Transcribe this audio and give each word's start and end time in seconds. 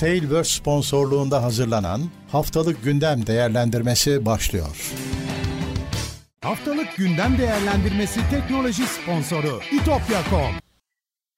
Tailverse 0.00 0.58
sponsorluğunda 0.58 1.42
hazırlanan 1.42 2.00
Haftalık 2.32 2.84
Gündem 2.84 3.26
Değerlendirmesi 3.26 4.26
başlıyor. 4.26 4.92
Haftalık 6.40 6.96
Gündem 6.96 7.38
Değerlendirmesi 7.38 8.20
teknoloji 8.30 8.82
sponsoru 8.82 9.60
itopya.com 9.72 10.54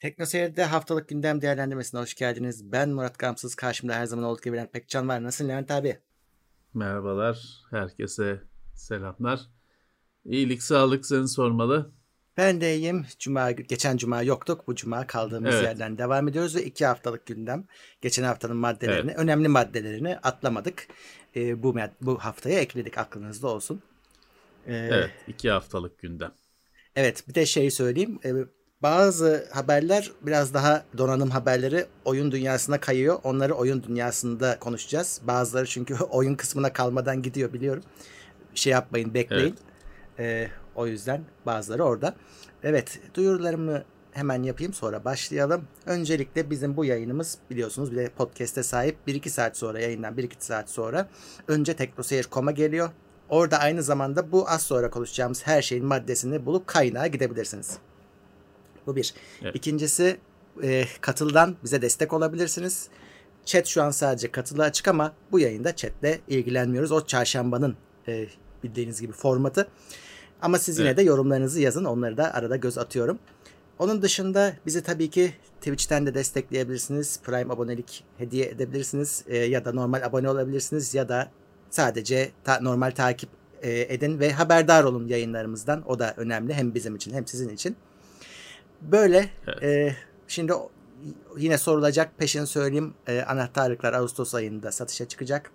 Teknoseyir'de 0.00 0.64
haftalık 0.64 1.08
gündem 1.08 1.42
değerlendirmesine 1.42 2.00
hoş 2.00 2.14
geldiniz. 2.14 2.72
Ben 2.72 2.90
Murat 2.90 3.18
Gamsız. 3.18 3.54
Karşımda 3.54 3.94
her 3.94 4.06
zaman 4.06 4.24
olduğu 4.24 4.40
gibi 4.40 4.56
Levent 4.56 4.72
Pekcan 4.72 5.08
var. 5.08 5.22
Nasılsın 5.22 5.48
Levent 5.48 5.70
abi? 5.70 5.98
Merhabalar. 6.74 7.38
Herkese 7.70 8.42
selamlar. 8.74 9.40
İyilik, 10.24 10.62
sağlık 10.62 11.06
seni 11.06 11.28
sormalı. 11.28 11.92
Ben 12.36 12.60
de 12.60 12.76
iyiyim. 12.76 13.06
Cuma, 13.18 13.50
geçen 13.50 13.96
cuma 13.96 14.22
yoktuk. 14.22 14.68
Bu 14.68 14.74
cuma 14.74 15.06
kaldığımız 15.06 15.54
Evet. 15.54 15.64
yerden 15.64 15.98
devam 15.98 16.28
ediyoruz 16.28 16.56
ve 16.56 16.64
iki 16.64 16.86
haftalık 16.86 17.26
gündem. 17.26 17.64
Geçen 18.00 18.22
haftanın 18.22 18.56
maddelerini, 18.56 19.14
önemli 19.14 19.48
maddelerini 19.48 20.18
atlamadık. 20.18 20.86
Ee, 21.36 21.62
bu 21.62 21.76
bu 22.00 22.18
haftaya 22.18 22.60
ekledik 22.60 22.98
aklınızda 22.98 23.48
olsun. 23.48 23.82
Ee, 24.66 24.74
Evet, 24.74 25.10
iki 25.28 25.50
haftalık 25.50 25.98
gündem. 25.98 26.32
Evet 26.96 27.28
bir 27.28 27.34
de 27.34 27.46
şey 27.46 27.70
söyleyeyim. 27.70 28.18
Ee, 28.24 28.32
bazı 28.82 29.48
haberler 29.52 30.10
biraz 30.22 30.54
daha 30.54 30.84
donanım 30.98 31.30
haberleri 31.30 31.86
oyun 32.04 32.32
dünyasına 32.32 32.80
kayıyor. 32.80 33.18
Onları 33.22 33.54
oyun 33.54 33.82
dünyasında 33.82 34.58
konuşacağız. 34.58 35.20
Bazıları 35.24 35.66
çünkü 35.66 35.94
oyun 36.10 36.34
kısmına 36.34 36.72
kalmadan 36.72 37.22
gidiyor 37.22 37.52
biliyorum. 37.52 37.82
Şey 38.54 38.72
yapmayın 38.72 39.14
bekleyin. 39.14 39.56
Ee, 40.18 40.48
o 40.74 40.86
yüzden 40.86 41.24
bazıları 41.46 41.84
orada. 41.84 42.14
Evet 42.62 43.00
duyurularımı 43.14 43.84
hemen 44.12 44.42
yapayım 44.42 44.72
sonra 44.72 45.04
başlayalım. 45.04 45.64
Öncelikle 45.86 46.50
bizim 46.50 46.76
bu 46.76 46.84
yayınımız 46.84 47.38
biliyorsunuz 47.50 47.92
bir 47.92 47.96
de 47.96 48.08
podcast'e 48.08 48.62
sahip 48.62 48.96
1-2 49.06 49.28
saat 49.28 49.56
sonra 49.56 49.80
yayından 49.80 50.14
1-2 50.14 50.30
saat 50.38 50.70
sonra 50.70 51.08
önce 51.48 51.76
teknoseyir.com'a 51.76 52.50
geliyor. 52.50 52.90
Orada 53.28 53.58
aynı 53.58 53.82
zamanda 53.82 54.32
bu 54.32 54.50
az 54.50 54.62
sonra 54.62 54.90
konuşacağımız 54.90 55.46
her 55.46 55.62
şeyin 55.62 55.84
maddesini 55.84 56.46
bulup 56.46 56.66
kaynağa 56.66 57.06
gidebilirsiniz. 57.06 57.78
Bu 58.86 58.96
bir. 58.96 59.14
Evet. 59.42 59.56
İkincisi 59.56 60.16
e, 60.62 60.84
katıldan 61.00 61.56
bize 61.64 61.82
destek 61.82 62.12
olabilirsiniz. 62.12 62.88
Chat 63.44 63.66
şu 63.66 63.82
an 63.82 63.90
sadece 63.90 64.30
katılı 64.30 64.62
açık 64.62 64.88
ama 64.88 65.12
bu 65.32 65.40
yayında 65.40 65.76
chatle 65.76 66.20
ilgilenmiyoruz. 66.28 66.92
O 66.92 67.06
çarşambanın 67.06 67.76
e, 68.08 68.26
bildiğiniz 68.64 69.00
gibi 69.00 69.12
formatı. 69.12 69.68
Ama 70.42 70.58
siz 70.58 70.78
yine 70.78 70.88
Evet. 70.88 70.98
de 70.98 71.02
yorumlarınızı 71.02 71.60
yazın. 71.60 71.84
Onları 71.84 72.16
da 72.16 72.34
arada 72.34 72.56
göz 72.56 72.78
atıyorum. 72.78 73.18
Onun 73.78 74.02
dışında 74.02 74.52
bizi 74.66 74.82
tabii 74.82 75.10
ki 75.10 75.32
Twitch'ten 75.60 76.06
de 76.06 76.14
destekleyebilirsiniz. 76.14 77.20
Prime 77.22 77.52
abonelik 77.54 78.04
hediye 78.18 78.46
edebilirsiniz. 78.46 79.24
E, 79.26 79.36
ya 79.38 79.64
da 79.64 79.72
normal 79.72 80.02
abone 80.02 80.30
olabilirsiniz. 80.30 80.94
Ya 80.94 81.08
da 81.08 81.30
sadece 81.70 82.30
ta- 82.44 82.60
normal 82.60 82.90
takip 82.90 83.30
e, 83.62 83.80
edin 83.94 84.20
ve 84.20 84.32
haberdar 84.32 84.84
olun 84.84 85.08
yayınlarımızdan. 85.08 85.82
O 85.86 85.98
da 85.98 86.14
önemli 86.16 86.54
hem 86.54 86.74
bizim 86.74 86.96
için 86.96 87.14
hem 87.14 87.26
sizin 87.26 87.48
için. 87.48 87.76
Böyle 88.80 89.30
Evet. 89.46 89.62
e, 89.62 89.96
şimdi 90.28 90.52
yine 91.38 91.58
sorulacak 91.58 92.18
peşin 92.18 92.44
söyleyeyim. 92.44 92.94
E, 93.06 93.22
anahtarlıklar 93.22 93.92
Ağustos 93.92 94.34
ayında 94.34 94.72
satışa 94.72 95.08
çıkacak. 95.08 95.50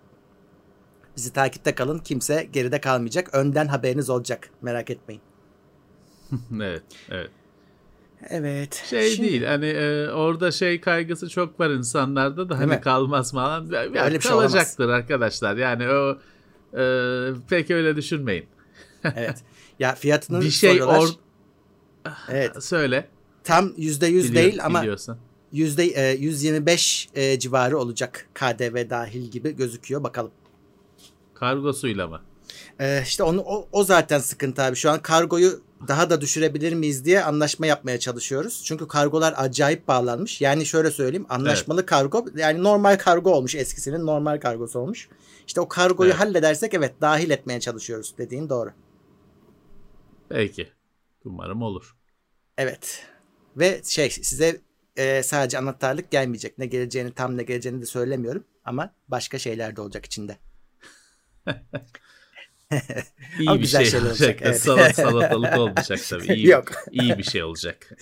Bizi 1.17 1.33
takipte 1.33 1.75
kalın. 1.75 1.99
Kimse 1.99 2.49
geride 2.53 2.81
kalmayacak. 2.81 3.33
Önden 3.35 3.67
haberiniz 3.67 4.09
olacak. 4.09 4.49
Merak 4.61 4.89
etmeyin. 4.89 5.21
evet, 6.55 6.83
evet. 7.09 7.31
Evet. 8.29 8.83
Şey 8.89 9.09
şimdi- 9.09 9.29
değil 9.29 9.43
hani 9.43 9.65
e, 9.65 10.09
orada 10.09 10.51
şey 10.51 10.81
kaygısı 10.81 11.29
çok 11.29 11.59
var 11.59 11.69
insanlarda 11.69 12.49
da 12.49 12.57
hani 12.59 12.65
mi? 12.67 12.81
kalmaz 12.81 13.31
falan. 13.31 13.65
Ya, 13.71 13.81
Öyle 14.05 14.15
bir 14.15 14.21
şey 14.21 14.31
kalacaktır 14.31 14.89
arkadaşlar. 14.89 15.57
Yani 15.57 15.89
o 15.89 16.17
e, 16.79 16.83
pek 17.49 17.71
öyle 17.71 17.95
düşünmeyin. 17.95 18.45
Evet. 19.15 19.37
Ya 19.79 19.95
fiyatını 19.95 20.41
Bir 20.41 20.49
şey 20.49 20.69
soruyorlar. 20.69 20.99
or 20.99 21.09
Evet. 22.29 22.63
söyle. 22.63 23.07
Tam 23.43 23.65
%100 23.67 24.01
Biliyor- 24.03 24.33
değil 24.33 24.65
ama 24.65 24.81
biliyorsan. 24.81 25.17
yüzde 25.51 25.83
e, 25.85 26.15
125 26.17 27.09
e, 27.15 27.39
civarı 27.39 27.77
olacak. 27.77 28.27
KDV 28.33 28.89
dahil 28.89 29.31
gibi 29.31 29.55
gözüküyor. 29.55 30.03
Bakalım. 30.03 30.31
Kargosuyla 31.39 32.07
mı? 32.07 32.21
E, 32.79 33.01
işte 33.03 33.23
onu 33.23 33.41
o, 33.41 33.67
o 33.71 33.83
zaten 33.83 34.19
sıkıntı 34.19 34.61
abi. 34.61 34.75
Şu 34.75 34.91
an 34.91 35.01
kargoyu 35.01 35.61
daha 35.87 36.09
da 36.09 36.21
düşürebilir 36.21 36.73
miyiz 36.73 37.05
diye 37.05 37.23
anlaşma 37.23 37.65
yapmaya 37.65 37.99
çalışıyoruz. 37.99 38.61
Çünkü 38.65 38.87
kargolar 38.87 39.33
acayip 39.37 39.87
bağlanmış. 39.87 40.41
Yani 40.41 40.65
şöyle 40.65 40.91
söyleyeyim. 40.91 41.25
Anlaşmalı 41.29 41.85
kargo 41.85 42.25
yani 42.35 42.63
normal 42.63 42.97
kargo 42.97 43.31
olmuş 43.31 43.55
eskisinin 43.55 44.05
normal 44.05 44.39
kargosu 44.39 44.79
olmuş. 44.79 45.09
İşte 45.47 45.61
o 45.61 45.67
kargoyu 45.67 46.09
Evet. 46.11 46.19
halledersek 46.19 46.73
evet 46.73 46.93
dahil 47.01 47.29
etmeye 47.29 47.59
çalışıyoruz 47.59 48.13
dediğin 48.17 48.49
doğru. 48.49 48.71
Peki. 50.29 50.67
Umarım 51.25 51.61
olur. 51.61 51.95
Evet. 52.57 53.05
Ve 53.57 53.81
şey 53.83 54.09
size 54.09 54.61
e, 54.95 55.23
sadece 55.23 55.57
anahtarlık 55.57 56.11
gelmeyecek. 56.11 56.57
Ne 56.57 56.65
geleceğini 56.65 57.11
tam 57.11 57.37
ne 57.37 57.43
geleceğini 57.43 57.81
de 57.81 57.85
söylemiyorum. 57.85 58.43
Ama 58.65 58.93
başka 59.07 59.39
şeyler 59.39 59.75
de 59.75 59.81
olacak 59.81 60.05
içinde. 60.05 60.37
İyi 63.39 63.49
Ama 63.49 63.55
bir 63.55 63.61
güzel 63.61 63.85
şey 63.85 63.99
olacak. 63.99 64.11
olacak, 64.21 64.39
evet. 64.41 64.61
Salat 64.61 64.95
salatalık 64.95 65.57
olmayacak 65.57 65.99
tabii. 66.09 66.33
İyi, 66.33 66.47
Yok. 66.47 66.71
iyi 66.91 67.17
bir 67.17 67.23
şey 67.23 67.43
olacak. 67.43 67.89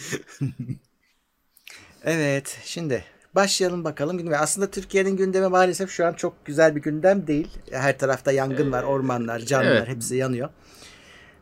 Evet 2.07 2.59
şimdi 2.63 3.03
başlayalım 3.35 3.84
bakalım. 3.84 4.17
Gündeme. 4.17 4.38
Aslında 4.38 4.72
Türkiye'nin 4.72 5.17
gündemi 5.17 5.47
maalesef 5.47 5.89
şu 5.89 6.05
an 6.05 6.13
çok 6.13 6.45
güzel 6.45 6.75
bir 6.75 6.81
gündem 6.81 7.28
değil. 7.28 7.47
Her 7.72 8.00
tarafta 8.00 8.31
yangın 8.31 8.72
var, 8.72 8.84
ormanlar, 8.84 9.39
canlılar 9.39 9.75
evet. 9.75 9.88
hepsi 9.88 10.16
yanıyor. 10.16 10.50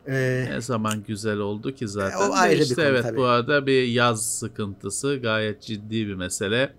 Ee, 0.08 0.46
Ne 0.50 0.60
zaman 0.60 1.02
güzel 1.02 1.38
oldu 1.38 1.74
ki 1.74 1.88
zaten. 1.88 2.18
O 2.18 2.32
ayrı 2.34 2.56
bir 2.56 2.62
işte 2.62 2.74
konu 2.74 2.84
evet 2.84 3.02
tabii. 3.02 3.16
bu 3.16 3.24
arada 3.24 3.66
bir 3.66 3.82
yaz 3.82 4.38
sıkıntısı 4.38 5.16
gayet 5.16 5.62
ciddi 5.62 6.06
bir 6.06 6.14
mesele. 6.14 6.72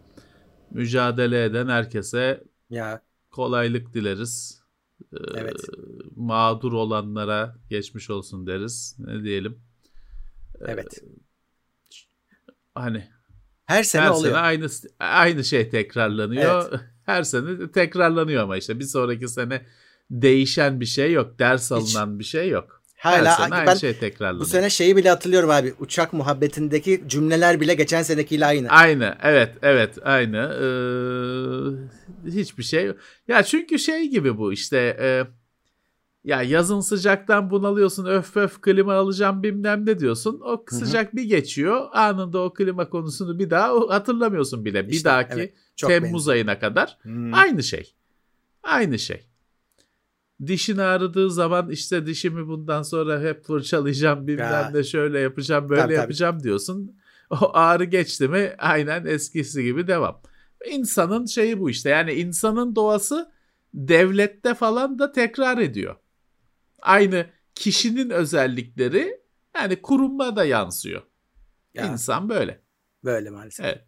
Mücadele 0.72 1.44
eden 1.44 1.68
herkese 1.68 2.44
ya 2.70 3.02
kolaylık 3.32 3.94
dileriz. 3.94 4.65
Ee, 5.16 5.40
Evet. 5.40 5.62
Mağdur 6.16 6.74
olanlara 6.74 7.56
geçmiş 7.70 8.10
olsun 8.10 8.48
deriz. 8.48 8.96
Ne 9.00 9.24
diyelim? 9.24 9.60
evet. 10.66 11.04
Hani 12.76 13.08
Her 13.66 13.84
sene 13.84 14.02
her 14.02 14.10
oluyor. 14.10 14.34
sene 14.34 14.38
aynı 14.38 14.68
aynı 15.00 15.44
şey 15.44 15.70
tekrarlanıyor. 15.70 16.80
Her 17.06 17.24
sene 17.24 17.72
tekrarlanıyor 17.72 18.44
ama 18.44 18.58
işte 18.58 18.80
bir 18.80 18.84
sonraki 18.86 19.28
sene 19.28 19.66
değişen 20.12 20.80
bir 20.80 20.86
şey 20.86 21.12
yok. 21.14 21.40
Ders 21.40 21.72
alınan 21.72 22.20
bir 22.20 22.24
şey 22.24 22.50
yok. 22.50 22.75
Hala 23.06 23.32
her 23.40 23.44
sene 23.44 23.56
aynı 23.56 23.68
ben 23.68 23.76
şey 23.76 23.98
tekrarlanıyor. 24.00 24.42
bu 24.42 24.46
sene 24.46 24.70
şeyi 24.70 24.96
bile 24.98 25.10
hatırlıyorum 25.10 25.50
abi. 25.50 25.74
Uçak 25.80 26.14
muhabbetindeki 26.14 27.04
cümleler 27.08 27.62
bile 27.62 27.74
geçen 27.74 28.04
senekiyle 28.04 28.46
aynı. 28.46 28.70
Aynı. 28.70 29.16
Evet 29.24 29.54
evet. 29.62 29.98
Aynı. 30.04 30.38
Ee, 30.38 32.32
hiçbir 32.32 32.64
şey 32.64 32.92
ya 33.28 33.44
çünkü 33.44 33.80
şey 33.80 34.08
gibi 34.10 34.38
bu 34.38 34.54
işte 34.54 34.98
e, 35.00 35.24
ya 36.24 36.42
yazın 36.42 36.80
sıcaktan 36.80 37.50
bunalıyorsun 37.50 38.06
öf 38.06 38.38
öf 38.38 38.62
klima 38.62 38.94
alacağım 38.94 39.44
bilmem 39.44 39.86
ne 39.86 40.00
diyorsun. 40.00 40.42
O 40.46 40.66
sıcak 40.70 41.16
bir 41.16 41.24
geçiyor. 41.24 41.82
Anında 41.94 42.40
o 42.40 42.54
klima 42.54 42.90
konusunu 42.90 43.40
bir 43.40 43.50
daha 43.50 43.74
hatırlamıyorsun 43.90 44.66
bile. 44.66 44.88
Bir 44.88 44.94
İşte, 44.94 45.10
dahaki 45.10 45.34
evet, 45.40 45.54
Temmuz 45.78 46.12
benziyor. 46.14 46.36
ayına 46.36 46.60
kadar 46.60 46.98
Hmm. 47.02 47.34
aynı 47.34 47.64
şey. 47.64 47.94
Aynı 48.64 49.00
şey 49.00 49.28
dişin 50.48 50.78
ağrıdığı 50.78 51.32
zaman 51.32 51.70
işte 51.70 52.06
dişimi 52.06 52.48
bundan 52.48 52.84
sonra 52.84 53.22
hep 53.22 53.46
fırçalayacağım 53.46 54.28
bilmem 54.28 54.72
ne 54.74 54.84
şöyle 54.84 55.20
yapacağım 55.20 55.70
böyle 55.70 55.82
Tabii, 55.82 55.94
tabii. 55.94 56.02
yapacağım 56.02 56.44
diyorsun. 56.44 56.96
O 57.30 57.52
ağrı 57.54 57.84
geçti 57.84 58.28
mi 58.28 58.56
aynen 58.58 59.06
eskisi 59.06 59.64
gibi 59.64 59.88
devam. 59.88 60.22
İnsanın 60.70 61.26
şeyi 61.26 61.60
bu 61.60 61.70
işte 61.70 61.90
yani 61.90 62.14
insanın 62.14 62.76
doğası 62.76 63.32
devlette 63.74 64.54
falan 64.54 65.00
da 65.00 65.12
tekrar 65.12 65.58
ediyor. 65.58 65.96
Aynı 66.82 67.26
kişinin 67.56 68.10
özellikleri 68.10 69.22
yani 69.56 69.82
kurumma 69.82 70.36
da 70.36 70.46
yansıyor. 70.46 71.02
Ya. 71.74 71.86
İnsan 71.86 72.30
böyle. 72.30 72.62
Böyle 73.04 73.30
maalesef. 73.30 73.66
Evet. 73.66 73.84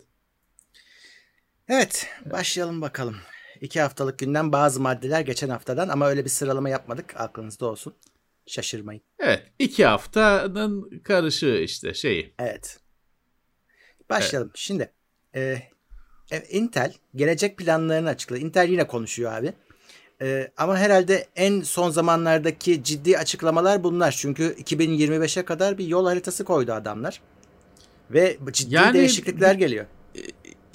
Evet, 1.69 2.07
başlayalım 2.31 2.81
bakalım. 2.81 3.15
İki 3.61 3.81
haftalık 3.81 4.19
günden 4.19 4.51
bazı 4.51 4.79
maddeler 4.81 5.21
geçen 5.21 5.49
haftadan 5.49 5.89
ama 5.89 6.07
öyle 6.07 6.25
bir 6.25 6.29
sıralama 6.29 6.69
yapmadık. 6.69 7.13
Aklınızda 7.17 7.65
olsun. 7.65 7.93
Şaşırmayın. 8.45 9.01
Evet. 9.19 9.43
iki 9.59 9.85
haftanın 9.85 10.99
karışığı 11.03 11.57
işte 11.63 11.93
şeyi. 11.93 12.33
Evet. 12.39 12.79
Başlayalım. 14.09 14.51
Şimdi 14.55 14.91
e, 15.35 15.61
e, 16.31 16.43
Intel 16.49 16.93
gelecek 17.15 17.57
planlarını 17.57 18.09
açıkladı. 18.09 18.39
Intel 18.39 18.69
yine 18.69 18.87
konuşuyor 18.87 19.33
abi. 19.33 19.53
E, 20.21 20.51
ama 20.57 20.77
herhalde 20.77 21.27
en 21.35 21.61
son 21.61 21.89
zamanlardaki 21.89 22.83
ciddi 22.83 23.17
açıklamalar 23.17 23.83
bunlar. 23.83 24.11
Çünkü 24.11 24.43
2025'e 24.43 25.45
kadar 25.45 25.77
bir 25.77 25.87
yol 25.87 26.07
haritası 26.07 26.43
koydu 26.43 26.73
adamlar. 26.73 27.21
Ve 28.11 28.37
ciddi 28.51 28.75
Yani 28.75 28.93
değişiklikler 28.93 29.55
geliyor. 29.55 29.85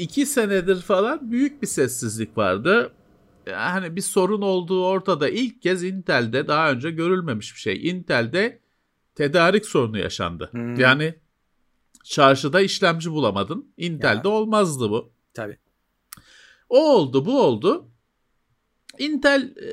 İki 0.02 0.26
senedir 0.26 0.81
falan 0.81 1.31
büyük 1.31 1.62
bir 1.62 1.66
sessizlik 1.66 2.38
vardı. 2.38 2.93
Yani 3.46 3.96
bir 3.96 4.00
sorun 4.00 4.43
olduğu 4.43 4.87
ortada. 4.87 5.28
İlk 5.28 5.62
kez 5.62 5.84
Intel'de 5.84 6.49
daha 6.49 6.70
önce 6.70 6.90
görülmemiş 6.90 7.54
bir 7.54 7.60
şey. 7.60 7.88
Intel'de 7.88 8.60
tedarik 9.14 9.66
sorunu 9.66 9.99
yaşandı. 9.99 10.49
Hmm. 10.52 10.75
Yani 10.75 11.14
çarşıda 12.04 12.60
işlemci 12.60 13.10
bulamadın. 13.10 13.72
Intel'de 13.76 14.28
Ya. 14.28 14.34
olmazdı 14.34 14.90
bu. 14.90 15.12
Tabii. 15.34 15.58
O 16.69 16.94
oldu, 16.94 17.26
bu 17.26 17.43
oldu. 17.43 17.88
Intel 18.98 19.56
e, 19.56 19.70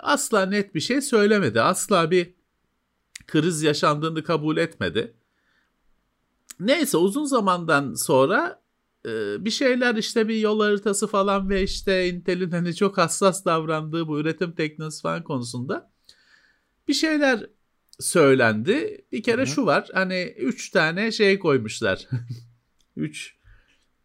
asla 0.00 0.46
net 0.46 0.74
bir 0.74 0.80
şey 0.80 1.00
söylemedi. 1.00 1.60
Asla 1.60 2.10
bir 2.10 2.34
kriz 3.26 3.62
yaşandığını 3.62 4.24
kabul 4.24 4.56
etmedi. 4.56 5.14
Neyse 6.60 6.96
uzun 6.96 7.24
zamandan 7.24 7.94
sonra 7.94 8.62
bir 9.38 9.50
şeyler 9.50 9.94
işte 9.94 10.28
bir 10.28 10.36
yol 10.36 10.60
haritası 10.60 11.06
falan 11.06 11.48
ve 11.50 11.62
işte 11.62 12.08
Intel'in 12.08 12.50
hani 12.50 12.74
çok 12.74 12.98
hassas 12.98 13.44
davrandığı 13.44 14.08
bu 14.08 14.20
üretim 14.20 14.52
teknolojisi 14.52 15.02
falan 15.02 15.24
konusunda 15.24 15.92
bir 16.88 16.94
şeyler 16.94 17.46
söylendi. 18.00 19.04
Bir 19.12 19.22
kere 19.22 19.40
Hı 19.40 19.42
hı. 19.42 19.46
şu 19.46 19.66
var 19.66 19.88
hani 19.92 20.34
3 20.38 20.70
tane 20.70 21.12
şey 21.12 21.38
koymuşlar. 21.38 22.08
3 22.96 23.36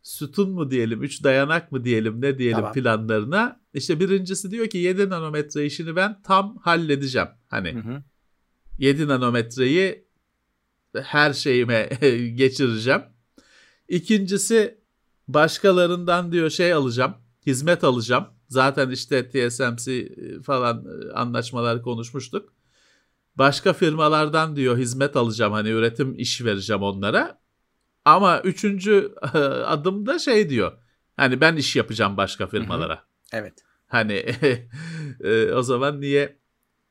sütun 0.03 0.51
mu 0.51 0.71
diyelim, 0.71 1.03
3 1.03 1.23
dayanak 1.23 1.71
mı 1.71 1.85
diyelim 1.85 2.21
ne 2.21 2.37
diyelim 2.37 2.57
Tamam. 2.57 2.73
planlarına. 2.73 3.61
İşte 3.73 3.99
birincisi 3.99 4.51
diyor 4.51 4.67
ki 4.67 4.77
7 4.77 5.09
nanometre 5.09 5.65
işini 5.65 5.95
ben 5.95 6.21
tam 6.21 6.57
halledeceğim. 6.57 7.27
Hani 7.47 7.73
Hı 7.73 7.79
hı. 7.79 8.03
7 8.77 9.07
nanometreyi 9.07 10.05
her 10.95 11.33
şeyime 11.33 11.89
geçireceğim. 12.35 13.01
İkincisi 13.87 14.80
başkalarından 15.27 16.31
diyor 16.31 16.49
şey 16.49 16.73
alacağım, 16.73 17.15
hizmet 17.45 17.83
alacağım. 17.83 18.27
Zaten 18.47 18.89
işte 18.89 19.29
TSMC 19.29 20.09
falan 20.43 20.85
e, 20.85 21.11
anlaşmalar 21.13 21.81
konuşmuştuk. 21.81 22.53
Başka 23.35 23.73
firmalardan 23.73 24.55
diyor 24.55 24.77
hizmet 24.77 25.15
alacağım 25.15 25.53
hani 25.53 25.69
üretim 25.69 26.15
iş 26.19 26.45
vereceğim 26.45 26.81
onlara. 26.81 27.41
Ama 28.05 28.41
üçüncü 28.41 29.15
adımda 29.65 30.19
şey 30.19 30.49
diyor. 30.49 30.71
Hani 31.17 31.41
ben 31.41 31.55
iş 31.55 31.75
yapacağım 31.75 32.17
başka 32.17 32.47
firmalara. 32.47 33.03
Evet. 33.33 33.53
Hani 33.87 34.13
e, 35.23 35.53
o 35.53 35.61
zaman 35.61 36.01
niye 36.01 36.39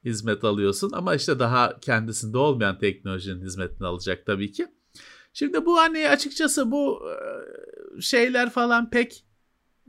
hizmet 0.04 0.44
alıyorsun? 0.44 0.90
Ama 0.94 1.14
işte 1.14 1.38
daha 1.38 1.80
kendisinde 1.80 2.38
olmayan 2.38 2.78
teknolojinin 2.78 3.44
hizmetini 3.44 3.86
alacak 3.86 4.26
tabii 4.26 4.52
ki. 4.52 4.66
Şimdi 5.32 5.66
bu 5.66 5.78
hani 5.78 6.08
açıkçası 6.08 6.70
bu 6.70 7.02
e, 7.10 8.00
şeyler 8.00 8.50
falan 8.50 8.90
pek 8.90 9.24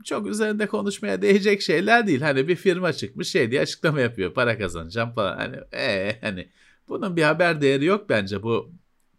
çok 0.04 0.26
üzerinde 0.26 0.66
konuşmaya 0.66 1.22
değecek 1.22 1.62
şeyler 1.62 2.06
değil. 2.06 2.20
Hani 2.20 2.48
bir 2.48 2.56
firma 2.56 2.92
çıkmış 2.92 3.28
şey 3.28 3.50
diye 3.50 3.60
açıklama 3.60 4.00
yapıyor. 4.00 4.34
Para 4.34 4.58
kazanacağım 4.58 5.12
falan. 5.12 5.36
Hani 5.36 5.56
ee, 5.72 6.18
hani 6.20 6.48
bunun 6.88 7.16
bir 7.16 7.22
haber 7.22 7.60
değeri 7.60 7.84
yok 7.84 8.08
bence 8.08 8.42
bu 8.42 8.72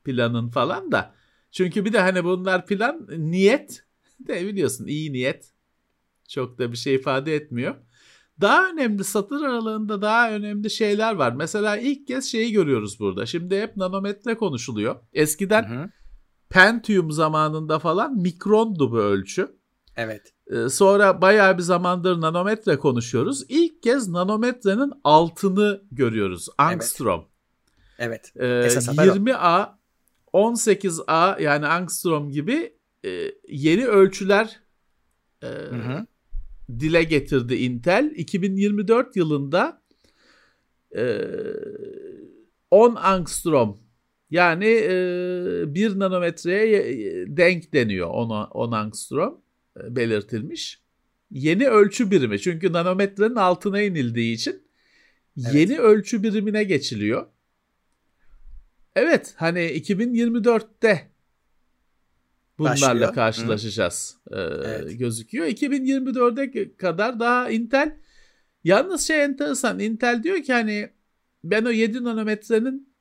planın 0.04 0.50
falan 0.50 0.92
da. 0.92 1.16
Çünkü 1.52 1.86
bir 1.86 1.94
de 1.94 2.00
hani 2.00 2.24
bunlar 2.24 2.66
plan 2.66 3.08
niyet 3.18 3.84
de 4.20 4.48
biliyorsun 4.48 4.88
iyi 4.88 5.14
niyet 5.14 5.54
çok 6.30 6.58
da 6.58 6.72
bir 6.72 6.78
şey 6.78 6.96
ifade 6.96 7.36
etmiyor. 7.36 7.76
Daha 8.42 8.70
önemli 8.70 9.04
satır 9.04 9.44
aralığında 9.44 10.02
daha 10.02 10.32
önemli 10.32 10.70
şeyler 10.70 11.14
var. 11.14 11.32
Mesela 11.32 11.78
ilk 11.78 12.08
kez 12.08 12.26
şeyi 12.26 12.52
görüyoruz 12.52 13.00
burada. 13.00 13.26
Şimdi 13.26 13.62
hep 13.62 13.78
nanometre 13.78 14.38
konuşuluyor. 14.38 14.96
Eskiden 15.14 15.70
Hı 15.70 15.84
hı. 15.84 15.90
Pentium 16.54 17.12
zamanında 17.12 17.80
falan 17.80 18.18
mikrondu 18.18 18.92
bu 18.92 19.00
ölçü. 19.00 19.56
Evet. 19.96 20.34
Ee, 20.48 20.70
Sonra 20.70 21.22
bayağı 21.22 21.58
bir 21.58 21.64
zamandır 21.64 22.22
nanometre 22.22 22.78
konuşuyoruz. 22.78 23.46
İlk 23.50 23.84
kez 23.84 24.08
nanometrenin 24.08 24.92
altını 25.04 25.84
görüyoruz. 25.92 26.50
Angstrom. 26.58 27.26
Evet. 28.00 28.34
Ee, 28.36 28.64
Esas 28.66 28.88
haber 28.88 29.08
o. 29.08 29.16
20A, 29.16 29.68
18A 30.34 31.42
yani 31.42 31.68
angstrom 31.68 32.32
gibi 32.32 32.78
e, 33.06 33.32
yeni 33.50 33.88
ölçüler 33.88 34.60
e, 35.42 35.48
Hı 35.48 35.76
hı. 35.76 36.06
dile 36.80 37.04
getirdi 37.04 37.56
Intel. 37.56 38.14
2024 38.16 39.16
yılında 39.16 39.82
e, 40.96 41.22
10 42.72 42.96
angstrom 42.96 43.83
yani 44.34 44.66
e, 44.66 45.76
1 45.76 46.00
nanometreye 46.00 46.84
denk 47.38 47.74
deniyor 47.74 48.08
10, 48.10 48.30
10 48.30 48.72
angstrom 48.72 49.42
belirtilmiş. 49.90 50.82
Yeni 51.32 51.68
ölçü 51.70 52.12
birimi 52.12 52.40
çünkü 52.40 52.74
nanometrenin 52.74 53.36
altına 53.36 53.82
inildiği 53.82 54.36
için 54.36 54.64
Evet. 55.42 55.56
yeni 55.56 55.80
ölçü 55.80 56.24
birimine 56.24 56.64
geçiliyor. 56.64 57.28
Evet 58.96 59.34
hani 59.38 59.60
2024'te 59.60 61.08
bunlarla 62.58 62.76
Başlıyor. 62.82 63.14
karşılaşacağız 63.14 64.18
e, 64.32 64.40
Evet. 64.40 65.00
gözüküyor. 65.00 65.46
2024'e 65.46 66.76
kadar 66.78 67.20
daha 67.20 67.50
Intel 67.50 67.96
yalnız 68.64 69.02
şey 69.08 69.24
enteresan 69.24 69.80
Intel 69.80 70.24
diyor 70.24 70.44
ki 70.44 70.54
hani 70.54 70.90
ben 71.44 71.66
o 71.66 71.70
7 71.70 72.04
nanometrenin 72.04 72.93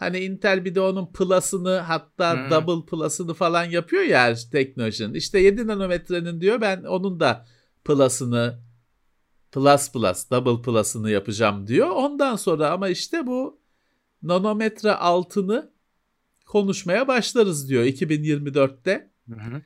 hani 0.00 0.18
Intel 0.18 0.64
bir 0.64 0.74
de 0.74 0.80
onun 0.80 1.12
plus'ını 1.12 1.78
hatta 1.78 2.34
Hmm. 2.34 2.50
double 2.50 2.86
plus'ını 2.86 3.34
falan 3.34 3.64
yapıyor 3.64 4.02
ya 4.02 4.34
teknolojinin. 4.52 5.14
İşte 5.14 5.38
7 5.38 5.66
nanometrenin 5.66 6.40
diyor 6.40 6.60
ben 6.60 6.82
onun 6.82 7.20
da 7.20 7.46
plus'ını 7.84 8.60
plus 9.52 9.92
plus 9.92 10.30
double 10.30 10.62
plus'ını 10.62 11.10
yapacağım 11.10 11.66
diyor. 11.66 11.88
Ondan 11.88 12.36
sonra 12.36 12.70
ama 12.70 12.88
işte 12.88 13.26
bu 13.26 13.60
nanometre 14.22 14.92
altını 14.92 15.70
konuşmaya 16.46 17.08
başlarız 17.08 17.68
diyor 17.68 17.84
2024'te. 17.84 19.10
Hı 19.28 19.34
hı. 19.34 19.62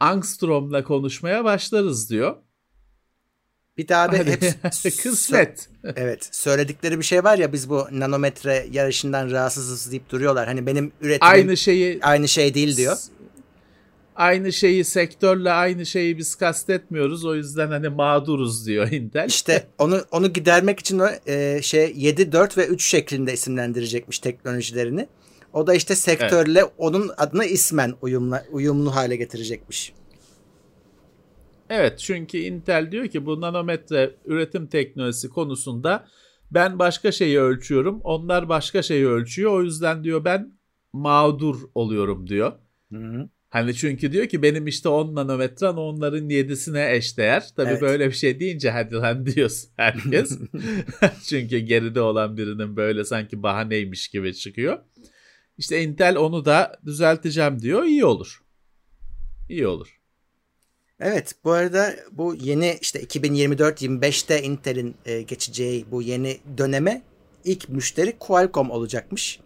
Angstrom'la 0.00 0.84
konuşmaya 0.84 1.44
başlarız 1.44 2.10
diyor. 2.10 2.36
Bir 3.78 3.88
daha 3.88 4.08
Hani 4.08 4.18
hep 4.18 4.42
kısmet. 5.02 5.68
Evet. 5.96 6.28
Söyledikleri 6.32 6.98
bir 6.98 7.04
şey 7.04 7.24
var 7.24 7.38
ya 7.38 7.52
biz 7.52 7.70
bu 7.70 7.86
nanometre 7.92 8.66
yarışından 8.72 9.30
rahatsızız 9.30 9.90
deyip 9.90 10.10
duruyorlar. 10.10 10.46
Hani 10.46 10.66
benim 10.66 10.92
üretimim 11.00 11.32
Aynı 11.32 11.56
şeyi 11.56 11.98
aynı 12.02 12.28
şey 12.28 12.54
değil 12.54 12.76
diyor. 12.76 12.96
Aynı 14.16 14.52
şeyi 14.52 14.84
sektörle 14.84 15.50
aynı 15.50 15.86
şeyi 15.86 16.18
biz 16.18 16.34
kastetmiyoruz. 16.34 17.24
O 17.24 17.34
yüzden 17.34 17.68
hani 17.68 17.88
mağduruz 17.88 18.66
diyor 18.66 18.92
Intel. 18.92 19.28
İşte 19.28 19.66
onu 19.78 20.04
onu 20.10 20.32
gidermek 20.32 20.80
için 20.80 20.98
o 20.98 21.08
e, 21.26 21.62
şey 21.62 21.92
7 21.96 22.32
4 22.32 22.58
ve 22.58 22.66
3 22.66 22.84
şeklinde 22.86 23.32
isimlendirecekmiş 23.32 24.18
teknolojilerini. 24.18 25.08
O 25.52 25.66
da 25.66 25.74
işte 25.74 25.96
sektörle 25.96 26.64
onun 26.64 27.10
adına 27.16 27.44
ismen 27.44 27.94
uyumlu 28.02 28.36
uyumlu 28.52 28.94
hale 28.94 29.16
getirecekmiş. 29.16 29.92
Evet 31.70 31.98
çünkü 31.98 32.38
Intel 32.38 32.92
diyor 32.92 33.06
ki 33.06 33.26
bu 33.26 33.40
nanometre 33.40 34.14
üretim 34.24 34.66
teknolojisi 34.66 35.28
konusunda 35.28 36.08
ben 36.50 36.78
başka 36.78 37.12
şeyi 37.12 37.40
ölçüyorum. 37.40 38.00
Onlar 38.04 38.48
başka 38.48 38.82
şeyi 38.82 39.06
ölçüyor. 39.06 39.52
O 39.52 39.62
yüzden 39.62 40.04
diyor 40.04 40.24
ben 40.24 40.52
mağdur 40.92 41.56
oluyorum 41.74 42.26
diyor. 42.28 42.52
Hı 42.92 42.98
hı. 42.98 43.28
Hani 43.50 43.74
çünkü 43.74 44.12
diyor 44.12 44.26
ki 44.26 44.42
benim 44.42 44.66
işte 44.66 44.88
10 44.88 45.14
nanometren 45.14 45.74
onların 45.74 46.28
7'sine 46.30 46.94
eşdeğer. 46.94 47.44
Tabii 47.56 47.70
Evet. 47.70 47.82
böyle 47.82 48.06
bir 48.06 48.14
şey 48.14 48.40
deyince 48.40 48.70
hadi 48.70 48.94
lan 48.94 49.26
diyorsun 49.26 49.70
herkes. 49.76 50.38
çünkü 51.24 51.58
geride 51.58 52.00
olan 52.00 52.36
birinin 52.36 52.76
böyle 52.76 53.04
sanki 53.04 53.42
bahaneymiş 53.42 54.08
gibi 54.08 54.34
çıkıyor. 54.34 54.78
İşte 55.58 55.82
Intel 55.82 56.16
onu 56.16 56.44
da 56.44 56.80
düzelteceğim 56.86 57.62
diyor. 57.62 57.84
İyi 57.84 58.04
olur. 58.04 58.42
İyi 59.48 59.66
olur. 59.66 60.00
Evet 61.04 61.34
bu 61.44 61.52
arada 61.52 61.94
bu 62.12 62.34
yeni 62.34 62.78
işte 62.80 63.02
2024-25'te 63.02 64.42
Intel'in 64.42 64.96
e, 65.06 65.22
geçeceği 65.22 65.86
bu 65.90 66.02
yeni 66.02 66.38
döneme 66.58 67.02
ilk 67.44 67.68
müşteri 67.68 68.18
Qualcomm 68.18 68.70
olacakmış. 68.70 69.40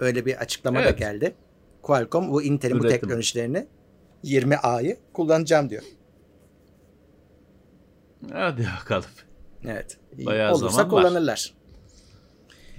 Öyle 0.00 0.26
bir 0.26 0.36
açıklama 0.36 0.78
da 0.78 0.82
Evet. 0.84 0.98
geldi. 0.98 1.34
Qualcomm 1.82 2.30
bu 2.30 2.42
Intel'in 2.42 2.78
bu 2.78 2.84
Üretim. 2.84 3.00
teknolojilerini 3.00 3.66
20A'yı 4.24 4.96
kullanacağım 5.12 5.70
diyor. 5.70 5.82
Hadi 8.32 8.68
bakalım. 8.80 9.10
Evet. 9.64 9.98
Bayağı 10.26 10.54
Olursa 10.54 10.68
zaman 10.68 10.92
var. 10.92 11.02
kullanırlar. 11.02 11.54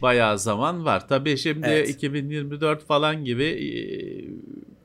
Bayağı 0.02 0.40
zaman 0.40 0.86
var. 0.86 1.08
Tabii 1.08 1.38
şimdi 1.38 1.68
Evet. 1.68 1.90
2024 1.90 2.86
falan 2.88 3.26
gibi 3.26 3.46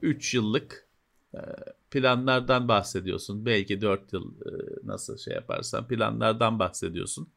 3 0.03 0.35
yıllık 0.35 0.89
e, 1.35 1.39
planlardan 1.95 2.69
bahsediyorsun. 2.69 3.47
Belki 3.47 3.81
4 3.81 4.13
yıl 4.13 4.25
e, 4.25 4.51
nasıl 4.85 5.19
şey 5.19 5.35
yaparsan 5.35 5.89
planlardan 5.89 6.59
bahsediyorsun. 6.59 7.29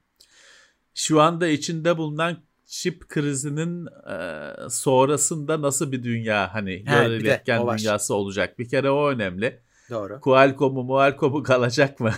Şu 0.93 1.21
anda 1.21 1.47
içinde 1.47 1.97
bulunan 1.97 2.37
çip 2.65 3.09
krizinin 3.09 3.85
e, 3.85 4.51
sonrasında 4.69 5.61
nasıl 5.61 5.91
bir 5.91 6.03
dünya 6.03 6.53
hani 6.53 6.85
Ha, 6.87 6.95
yarı 6.95 7.15
iletken 7.15 7.77
dünyası 7.77 8.13
olacak. 8.13 8.59
Bir 8.59 8.69
kere 8.69 8.91
o 8.91 9.09
önemli. 9.09 9.59
Doğru. 9.89 10.19
Qualcomm'u 10.21 10.83
Mualcomm'u 10.83 11.43
kalacak 11.43 11.99
mı? 11.99 12.11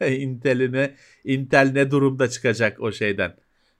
Intel'ine 0.06 0.96
Intel 1.24 1.70
ne 1.74 1.90
durumda 1.90 2.30
çıkacak 2.30 2.80
o 2.80 2.92
şeyden? 2.92 3.36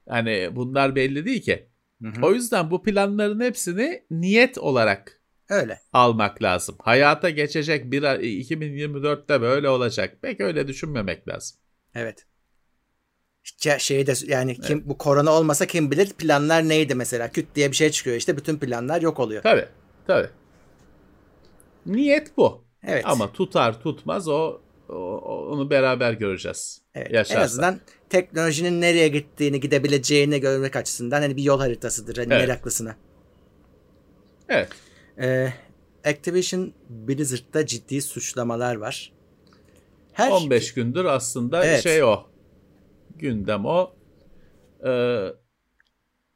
Hani 0.09 0.51
bunlar 0.53 0.95
belli 0.95 1.25
değil 1.25 1.43
ki. 1.43 1.67
Hı 2.03 2.09
hı. 2.09 2.27
O 2.27 2.33
yüzden 2.33 2.71
bu 2.71 2.83
planların 2.83 3.41
hepsini 3.41 4.05
niyet 4.11 4.59
olarak 4.59 5.22
Öyle. 5.53 5.81
almak 5.93 6.43
lazım. 6.43 6.77
Hayata 6.83 7.31
geçecek 7.31 7.91
bir 7.93 8.03
2024'te 8.03 9.41
böyle 9.41 9.69
olacak. 9.69 10.17
Pek 10.23 10.41
öyle 10.41 10.69
düşünmemek 10.69 11.29
lazım. 11.29 11.59
Evet. 11.95 12.27
Şey, 13.43 13.79
şeyi 13.79 14.07
de 14.07 14.13
yani 14.27 14.61
kim 14.61 14.83
bu 14.89 14.99
korona 14.99 15.31
olmasa 15.33 15.67
kim 15.67 15.91
bilir 15.91 16.13
planlar 16.13 16.69
neydi 16.69 16.95
mesela? 16.95 17.31
Küt 17.31 17.47
diye 17.55 17.71
bir 17.71 17.77
şey 17.77 17.91
çıkıyor 17.91 18.17
işte 18.17 18.37
bütün 18.37 18.59
planlar 18.59 19.03
yok 19.03 19.21
oluyor. 19.21 19.43
Tabii. 19.43 19.69
Tabii. 20.07 20.29
Niyet 21.87 22.37
bu. 22.37 22.65
Evet. 22.87 23.05
Ama 23.07 23.33
tutar 23.33 23.81
tutmaz 23.81 24.29
o, 24.29 24.61
o- 24.89 25.47
onu 25.53 25.71
beraber 25.71 26.13
göreceğiz. 26.13 26.83
Evet, 26.95 27.11
Yaşarsak. 27.13 27.39
en 27.41 27.45
azından 27.45 27.81
teknolojinin 28.11 28.81
nereye 28.81 29.09
gittiğini, 29.09 29.61
gidebileceğini 29.61 30.41
görmek 30.41 30.77
açısından 30.77 31.23
hani 31.23 31.37
bir 31.37 31.43
yol 31.43 31.59
haritasıdır 31.61 32.17
hani 32.17 32.35
Evet. 32.35 32.49
meraklısına. 32.49 32.97
Evet. 34.49 34.69
Ee, 35.23 35.52
Activision 36.05 36.73
Blizzard'da 36.88 37.67
ciddi 37.67 38.02
suçlamalar 38.02 38.75
var. 38.76 39.12
Her 40.12 40.31
15 40.31 40.75
gündür 40.75 41.05
aslında 41.05 41.64
Evet. 41.64 41.83
şey 41.83 42.02
o. 42.05 42.26
Gündem 43.17 43.67
o. 43.67 43.95
Ee, 44.87 45.29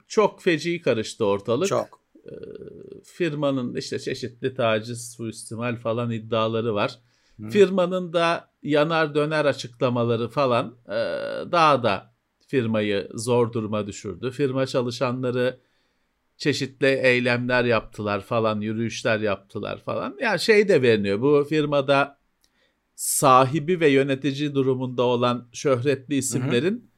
çok 0.08 0.42
feci 0.42 0.82
karıştı 0.82 1.24
ortalık. 1.24 1.68
çok. 1.68 2.06
Firmanın 3.04 3.74
işte 3.74 3.98
çeşitli 3.98 4.54
taciz, 4.54 5.12
suistimal 5.12 5.76
falan 5.76 6.10
iddiaları 6.10 6.74
var. 6.74 6.98
Firmanın 7.50 8.12
da 8.12 8.50
yanar 8.62 9.14
döner 9.14 9.44
açıklamaları 9.44 10.28
falan 10.28 10.76
e, 10.86 10.92
daha 11.52 11.82
da 11.82 12.14
firmayı 12.46 13.08
zor 13.14 13.52
duruma 13.52 13.86
düşürdü. 13.86 14.30
Firma 14.30 14.66
çalışanları 14.66 15.60
çeşitli 16.36 16.86
eylemler 16.86 17.64
yaptılar 17.64 18.20
falan, 18.20 18.60
yürüyüşler 18.60 19.20
yaptılar 19.20 19.82
falan. 19.82 20.16
Yani 20.20 20.40
şey 20.40 20.68
de 20.68 20.82
veriliyor. 20.82 21.20
Bu 21.20 21.46
firmada 21.48 22.18
sahibi 22.94 23.80
ve 23.80 23.88
yönetici 23.88 24.54
durumunda 24.54 25.02
olan 25.02 25.48
şöhretli 25.52 26.14
isimlerin 26.16 26.90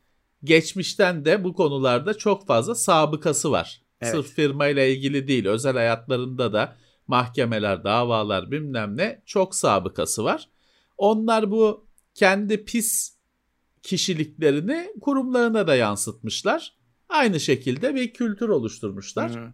geçmişten 0.44 1.24
de 1.24 1.44
bu 1.44 1.54
konularda 1.54 2.14
çok 2.14 2.46
fazla 2.46 2.74
sabıkası 2.74 3.50
var. 3.50 3.82
Evet. 4.00 4.14
Sırf 4.14 4.34
firmayla 4.34 4.84
ilgili 4.84 5.28
değil, 5.28 5.46
özel 5.46 5.74
hayatlarında 5.74 6.52
da 6.52 6.76
mahkemeler, 7.06 7.84
davalar 7.84 8.50
bilmem 8.50 8.96
ne 8.96 9.22
çok 9.26 9.54
sabıkası 9.54 10.24
var. 10.24 10.48
Onlar 10.98 11.50
bu 11.50 11.86
kendi 12.14 12.64
pis 12.64 13.16
kişiliklerini 13.82 14.92
kurumlarına 15.00 15.66
da 15.66 15.74
yansıtmışlar. 15.74 16.77
Aynı 17.08 17.40
şekilde 17.40 17.94
bir 17.94 18.12
kültür 18.12 18.48
oluşturmuşlar. 18.48 19.36
Hı. 19.36 19.52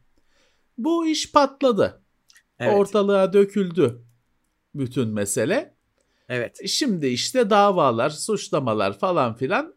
Bu 0.79 1.07
iş 1.07 1.33
patladı. 1.33 2.03
Evet. 2.59 2.75
Ortalığa 2.75 3.33
döküldü 3.33 4.05
bütün 4.75 5.09
mesele. 5.09 5.75
evet. 6.29 6.69
Şimdi 6.69 7.07
işte 7.07 7.51
davalar, 7.51 8.11
suçlamalar 8.11 8.99
falan 8.99 9.35
filan 9.35 9.75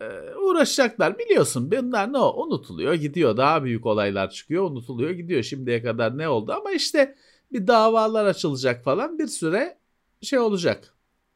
e, 0.00 0.34
uğraşacaklar. 0.34 1.18
Biliyorsun 1.18 1.70
bunlar 1.70 2.12
ne 2.12 2.18
o? 2.18 2.46
Unutuluyor 2.46 2.94
gidiyor. 2.94 3.36
Daha 3.36 3.64
büyük 3.64 3.86
olaylar 3.86 4.30
çıkıyor 4.30 4.64
unutuluyor 4.64 5.10
gidiyor. 5.10 5.42
Şimdiye 5.42 5.82
kadar 5.82 6.18
ne 6.18 6.28
oldu? 6.28 6.52
Ama 6.52 6.72
işte 6.72 7.16
bir 7.52 7.66
davalar 7.66 8.24
açılacak 8.24 8.84
falan 8.84 9.18
bir 9.18 9.26
süre 9.26 9.78
şey 10.22 10.38
olacak. 10.38 10.94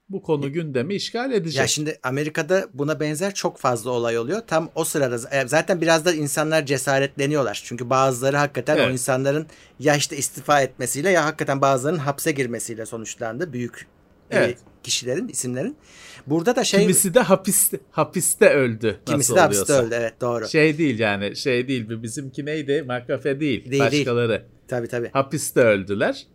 Bu 0.08 0.23
konu 0.23 0.52
gündemi 0.52 0.94
işgal 0.94 1.32
edecek. 1.32 1.61
Ya 1.61 1.66
şimdi 1.66 1.99
Amerika'da 2.02 2.68
buna 2.75 3.00
benzer 3.00 3.34
çok 3.34 3.58
fazla 3.58 3.90
olay 3.90 4.18
oluyor. 4.18 4.40
Tam 4.46 4.70
o 4.75 4.84
sırada 4.84 5.37
e, 5.37 5.49
zaten 5.49 5.80
biraz 5.80 6.04
da 6.04 6.12
insanlar 6.14 6.66
cesaretleniyorlar. 6.66 7.61
Çünkü 7.64 7.90
bazıları 7.90 8.37
hakikaten 8.37 8.76
o 8.76 8.80
Evet. 8.80 8.92
insanların 8.92 9.46
ya 9.80 9.96
işte 9.96 10.16
istifa 10.16 10.62
etmesiyle 10.62 11.11
ya 11.11 11.25
hakikaten 11.25 11.61
bazılarının 11.61 11.99
hapse 11.99 12.32
girmesiyle 12.32 12.87
sonuçlandı. 12.87 13.52
Büyük 13.52 13.87
e, 14.30 14.37
Evet. 14.38 14.58
kişilerin, 14.82 15.28
isimlerin. 15.28 15.76
Burada 16.26 16.56
da 16.56 16.64
şey 16.64 16.80
Kimisi 16.80 17.14
de 17.14 17.20
hapiste 17.20 17.80
hapiste 17.90 18.49
öldü. 18.50 19.00
kimisi 19.06 19.32
nasıl 19.32 19.37
de 19.37 19.40
hapiste 19.40 19.62
oluyorsa. 19.73 19.87
öldü. 19.87 19.94
Evet 20.00 20.20
doğru. 20.20 20.49
Şey 20.49 20.78
değil 20.78 20.99
yani 20.99 21.37
şey 21.37 21.68
değil 21.68 22.02
bizimki 22.02 22.46
neydi? 22.46 22.82
Makafe 22.87 23.40
değil. 23.40 23.70
Değil, 23.70 23.82
değil. 23.90 24.02
başkaları. 24.06 24.46
Tabii 24.68 24.88
tabii. 24.88 25.11
Hapiste 25.12 25.61
öldüler. 25.61 26.26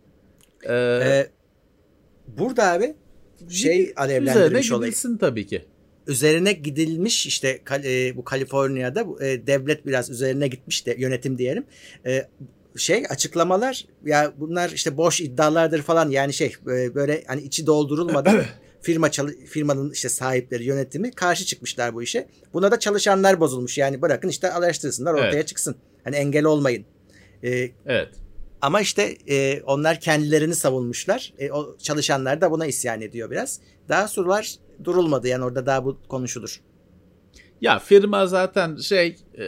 Ee, 0.64 0.74
Ee, 0.74 1.30
burada 2.28 2.72
abi 2.72 2.94
şey 3.48 3.80
üzerine 3.80 3.94
alevlendirmiş 3.96 4.72
olayı. 4.72 4.90
gidilsin 4.90 5.16
tabii 5.16 5.46
ki. 5.46 5.64
üzerine 6.06 6.52
gidilmiş 6.52 7.26
işte 7.26 7.60
e, 7.84 8.16
bu 8.16 8.24
Kaliforniya'da 8.24 9.24
e, 9.26 9.46
devlet 9.46 9.86
biraz 9.86 10.10
üzerine 10.10 10.48
gitmiş 10.48 10.86
de 10.86 10.94
yönetim 10.98 11.38
diyelim. 11.38 11.64
E, 12.06 12.28
şey 12.76 13.04
açıklamalar 13.08 13.84
ya 14.04 14.32
bunlar 14.36 14.70
işte 14.70 14.96
boş 14.96 15.20
iddialardır 15.20 15.82
falan 15.82 16.10
yani 16.10 16.32
şey 16.32 16.52
e, 16.62 16.94
böyle 16.94 17.24
hani 17.26 17.42
içi 17.42 17.66
doldurulmadan 17.66 18.42
firma 18.82 19.10
firmanın 19.48 19.90
işte 19.90 20.08
sahipleri 20.08 20.64
yönetimi 20.64 21.10
karşı 21.10 21.44
çıkmışlar 21.44 21.94
bu 21.94 22.02
işe. 22.02 22.28
Buna 22.52 22.70
da 22.70 22.78
çalışanlar 22.78 23.40
bozulmuş 23.40 23.78
yani 23.78 24.02
bırakın 24.02 24.28
işte 24.28 24.52
araştırsınlar 24.52 25.14
ortaya 25.14 25.32
Evet. 25.34 25.48
çıksın. 25.48 25.76
Hani 26.04 26.16
engel 26.16 26.44
olmayın. 26.44 26.84
E, 27.44 27.70
Evet. 27.86 28.08
Ama 28.60 28.80
işte 28.80 29.02
e, 29.28 29.62
onlar 29.62 30.00
kendilerini 30.00 30.54
savunmuşlar. 30.54 31.32
E, 31.38 31.50
o 31.50 31.78
çalışanlar 31.78 32.40
da 32.40 32.50
buna 32.50 32.66
isyan 32.66 33.00
ediyor 33.00 33.30
biraz. 33.30 33.60
Daha 33.88 34.08
sorular 34.08 34.54
durulmadı 34.84 35.28
yani 35.28 35.44
orada 35.44 35.66
daha 35.66 35.84
bu 35.84 36.02
konuşulur. 36.08 36.60
Ya 37.60 37.78
firma 37.78 38.26
zaten 38.26 38.76
şey 38.76 39.16
e, 39.38 39.46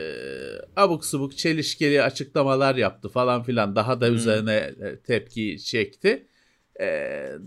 abuk 0.76 1.04
subuk 1.04 1.36
çelişkili 1.36 2.02
açıklamalar 2.02 2.74
yaptı 2.74 3.08
falan 3.08 3.42
filan 3.42 3.76
daha 3.76 4.00
da 4.00 4.08
üzerine 4.08 4.54
e, 4.54 5.00
tepki 5.00 5.58
çekti. 5.64 6.28
E, 6.80 6.86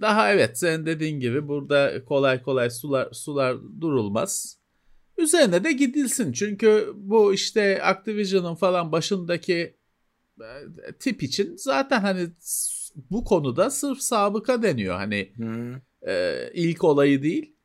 daha 0.02 0.34
evet 0.34 0.60
senin 0.60 0.86
dediğin 0.86 1.20
gibi 1.20 1.48
burada 1.48 2.06
kolay 2.06 2.42
kolay 2.42 2.70
sular 2.70 3.10
sular 3.12 3.58
durulmaz. 3.82 4.58
Üzerine 5.18 5.64
de 5.64 5.72
gidilsin 5.72 6.32
çünkü 6.32 6.94
bu 6.96 7.34
işte 7.34 7.84
Activision'ın 7.84 8.56
falan 8.56 8.92
başındaki 8.92 9.76
tip 11.00 11.24
için 11.24 11.56
zaten 11.58 12.02
hani 12.02 12.28
bu 13.12 13.24
konuda 13.24 13.70
sırf 13.70 14.00
sabıka 14.00 14.64
deniyor. 14.64 14.96
Hani 14.96 15.34
e, 16.08 16.50
ilk 16.54 16.84
olayı 16.84 17.24
değil 17.24 17.56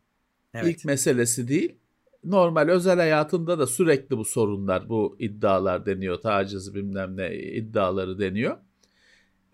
Evet. 0.54 0.66
İlk 0.66 0.84
meselesi 0.84 1.48
değil. 1.48 1.76
Normal 2.24 2.68
özel 2.68 2.96
hayatında 2.96 3.58
da 3.58 3.66
sürekli 3.66 4.16
bu 4.16 4.24
sorunlar, 4.24 4.88
bu 4.88 5.16
iddialar 5.18 5.86
deniyor. 5.86 6.20
Taciz 6.20 6.74
bilmem 6.74 7.16
ne 7.16 7.34
iddiaları 7.34 8.18
deniyor. 8.18 8.56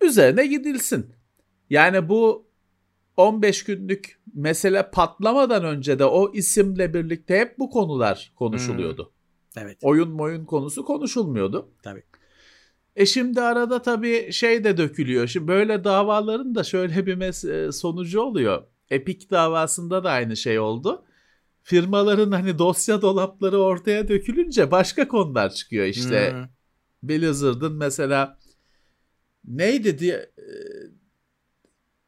Üzerine 0.01 0.47
gidilsin. 0.47 1.13
Yani 1.69 2.09
bu 2.09 2.47
15 3.17 3.63
günlük 3.63 4.19
mesele 4.33 4.89
patlamadan 4.91 5.65
önce 5.65 5.99
de 5.99 6.05
o 6.05 6.33
isimle 6.33 6.93
birlikte 6.93 7.39
hep 7.39 7.59
bu 7.59 7.69
konular 7.69 8.33
konuşuluyordu. 8.35 9.11
Evet. 9.57 9.77
Oyun 9.81 10.09
moyun 10.09 10.45
konusu 10.45 10.85
konuşulmuyordu. 10.85 11.71
Tabii. 11.83 12.03
E 12.97 13.05
şimdi 13.05 13.41
arada 13.41 13.81
tabii 13.81 14.31
şey 14.31 14.63
de 14.63 14.77
dökülüyor. 14.77 15.27
Şimdi 15.27 15.47
böyle 15.47 15.83
davaların 15.83 16.55
da 16.55 16.63
şöyle 16.63 17.05
bir 17.05 17.17
mes- 17.17 17.67
e, 17.67 17.71
sonucu 17.71 18.21
oluyor. 18.21 18.63
Epic 18.89 19.29
davasında 19.29 20.03
da 20.03 20.11
aynı 20.11 20.37
şey 20.37 20.59
oldu. 20.59 21.05
Firmaların 21.63 22.31
hani 22.31 22.59
dosya 22.59 23.01
dolapları 23.01 23.59
ortaya 23.59 24.07
dökülünce 24.07 24.71
başka 24.71 25.07
konular 25.07 25.49
çıkıyor 25.49 25.85
işte. 25.85 26.31
Hmm. 26.31 26.47
Blizzard'ın 27.09 27.73
mesela 27.73 28.37
neydi 29.47 29.99
diye 29.99 30.15
e, 30.15 30.47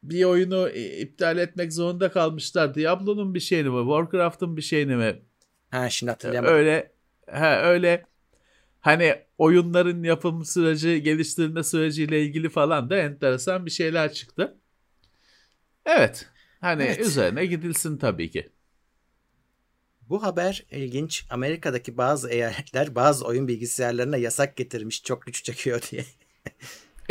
bir 0.02 0.24
oyunu 0.24 0.68
e, 0.68 1.00
iptal 1.00 1.38
etmek 1.38 1.72
zorunda 1.72 2.12
kalmışlar. 2.12 2.74
Diablo'nun 2.74 3.34
bir 3.34 3.40
şeyini 3.40 3.68
mi, 3.70 3.80
Warcraft'ın 3.80 4.56
bir 4.56 4.62
şeyini 4.62 4.96
mi? 4.96 5.22
Ha 5.70 5.90
şimdi 5.90 6.10
hatırlayamadım. 6.10 6.54
Öyle 6.54 6.92
ha 7.30 7.60
öyle 7.62 8.04
hani 8.80 9.14
oyunların 9.40 10.02
yapım 10.02 10.44
süreci, 10.44 11.02
geliştirme 11.02 11.62
süreciyle 11.62 12.22
ilgili 12.22 12.48
falan 12.48 12.90
da 12.90 12.96
enteresan 12.96 13.66
bir 13.66 13.70
şeyler 13.70 14.12
çıktı. 14.12 14.58
Evet. 15.86 16.28
Hani 16.60 16.82
Evet. 16.82 17.00
üzerine 17.00 17.46
gidilsin 17.46 17.98
tabii 17.98 18.30
ki. 18.30 18.48
Bu 20.08 20.22
haber 20.22 20.66
ilginç. 20.70 21.26
Amerika'daki 21.30 21.96
bazı 21.96 22.30
eyaletler 22.30 22.94
bazı 22.94 23.26
oyun 23.26 23.48
bilgisayarlarına 23.48 24.16
yasak 24.16 24.56
getirmiş 24.56 25.02
çok 25.02 25.22
güç 25.26 25.44
çekiyor 25.44 25.82
diye. 25.90 26.04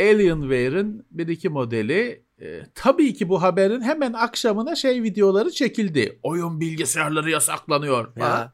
Alienware'ın 0.00 1.06
bir 1.10 1.28
iki 1.28 1.48
modeli 1.48 2.24
e, 2.40 2.62
tabii 2.74 3.14
ki 3.14 3.28
bu 3.28 3.42
haberin 3.42 3.80
hemen 3.82 4.12
akşamına 4.12 4.74
şey 4.76 5.02
videoları 5.02 5.50
çekildi. 5.50 6.18
Oyun 6.22 6.60
bilgisayarları 6.60 7.30
yasaklanıyor. 7.30 8.16
Ya. 8.16 8.52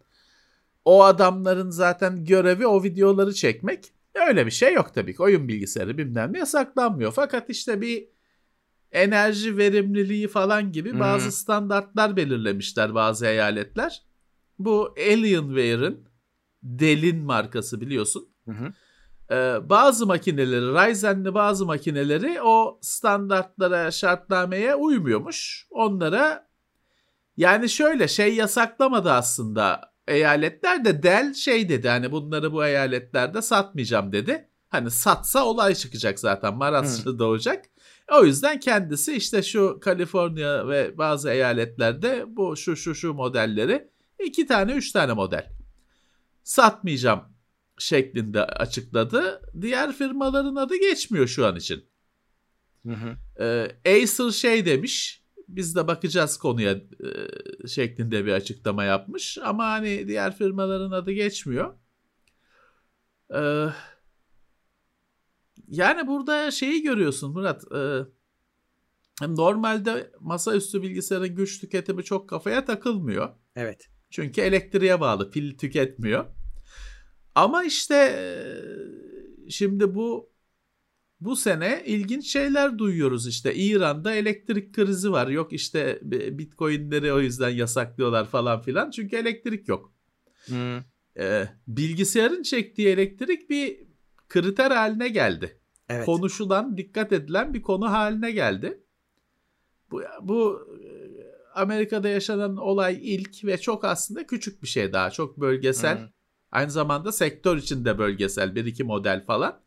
O 0.86 1.04
adamların 1.04 1.70
zaten 1.70 2.24
görevi 2.24 2.66
o 2.66 2.82
videoları 2.82 3.34
çekmek. 3.34 3.92
Öyle 4.14 4.46
bir 4.46 4.50
şey 4.50 4.74
yok 4.74 4.94
tabii 4.94 5.16
ki. 5.16 5.22
Oyun 5.22 5.48
bilgisayarı 5.48 5.98
bilmem 5.98 6.32
ne 6.32 6.38
yasaklanmıyor. 6.38 7.12
Fakat 7.12 7.50
işte 7.50 7.80
bir 7.80 8.08
enerji 8.92 9.56
verimliliği 9.56 10.28
falan 10.28 10.72
gibi 10.72 11.00
bazı 11.00 11.32
standartlar 11.32 12.16
belirlemişler 12.16 12.94
bazı 12.94 13.26
eyaletler. 13.26 14.02
Bu 14.58 14.94
Alienware'ın 14.98 16.08
Dell'in 16.62 17.24
markası 17.24 17.80
biliyorsun. 17.80 18.28
Hı 18.44 18.52
hı. 18.52 18.72
Ee, 19.30 19.68
bazı 19.68 20.06
makineleri, 20.06 20.66
Ryzen'li 20.66 21.34
bazı 21.34 21.66
makineleri 21.66 22.42
o 22.42 22.78
standartlara, 22.82 23.90
şartnameye 23.90 24.74
uymuyormuş. 24.74 25.66
Onlara 25.70 26.48
yani 27.36 27.68
şöyle 27.68 28.08
şey 28.08 28.34
yasaklamadı 28.34 29.12
aslında 29.12 29.95
eyaletler 30.08 30.84
de 30.84 31.02
Dell 31.02 31.34
şey 31.34 31.68
dedi 31.68 31.88
hani 31.88 32.12
bunları 32.12 32.52
bu 32.52 32.66
eyaletlerde 32.66 33.42
satmayacağım 33.42 34.12
dedi. 34.12 34.48
Hani 34.68 34.90
satsa 34.90 35.44
olay 35.44 35.74
çıkacak 35.74 36.18
zaten 36.18 36.54
Maraşlı 36.54 37.18
doğacak. 37.18 37.64
O 38.12 38.24
yüzden 38.24 38.60
kendisi 38.60 39.16
işte 39.16 39.42
şu 39.42 39.80
Kaliforniya 39.80 40.68
ve 40.68 40.98
bazı 40.98 41.30
eyaletlerde 41.30 42.24
bu 42.28 42.56
şu 42.56 42.76
şu 42.76 42.94
şu 42.94 43.14
modelleri 43.14 43.88
iki 44.24 44.46
tane 44.46 44.72
üç 44.72 44.92
tane 44.92 45.12
model 45.12 45.52
satmayacağım 46.44 47.20
şeklinde 47.78 48.44
açıkladı. 48.44 49.42
Diğer 49.60 49.92
firmaların 49.92 50.56
adı 50.56 50.76
geçmiyor 50.76 51.26
şu 51.26 51.46
an 51.46 51.56
için. 51.56 51.84
Hı 52.86 52.92
hı. 52.92 53.16
Ee, 53.84 53.92
Acer 54.02 54.30
şey 54.30 54.66
demiş 54.66 55.22
biz 55.48 55.76
de 55.76 55.88
bakacağız 55.88 56.36
konuya 56.36 56.72
e, 56.72 57.68
şeklinde 57.68 58.24
bir 58.26 58.32
açıklama 58.32 58.84
yapmış 58.84 59.38
ama 59.38 59.66
hani 59.66 60.08
diğer 60.08 60.36
firmaların 60.36 60.90
adı 60.90 61.12
geçmiyor. 61.12 61.74
Ee, 63.34 63.66
yani 65.68 66.06
burada 66.06 66.50
şeyi 66.50 66.82
görüyorsun 66.82 67.32
Murat. 67.32 67.64
e, 67.72 68.04
normalde 69.22 70.10
masaüstü 70.20 70.82
bilgisayarın 70.82 71.34
güç 71.34 71.60
tüketimi 71.60 72.04
çok 72.04 72.28
kafaya 72.28 72.64
takılmıyor. 72.64 73.28
Evet. 73.56 73.88
Çünkü 74.10 74.40
elektriğe 74.40 75.00
bağlı 75.00 75.30
pil 75.30 75.58
tüketmiyor. 75.58 76.24
Ama 77.34 77.64
işte 77.64 77.94
e, 77.96 79.50
şimdi 79.50 79.94
bu 79.94 80.30
bu 81.20 81.36
sene 81.36 81.82
ilginç 81.86 82.32
şeyler 82.32 82.78
duyuyoruz 82.78 83.26
işte 83.26 83.54
İran'da 83.54 84.14
elektrik 84.14 84.74
krizi 84.74 85.12
var 85.12 85.28
yok 85.28 85.52
işte 85.52 86.00
bitcoinleri 86.38 87.12
o 87.12 87.20
yüzden 87.20 87.50
yasaklıyorlar 87.50 88.24
falan 88.24 88.60
filan 88.60 88.90
çünkü 88.90 89.16
elektrik 89.16 89.68
yok. 89.68 89.92
Hı. 90.46 90.84
Ee, 91.18 91.48
bilgisayarın 91.68 92.42
çektiği 92.42 92.88
elektrik 92.88 93.50
bir 93.50 93.86
kriter 94.28 94.70
haline 94.70 95.08
geldi. 95.08 95.60
Evet. 95.88 96.06
Konuşulan 96.06 96.76
dikkat 96.76 97.12
edilen 97.12 97.54
bir 97.54 97.62
konu 97.62 97.90
haline 97.90 98.30
geldi. 98.30 98.82
Bu, 99.90 100.02
bu 100.22 100.68
e, 100.84 100.88
Amerika'da 101.54 102.08
yaşanan 102.08 102.56
olay 102.56 102.98
ilk 103.02 103.44
ve 103.44 103.58
çok 103.58 103.84
aslında 103.84 104.26
küçük 104.26 104.62
bir 104.62 104.68
şey 104.68 104.92
daha 104.92 105.10
çok 105.10 105.40
bölgesel. 105.40 105.98
Hı. 105.98 106.10
Aynı 106.52 106.70
zamanda 106.70 107.12
sektör 107.12 107.56
içinde 107.56 107.98
bölgesel 107.98 108.54
bir 108.54 108.64
iki 108.64 108.84
model 108.84 109.24
falan. 109.24 109.65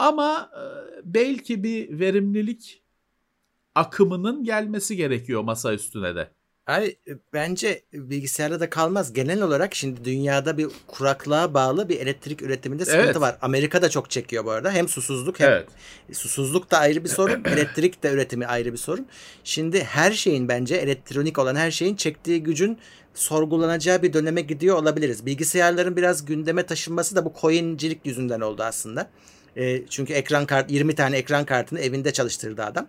Ama 0.00 0.50
e, 0.56 0.62
belki 1.04 1.62
bir 1.62 1.98
verimlilik 1.98 2.82
akımının 3.74 4.44
gelmesi 4.44 4.96
gerekiyor 4.96 5.42
masa 5.42 5.74
üstüne 5.74 6.14
de. 6.14 6.30
Abi 6.66 6.86
e, 7.08 7.12
bence 7.32 7.82
bilgisayarda 7.92 8.60
da 8.60 8.70
kalmaz. 8.70 9.12
Genel 9.12 9.42
olarak 9.42 9.74
şimdi 9.74 10.04
dünyada 10.04 10.58
bir 10.58 10.68
kuraklığa 10.86 11.54
bağlı 11.54 11.88
bir 11.88 12.00
elektrik 12.00 12.42
üretiminde 12.42 12.84
sıkıntı 12.84 13.04
Evet. 13.04 13.20
var. 13.20 13.38
Amerika 13.42 13.82
da 13.82 13.88
çok 13.88 14.10
çekiyor 14.10 14.44
bu 14.44 14.50
arada. 14.50 14.72
Hem 14.72 14.88
susuzluk 14.88 15.40
hem 15.40 15.50
Evet. 15.50 15.68
susuzluk 16.12 16.70
da 16.70 16.78
ayrı 16.78 17.04
bir 17.04 17.08
sorun. 17.08 17.44
elektrik 17.46 18.02
de 18.02 18.10
üretimi 18.10 18.46
ayrı 18.46 18.72
bir 18.72 18.78
sorun. 18.78 19.06
Şimdi 19.44 19.84
her 19.84 20.12
şeyin 20.12 20.48
bence 20.48 20.76
elektronik 20.76 21.38
olan 21.38 21.56
her 21.56 21.70
şeyin 21.70 21.96
çektiği 21.96 22.42
gücün 22.42 22.78
sorgulanacağı 23.14 24.02
bir 24.02 24.12
döneme 24.12 24.40
gidiyor 24.40 24.76
olabiliriz. 24.76 25.26
Bilgisayarların 25.26 25.96
biraz 25.96 26.24
gündeme 26.24 26.66
taşınması 26.66 27.16
da 27.16 27.24
bu 27.24 27.32
coincilik 27.40 28.06
yüzünden 28.06 28.40
oldu 28.40 28.62
aslında. 28.62 29.10
E, 29.56 29.86
çünkü 29.86 30.12
ekran 30.12 30.46
kart 30.46 30.70
20 30.70 30.94
tane 30.94 31.16
ekran 31.16 31.44
kartını 31.44 31.80
evinde 31.80 32.12
çalıştırdı 32.12 32.64
adam. 32.64 32.88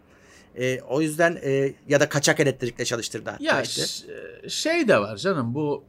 E, 0.56 0.82
o 0.82 1.02
yüzden 1.02 1.39
e, 1.43 1.74
ya 1.89 2.00
da 2.00 2.10
kaçak 2.10 2.39
elektrikle 2.39 2.86
çalıştırdı 2.86 3.38
Ya 3.39 3.62
işte. 3.62 3.82
şey 4.50 4.88
de 4.88 4.97
var 5.00 5.17
canım 5.17 5.56
bu 5.56 5.84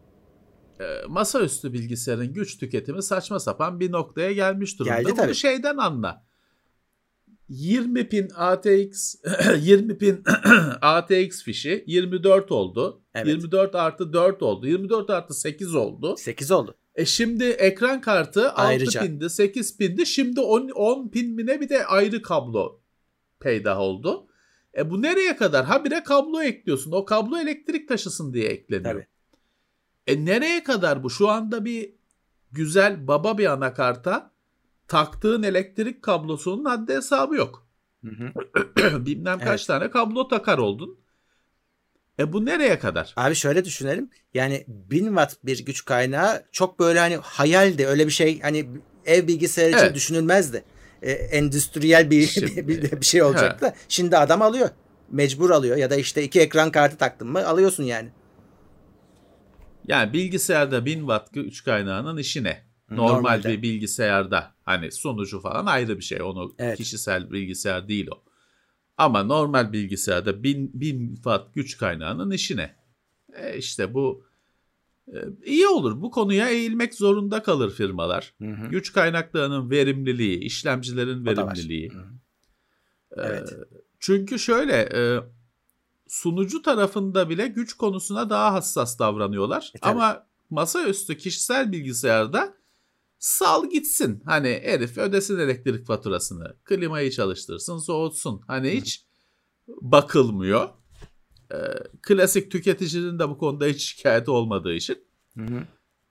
e, 0.80 0.84
masaüstü 1.08 1.72
bilgisayarın 1.72 2.32
güç 2.32 2.58
tüketimi 2.58 3.02
saçma 3.02 3.40
sapan 3.40 3.80
bir 3.80 3.92
noktaya 3.92 4.32
gelmiş 4.32 4.78
durumda. 4.78 4.96
Geldi 4.96 5.08
Bunu 5.08 5.16
tabii. 5.16 5.34
şeyden 5.34 5.76
anla. 5.76 6.24
20 7.48 8.08
pin 8.08 8.28
ATX 8.36 9.14
20 9.58 9.98
pin 9.98 10.24
ATX 10.82 11.42
fişi 11.42 11.84
24 11.86 12.52
oldu. 12.52 13.02
Evet. 13.14 13.26
24 13.26 13.74
artı 13.74 14.12
4 14.12 14.42
oldu. 14.42 14.66
24 14.66 15.10
artı 15.10 15.34
8 15.34 15.74
oldu. 15.74 16.16
8 16.16 16.50
oldu. 16.50 16.74
E 16.94 17.04
şimdi 17.04 17.44
ekran 17.44 18.00
kartı 18.00 18.52
6 18.52 18.62
Ayrıca. 18.62 19.00
pindi 19.00 19.30
8 19.30 19.76
pindi 19.78 20.06
şimdi 20.06 20.40
10, 20.40 20.68
10 20.68 21.08
pin 21.10 21.34
mi 21.34 21.46
ne 21.46 21.60
bir 21.60 21.68
de 21.68 21.86
ayrı 21.86 22.22
kablo 22.22 22.80
peydah 23.40 23.78
oldu. 23.78 24.26
E 24.76 24.90
bu 24.90 25.02
nereye 25.02 25.36
kadar? 25.36 25.64
Habire 25.64 26.02
kablo 26.02 26.42
ekliyorsun. 26.42 26.92
O 26.92 27.04
kablo 27.04 27.38
elektrik 27.38 27.88
taşısın 27.88 28.34
diye 28.34 28.48
ekleniyor. 28.48 28.92
Tabii. 28.94 29.06
E 30.06 30.24
nereye 30.24 30.62
kadar 30.64 31.02
bu? 31.02 31.10
Şu 31.10 31.28
anda 31.28 31.64
bir 31.64 31.94
güzel 32.52 33.06
baba 33.08 33.38
bir 33.38 33.46
anakarta 33.46 34.30
taktığın 34.88 35.42
elektrik 35.42 36.02
kablosunun 36.02 36.64
haddi 36.64 36.94
hesabı 36.94 37.34
yok. 37.36 37.66
Hı 38.04 38.10
hı. 38.10 38.32
Bilmem 39.06 39.38
kaç 39.38 39.60
Evet. 39.60 39.66
tane 39.66 39.90
kablo 39.90 40.28
takar 40.28 40.58
oldun. 40.58 40.98
E 42.18 42.32
bu 42.32 42.44
nereye 42.46 42.78
kadar? 42.78 43.12
Abi 43.16 43.34
şöyle 43.34 43.64
düşünelim. 43.64 44.10
Yani 44.34 44.64
1000 44.68 45.06
watt 45.06 45.36
bir 45.44 45.64
güç 45.64 45.84
kaynağı 45.84 46.42
çok 46.52 46.78
böyle 46.80 46.98
hani 46.98 47.16
hayaldi. 47.16 47.86
Öyle 47.86 48.06
bir 48.06 48.12
şey 48.12 48.40
hani 48.40 48.66
ev 49.06 49.26
bilgisayarı 49.28 49.70
için 49.72 49.78
Evet. 49.84 49.94
düşünülmezdi. 49.94 50.64
E, 51.02 51.12
endüstriyel 51.12 52.10
bir, 52.10 52.26
Şimdi- 52.26 52.68
bir, 52.68 53.00
bir 53.00 53.06
şey 53.06 53.22
olacaktı. 53.22 53.66
da 53.66 53.74
Şimdi 53.88 54.16
adam 54.16 54.42
alıyor. 54.42 54.68
Mecbur 55.10 55.50
alıyor. 55.50 55.76
Ya 55.76 55.90
da 55.90 55.96
işte 55.96 56.22
iki 56.22 56.40
ekran 56.40 56.70
kartı 56.70 56.96
taktın 56.96 57.28
mı 57.28 57.46
alıyorsun 57.46 57.84
yani. 57.84 58.08
Yani 59.88 60.12
bilgisayarda 60.12 60.84
1000 60.84 60.98
watt 60.98 61.32
güç 61.32 61.64
kaynağının 61.64 62.16
işi 62.16 62.44
ne? 62.44 62.62
Normal 62.90 63.12
Normalde. 63.14 63.48
bir 63.48 63.62
bilgisayarda 63.62 64.54
hani 64.64 64.92
sunucu 64.92 65.40
falan 65.40 65.66
ayrı 65.66 65.98
bir 65.98 66.04
şey. 66.04 66.22
Onu 66.22 66.54
Evet. 66.58 66.78
kişisel 66.78 67.30
bilgisayar 67.30 67.88
değil 67.88 68.08
o. 68.12 68.22
Ama 68.96 69.22
normal 69.22 69.72
bilgisayarda 69.72 70.42
1000, 70.42 70.70
1000 70.74 71.14
watt 71.14 71.54
güç 71.54 71.76
kaynağının 71.76 72.30
işi 72.30 72.56
ne? 72.56 72.76
E 73.36 73.56
işte 73.58 73.94
bu 73.94 74.24
e, 75.08 75.18
iyi 75.44 75.68
olur. 75.68 76.02
Bu 76.02 76.10
konuya 76.10 76.48
eğilmek 76.48 76.94
zorunda 76.94 77.42
kalır 77.42 77.70
firmalar. 77.70 78.34
Hı 78.42 78.48
hı. 78.48 78.68
Güç 78.68 78.92
kaynaklarının 78.92 79.70
verimliliği, 79.70 80.38
işlemcilerin 80.38 81.26
verimliliği. 81.26 81.90
Hı 81.90 81.98
hı. 81.98 82.04
Ee, 83.16 83.26
Evet. 83.26 83.52
Çünkü 84.00 84.38
şöyle 84.38 84.72
e, 84.94 85.20
sunucu 86.08 86.62
tarafında 86.62 87.28
bile 87.28 87.46
güç 87.46 87.74
konusuna 87.74 88.30
daha 88.30 88.52
hassas 88.52 88.98
davranıyorlar. 88.98 89.72
E, 89.74 89.78
tabii. 89.78 89.92
Ama 89.92 90.26
masaüstü 90.50 91.16
kişisel 91.16 91.72
bilgisayarda 91.72 92.54
sal 93.22 93.70
gitsin. 93.70 94.22
Hani 94.24 94.60
herif 94.62 94.98
ödesin 94.98 95.38
elektrik 95.38 95.86
faturasını, 95.86 96.56
klimayı 96.64 97.10
çalıştırsın, 97.10 97.78
soğutsun. 97.78 98.42
Hani 98.46 98.70
hiç 98.70 99.06
bakılmıyor. 99.68 100.68
Ee, 101.52 101.56
klasik 102.02 102.50
tüketicinin 102.50 103.18
de 103.18 103.28
bu 103.28 103.38
konuda 103.38 103.66
hiç 103.66 103.82
şikayeti 103.82 104.30
olmadığı 104.30 104.72
için. 104.72 105.04
Hı 105.36 105.42
hı. 105.42 105.62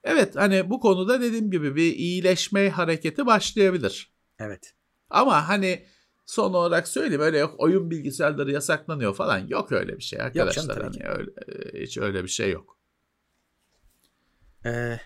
Evet 0.04 0.36
hani 0.36 0.70
bu 0.70 0.80
konuda 0.80 1.20
dediğim 1.20 1.50
gibi 1.50 1.76
bir 1.76 1.96
iyileşme 1.96 2.70
hareketi 2.70 3.26
başlayabilir. 3.26 4.12
Evet. 4.38 4.74
Ama 5.10 5.48
hani 5.48 5.86
son 6.26 6.54
olarak 6.54 6.88
söyleyeyim 6.88 7.22
öyle 7.22 7.38
yok 7.38 7.54
oyun 7.58 7.90
bilgisayarları 7.90 8.52
yasaklanıyor 8.52 9.14
falan 9.14 9.38
yok 9.38 9.72
öyle 9.72 9.96
bir 9.96 10.02
şey 10.02 10.20
arkadaşlar. 10.20 10.74
tabii 10.74 10.84
hani 10.84 10.98
ki. 10.98 11.04
öyle, 11.06 11.30
e, 11.48 11.82
hiç 11.82 11.98
öyle 11.98 12.22
bir 12.22 12.28
şey 12.28 12.50
yok. 12.50 12.78
Ee, 14.66 15.00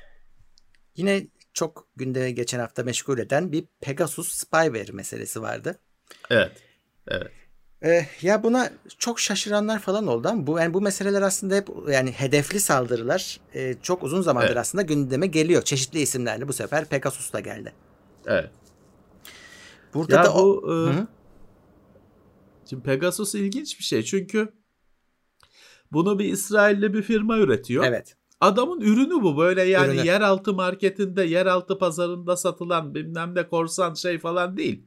yine 0.96 1.26
çok 1.56 1.88
gündeme 1.96 2.30
geçen 2.30 2.58
hafta 2.58 2.82
meşgul 2.82 3.18
eden 3.18 3.52
bir 3.52 3.64
Pegasus 3.80 4.28
spyware 4.32 4.92
meselesi 4.92 5.42
vardı. 5.42 5.78
Evet. 6.30 6.52
Ee, 7.84 8.06
ya 8.22 8.42
buna 8.42 8.70
çok 8.98 9.20
şaşıranlar 9.20 9.78
falan 9.78 10.06
oldu 10.06 10.28
ama 10.28 10.46
bu 10.46 10.58
yani 10.58 10.74
bu 10.74 10.80
meseleler 10.80 11.22
aslında 11.22 11.54
hep 11.54 11.68
yani 11.88 12.12
hedefli 12.12 12.60
saldırılar 12.60 13.40
e, 13.54 13.74
çok 13.82 14.02
uzun 14.02 14.22
zamandır 14.22 14.48
Evet. 14.48 14.56
aslında 14.58 14.82
gündeme 14.82 15.26
geliyor. 15.26 15.62
Çeşitli 15.62 16.00
isimlerle 16.00 16.48
bu 16.48 16.52
sefer 16.52 16.84
Pegasus 16.84 17.32
da 17.32 17.40
geldi. 17.40 17.72
Evet. 18.26 18.50
Burada 19.94 20.16
Ya 20.16 20.24
da 20.24 20.34
o 20.34 20.62
bu 20.62 20.90
e, 20.90 20.92
hı. 20.92 21.06
şimdi 22.70 22.82
Pegasus 22.82 23.34
ilginç 23.34 23.78
bir 23.78 23.84
şey 23.84 24.02
çünkü 24.02 24.52
bunu 25.92 26.18
bir 26.18 26.32
İsrailli 26.32 26.94
bir 26.94 27.02
firma 27.02 27.38
üretiyor. 27.38 27.84
evet. 27.84 28.16
Adamın 28.40 28.80
ürünü 28.80 29.22
bu 29.22 29.38
böyle 29.38 29.62
yani 29.62 29.94
Ürünü. 29.94 30.06
yeraltı 30.06 30.52
marketinde, 30.54 31.22
yeraltı 31.22 31.78
pazarında 31.78 32.36
satılan 32.36 32.94
bilmem 32.94 33.34
ne 33.34 33.48
korsan 33.48 33.94
şey 33.94 34.18
falan 34.18 34.56
değil. 34.56 34.82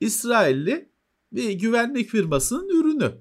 İsrailli 0.00 0.88
bir 1.32 1.50
güvenlik 1.50 2.08
firmasının 2.08 2.68
ürünü. 2.68 3.12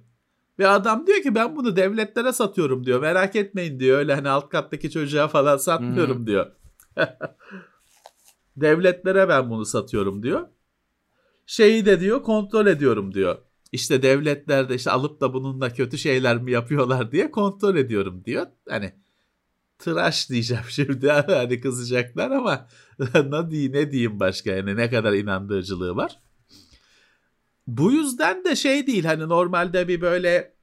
Ve 0.60 0.67
adam 0.67 1.08
diyor 1.08 1.21
ki 1.21 1.36
ben 1.36 1.56
bunu 1.56 1.75
devletlere 1.75 2.34
satıyorum 2.34 2.86
diyor. 2.86 3.01
Merak 3.01 3.36
etmeyin 3.36 3.80
diyor. 3.80 3.97
Öyle 3.97 4.15
hani 4.15 4.30
alt 4.30 4.49
kattaki 4.49 4.91
çocuğa 4.91 5.27
falan 5.27 5.58
satmıyorum 5.58 6.17
Hmm. 6.17 6.27
diyor. 6.27 6.51
devletlere 8.58 9.30
ben 9.30 9.49
bunu 9.49 9.65
satıyorum 9.65 10.23
diyor. 10.23 10.47
Şeyi 11.45 11.86
de 11.86 11.99
diyor 11.99 12.23
kontrol 12.23 12.67
ediyorum 12.67 13.13
diyor. 13.13 13.38
İşte 13.71 14.01
devletler 14.04 14.69
de 14.69 14.75
işte 14.75 14.91
alıp 14.91 15.21
da 15.21 15.34
bununla 15.34 15.73
kötü 15.73 15.97
şeyler 15.97 16.38
mi 16.41 16.51
yapıyorlar 16.51 17.12
diye 17.12 17.32
kontrol 17.32 17.75
ediyorum 17.75 18.23
diyor. 18.25 18.45
Hani 18.69 18.93
tıraş 19.82 20.30
diyeceğim 20.30 20.63
şimdi 20.70 21.10
hani 21.10 21.62
kızacaklar 21.62 22.32
ama 22.32 22.67
ne 23.26 23.52
diyeyim, 23.52 23.74
ne 23.74 23.91
diyeyim 23.91 24.20
başka 24.20 24.52
yani 24.52 24.76
ne 24.76 24.89
kadar 24.89 25.13
inandırıcılığı 25.13 25.96
var. 25.96 26.20
Bu 27.67 27.91
yüzden 27.91 28.46
de 28.46 28.56
şey 28.56 28.88
değil 28.88 29.06
hani 29.06 29.30
normalde 29.30 29.88
bir 29.88 30.02
böyle 30.02 30.56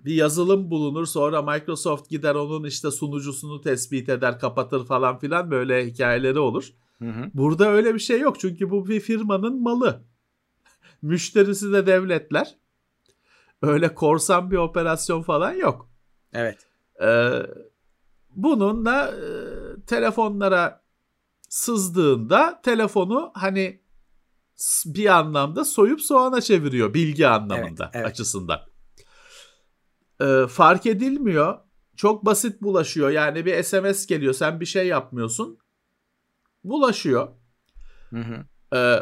bir 0.00 0.14
yazılım 0.14 0.70
bulunur 0.70 1.06
sonra 1.06 1.42
Microsoft 1.42 2.10
gider 2.10 2.34
onun 2.34 2.64
işte 2.64 2.90
sunucusunu 2.90 3.60
tespit 3.60 4.08
eder 4.08 4.38
kapatır 4.38 4.86
falan 4.86 5.18
filan 5.18 5.50
böyle 5.50 5.86
hikayeleri 5.86 6.38
olur. 6.38 6.72
Hı 6.98 7.08
hı. 7.08 7.30
Burada 7.34 7.70
öyle 7.70 7.94
bir 7.94 7.98
şey 7.98 8.20
yok 8.20 8.40
çünkü 8.40 8.70
bu 8.70 8.88
bir 8.88 9.00
firmanın 9.00 9.62
malı. 9.62 10.04
Müşterisi 11.02 11.72
de 11.72 11.86
devletler. 11.86 12.56
Öyle 13.62 13.94
korsan 13.94 14.50
bir 14.50 14.56
operasyon 14.56 15.22
falan 15.22 15.52
yok. 15.52 15.90
Evet. 16.32 16.66
Ee, 17.02 17.42
bununla 18.36 19.06
e, 19.08 19.20
telefonlara 19.86 20.82
sızdığında 21.48 22.60
telefonu 22.64 23.30
hani 23.34 23.82
bir 24.86 25.06
anlamda 25.06 25.64
soyup 25.64 26.00
soğana 26.00 26.40
çeviriyor 26.40 26.94
bilgi 26.94 27.26
anlamında 27.28 27.84
Evet, 27.84 27.94
evet. 27.94 28.06
açısından. 28.06 28.60
Ee, 30.20 30.46
fark 30.48 30.86
edilmiyor. 30.86 31.58
Çok 31.96 32.24
basit 32.24 32.62
bulaşıyor. 32.62 33.10
Yani 33.10 33.46
bir 33.46 33.62
SMS 33.62 34.06
geliyor. 34.06 34.32
Sen 34.34 34.60
bir 34.60 34.66
şey 34.66 34.86
yapmıyorsun. 34.86 35.58
Bulaşıyor. 36.64 37.28
Hı 38.10 38.16
hı. 38.20 38.44
Ee, 38.76 38.98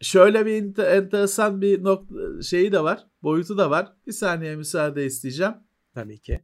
şöyle 0.00 0.46
bir 0.46 0.62
ente- 0.62 0.86
enteresan 0.96 1.60
bir 1.60 1.84
nokta 1.84 2.42
şeyi 2.42 2.72
de 2.72 2.82
var. 2.82 3.06
Boyutu 3.22 3.58
da 3.58 3.70
var. 3.70 3.92
Bir 4.06 4.12
saniye 4.12 4.56
müsaade 4.56 5.06
isteyeceğim. 5.06 5.54
Tabii 5.94 6.18
ki. 6.18 6.40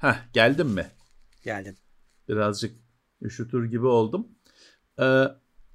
Heh, 0.00 0.14
geldim 0.32 0.68
mi? 0.68 0.86
Geldin. 1.44 1.76
Birazcık 2.28 2.76
üşütür 3.22 3.64
gibi 3.70 3.86
oldum. 3.86 4.28
Ee, 5.00 5.24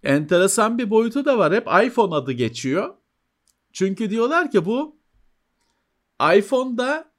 enteresan 0.03 0.77
bir 0.77 0.89
boyutu 0.89 1.25
da 1.25 1.37
var. 1.37 1.53
Hep 1.53 1.67
iPhone 1.87 2.15
adı 2.15 2.31
geçiyor. 2.31 2.93
Çünkü 3.73 4.09
diyorlar 4.09 4.51
ki 4.51 4.65
bu 4.65 4.99
iPhone'da 6.37 7.11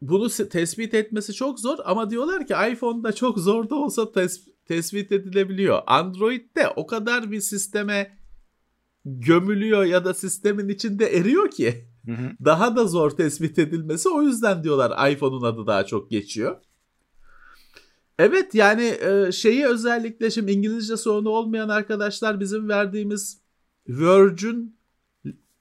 bunu 0.00 0.28
tespit 0.28 0.94
etmesi 0.94 1.32
çok 1.34 1.60
zor 1.60 1.78
ama 1.84 2.10
diyorlar 2.10 2.46
ki 2.46 2.54
iPhone'da 2.72 3.12
çok 3.12 3.38
zor 3.38 3.70
da 3.70 3.74
olsa 3.74 4.02
tes- 4.02 4.48
tespit 4.64 5.12
edilebiliyor. 5.12 5.82
Android'de 5.86 6.68
o 6.68 6.86
kadar 6.86 7.30
bir 7.30 7.40
sisteme 7.40 8.18
gömülüyor 9.04 9.84
ya 9.84 10.04
da 10.04 10.14
sistemin 10.14 10.68
içinde 10.68 11.16
eriyor 11.16 11.50
ki 11.50 11.88
Hı 12.06 12.12
hı. 12.12 12.30
daha 12.44 12.76
da 12.76 12.84
zor 12.86 13.10
tespit 13.10 13.58
edilmesi. 13.58 14.08
O 14.08 14.22
yüzden 14.22 14.64
diyorlar 14.64 15.10
iPhone'un 15.10 15.42
adı 15.42 15.66
daha 15.66 15.86
çok 15.86 16.10
geçiyor. 16.10 16.56
Evet 18.18 18.54
yani 18.54 18.84
e, 19.00 19.32
şeyi 19.32 19.66
özellikle 19.66 20.30
şimdi 20.30 20.52
İngilizce 20.52 20.96
sorunu 20.96 21.28
olmayan 21.28 21.68
arkadaşlar 21.68 22.40
bizim 22.40 22.68
verdiğimiz 22.68 23.40
Word'ün 23.86 24.76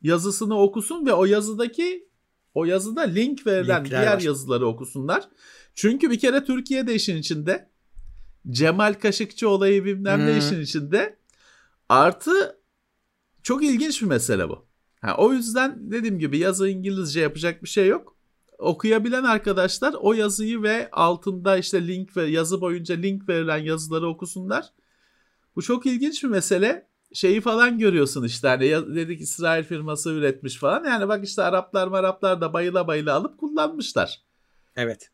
yazısını 0.01 0.59
okusun 0.59 1.05
ve 1.05 1.13
o 1.13 1.25
yazıdaki 1.25 2.09
o 2.53 2.65
yazıda 2.65 3.01
link 3.01 3.47
verilen 3.47 3.83
Linkler 3.83 4.01
diğer 4.01 4.15
var. 4.15 4.21
yazıları 4.21 4.67
okusunlar. 4.67 5.29
Çünkü 5.75 6.11
bir 6.11 6.19
kere 6.19 6.43
Türkiye'de 6.45 6.95
işin 6.95 7.17
içinde. 7.17 7.69
Cemal 8.49 8.93
Kaşıkçı 8.93 9.49
olayı 9.49 9.85
bilmem 9.85 10.19
ne 10.25 10.31
Hmm. 10.31 10.39
işin 10.39 10.61
içinde. 10.61 11.17
Artı 11.89 12.59
çok 13.43 13.63
ilginç 13.63 14.01
bir 14.01 14.07
mesele 14.07 14.49
bu. 14.49 14.65
Ha, 15.01 15.15
o 15.17 15.33
yüzden 15.33 15.91
dediğim 15.91 16.19
gibi 16.19 16.37
yazı 16.37 16.69
İngilizce 16.69 17.21
yapacak 17.21 17.63
bir 17.63 17.69
şey 17.69 17.87
yok. 17.87 18.15
Okuyabilen 18.59 19.23
arkadaşlar 19.23 19.95
o 19.99 20.13
yazıyı 20.13 20.63
ve 20.63 20.89
altında 20.91 21.57
işte 21.57 21.87
link 21.87 22.17
ve 22.17 22.25
yazı 22.25 22.61
boyunca 22.61 22.95
link 22.95 23.29
verilen 23.29 23.57
yazıları 23.57 24.07
okusunlar. 24.07 24.65
Bu 25.55 25.61
çok 25.61 25.85
ilginç 25.85 26.23
bir 26.23 26.29
mesele. 26.29 26.87
Şeyi 27.13 27.41
falan 27.41 27.79
görüyorsun 27.79 28.23
işte 28.23 28.47
hani 28.47 28.95
dedik 28.95 29.21
İsrail 29.21 29.63
firması 29.63 30.11
üretmiş 30.11 30.57
falan. 30.57 30.83
Yani 30.83 31.07
bak 31.07 31.25
işte 31.25 31.41
Araplar 31.41 31.87
Maraplar 31.87 32.41
da 32.41 32.53
bayıla 32.53 32.87
bayıla 32.87 33.13
alıp 33.13 33.37
kullanmışlar. 33.37 34.21
Evet. 34.75 35.11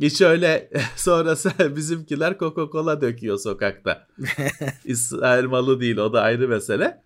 Hiç 0.00 0.20
öyle 0.20 0.70
sonrası 0.96 1.76
bizimkiler 1.76 2.32
Coca-Cola 2.32 3.00
döküyor 3.00 3.38
sokakta. 3.38 4.06
İsrail 4.84 5.44
malı 5.44 5.80
değil 5.80 5.96
o 5.96 6.12
da 6.12 6.22
ayrı 6.22 6.48
mesele. 6.48 7.02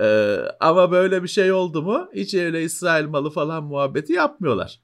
Ee, 0.00 0.36
ama 0.60 0.90
böyle 0.90 1.22
bir 1.22 1.28
şey 1.28 1.52
oldu 1.52 1.82
mu 1.82 2.08
hiç 2.14 2.34
öyle 2.34 2.62
İsrail 2.62 3.04
malı 3.04 3.30
falan 3.30 3.64
muhabbeti 3.64 4.12
yapmıyorlar. 4.12 4.80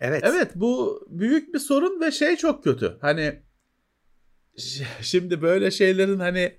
Evet. 0.00 0.22
Evet 0.26 0.50
bu 0.54 1.00
büyük 1.10 1.54
bir 1.54 1.58
sorun 1.58 2.00
ve 2.00 2.10
şey 2.10 2.36
çok 2.36 2.64
kötü. 2.64 2.98
Hani 3.00 3.42
şimdi 5.00 5.42
böyle 5.42 5.70
şeylerin 5.70 6.18
hani 6.18 6.58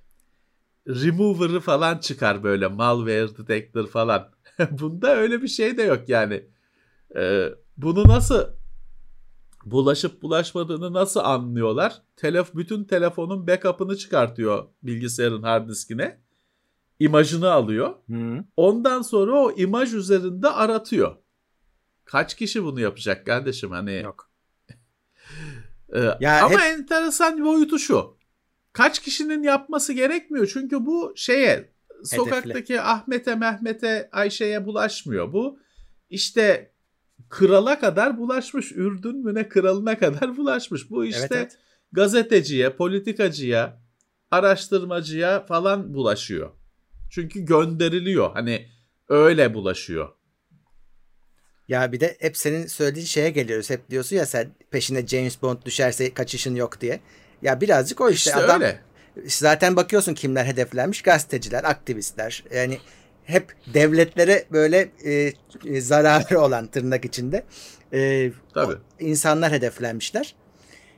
remover'ı 0.87 1.59
falan 1.59 1.97
çıkar 1.97 2.43
böyle 2.43 2.67
malware 2.67 3.37
detector 3.37 3.87
falan. 3.87 4.31
Bunda 4.71 5.15
öyle 5.15 5.41
bir 5.41 5.47
şey 5.47 5.77
de 5.77 5.83
yok 5.83 6.09
yani. 6.09 6.43
Ee, 7.15 7.49
bunu 7.77 8.07
nasıl 8.07 8.45
bulaşıp 9.65 10.21
bulaşmadığını 10.21 10.93
nasıl 10.93 11.19
anlıyorlar? 11.19 12.01
Telef 12.15 12.55
bütün 12.55 12.83
telefonun 12.83 13.47
backup'ını 13.47 13.97
çıkartıyor 13.97 14.67
bilgisayarın 14.83 15.43
hard 15.43 15.69
diskine. 15.69 16.21
İmajını 16.99 17.51
alıyor. 17.51 17.95
Hı. 18.09 18.43
Ondan 18.57 19.01
sonra 19.01 19.31
o 19.31 19.51
imaj 19.51 19.93
üzerinde 19.93 20.49
aratıyor. 20.49 21.15
Kaç 22.05 22.35
kişi 22.35 22.63
bunu 22.63 22.79
yapacak 22.79 23.25
kardeşim 23.25 23.71
hani? 23.71 24.01
Yok. 24.03 24.29
Ee, 25.93 26.09
Ya 26.19 26.45
ama 26.45 26.65
enteresan 26.65 27.45
boyutu 27.45 27.79
şu. 27.79 28.17
Kaç 28.73 28.99
kişinin 28.99 29.43
yapması 29.43 29.93
gerekmiyor. 29.93 30.47
Çünkü 30.53 30.85
bu 30.85 31.13
şeye 31.15 31.73
sokaktaki 32.03 32.81
Ahmet'e, 32.81 33.35
Mehmet'e, 33.35 34.09
Ayşe'ye 34.11 34.65
bulaşmıyor. 34.65 35.33
Bu 35.33 35.59
işte 36.09 36.73
krala 37.29 37.79
kadar 37.79 38.17
bulaşmış. 38.17 38.71
Ürdün 38.71 39.17
mü 39.25 39.35
ne 39.35 39.49
kralına 39.49 39.97
kadar 39.97 40.37
bulaşmış. 40.37 40.89
Bu 40.89 41.05
işte 41.05 41.19
Evet, 41.19 41.31
evet. 41.31 41.57
gazeteciye, 41.91 42.69
politikacıya, 42.69 43.81
araştırmacıya 44.31 45.45
falan 45.45 45.93
bulaşıyor. 45.93 46.51
Çünkü 47.09 47.39
gönderiliyor. 47.45 48.31
Hani 48.33 48.67
öyle 49.09 49.53
bulaşıyor. 49.53 50.09
Ya 51.67 51.91
bir 51.91 51.99
de 51.99 52.17
hep 52.19 52.37
senin 52.37 52.67
söylediğin 52.67 53.05
şeye 53.05 53.29
geliyoruz. 53.29 53.69
Hep 53.69 53.89
diyorsun 53.89 54.15
ya 54.15 54.25
sen 54.25 54.49
peşine 54.71 55.07
James 55.07 55.41
Bond 55.41 55.57
düşerse 55.65 56.13
kaçışın 56.13 56.55
yok 56.55 56.81
diye. 56.81 56.99
Ya 57.41 57.61
birazcık 57.61 58.01
o 58.01 58.09
işte, 58.09 58.29
İşte 58.29 58.41
adam 58.43 58.61
öyle. 58.61 58.79
zaten 59.25 59.75
bakıyorsun 59.75 60.13
kimler 60.13 60.45
hedeflenmiş 60.45 61.01
gazeteciler, 61.01 61.63
aktivistler. 61.63 62.43
Yani 62.55 62.77
hep 63.23 63.55
devletlere 63.73 64.45
böyle 64.51 64.91
e, 65.05 65.33
e, 65.65 65.81
zararı 65.81 66.39
olan 66.41 66.67
tırnak 66.67 67.05
içinde 67.05 67.43
e, 67.93 68.31
Tabii. 68.53 68.75
insanlar 68.99 69.51
hedeflenmişler. 69.51 70.35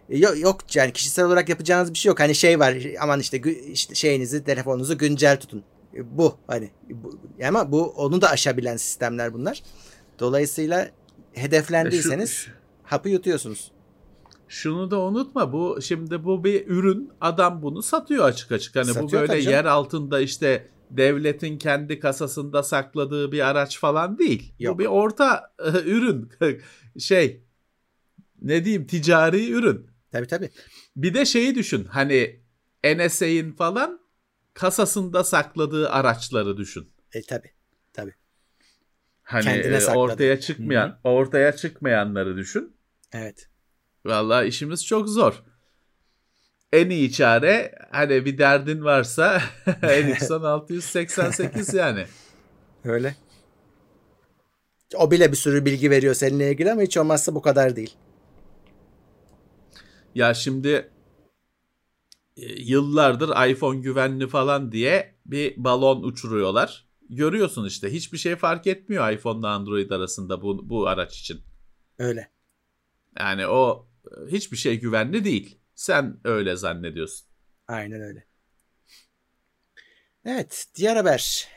E, 0.09 0.17
Yok, 0.17 0.39
yok 0.39 0.75
yani 0.75 0.93
kişisel 0.93 1.25
olarak 1.25 1.49
yapacağınız 1.49 1.93
bir 1.93 1.97
şey 1.97 2.09
yok. 2.09 2.19
Hani 2.19 2.35
şey 2.35 2.59
var 2.59 2.77
aman 2.99 3.19
işte, 3.19 3.41
işte 3.71 3.95
şeyinizi 3.95 4.43
telefonunuzu 4.43 4.97
güncel 4.97 5.39
tutun. 5.39 5.63
Bu 6.03 6.37
hani 6.47 6.71
bu, 6.89 7.19
ama 7.47 7.71
bu 7.71 7.83
onu 7.89 8.21
da 8.21 8.29
aşabilen 8.29 8.77
sistemler 8.77 9.33
bunlar. 9.33 9.63
Dolayısıyla 10.19 10.89
hedeflendiyseniz 11.33 12.29
E, 12.29 12.33
şu- 12.33 12.51
hapı 12.83 13.09
yutuyorsunuz. 13.09 13.71
Şunu 14.47 14.91
da 14.91 14.99
unutma 14.99 15.53
bu 15.53 15.79
şimdi 15.81 16.23
bu 16.23 16.43
bir 16.43 16.67
ürün 16.67 17.11
adam 17.21 17.61
bunu 17.61 17.81
satıyor 17.81 18.25
açık 18.25 18.51
açık. 18.51 18.75
Hani 18.75 18.89
bu 18.89 18.93
Satıyor 18.93 19.11
böyle 19.21 19.27
tabii 19.27 19.41
canım. 19.41 19.57
yer 19.57 19.65
altında 19.65 20.19
işte 20.19 20.67
devletin 20.91 21.57
kendi 21.57 21.99
kasasında 21.99 22.63
sakladığı 22.63 23.31
bir 23.31 23.47
araç 23.49 23.79
falan 23.79 24.17
değil. 24.17 24.53
Yok. 24.59 24.75
Bu 24.75 24.79
bir 24.79 24.85
orta 24.85 25.53
e, 25.59 25.69
ürün 25.89 26.29
şey 26.99 27.43
ne 28.41 28.65
diyeyim 28.65 28.87
ticari 28.87 29.51
ürün. 29.51 29.87
Tabii 30.11 30.27
tabii. 30.27 30.49
Bir 30.95 31.13
de 31.13 31.25
şeyi 31.25 31.55
düşün 31.55 31.83
hani 31.85 32.39
NSA'in 32.97 33.51
falan 33.51 34.00
kasasında 34.53 35.23
sakladığı 35.23 35.89
araçları 35.89 36.57
düşün. 36.57 36.93
E 37.13 37.21
tabii. 37.21 37.51
Tabii. 37.93 38.13
Hani 39.23 39.43
Kendine 39.43 39.75
e, 39.75 39.79
sakladı. 39.79 39.99
ortaya 39.99 40.39
çıkmayan 40.39 40.99
ortaya 41.03 41.55
çıkmayanları 41.55 42.37
düşün. 42.37 42.75
Evet. 43.13 43.49
Vallahi 44.05 44.47
işimiz 44.47 44.85
çok 44.85 45.09
zor. 45.09 45.43
En 46.73 46.89
iyi 46.89 47.11
çare 47.11 47.75
hani 47.91 48.25
bir 48.25 48.37
derdin 48.37 48.83
varsa 48.83 49.41
Ericsson 49.81 50.41
688 50.43 51.73
yani. 51.73 52.05
Öyle. 52.85 53.15
O 54.95 55.11
bile 55.11 55.31
bir 55.31 55.37
sürü 55.37 55.65
bilgi 55.65 55.89
veriyor 55.91 56.13
seninle 56.13 56.51
ilgili 56.51 56.71
ama 56.71 56.81
hiç 56.81 56.97
olmazsa 56.97 57.35
bu 57.35 57.41
kadar 57.41 57.75
değil. 57.75 57.95
Ya 60.15 60.33
şimdi 60.33 60.89
yıllardır 62.35 63.49
iPhone 63.49 63.79
güvenli 63.79 64.27
falan 64.27 64.71
diye 64.71 65.15
bir 65.25 65.63
balon 65.63 66.03
uçuruyorlar. 66.03 66.87
Görüyorsun 67.09 67.65
işte 67.65 67.93
hiçbir 67.93 68.17
şey 68.17 68.35
fark 68.35 68.67
etmiyor 68.67 69.11
iPhone 69.11 69.39
ile 69.39 69.47
Android 69.47 69.89
arasında 69.89 70.41
bu, 70.41 70.69
bu 70.69 70.87
araç 70.87 71.19
için. 71.19 71.41
Öyle. 71.99 72.31
Yani 73.19 73.47
o 73.47 73.89
e, 74.05 74.31
hiçbir 74.31 74.57
şey 74.57 74.79
güvenli 74.79 75.23
değil. 75.23 75.59
Sen 75.75 76.19
öyle 76.23 76.55
zannediyorsun. 76.55 77.27
Aynen 77.67 78.01
öyle. 78.01 78.25
Evet, 80.25 80.67
diğer 80.75 80.95
haber. 80.95 81.47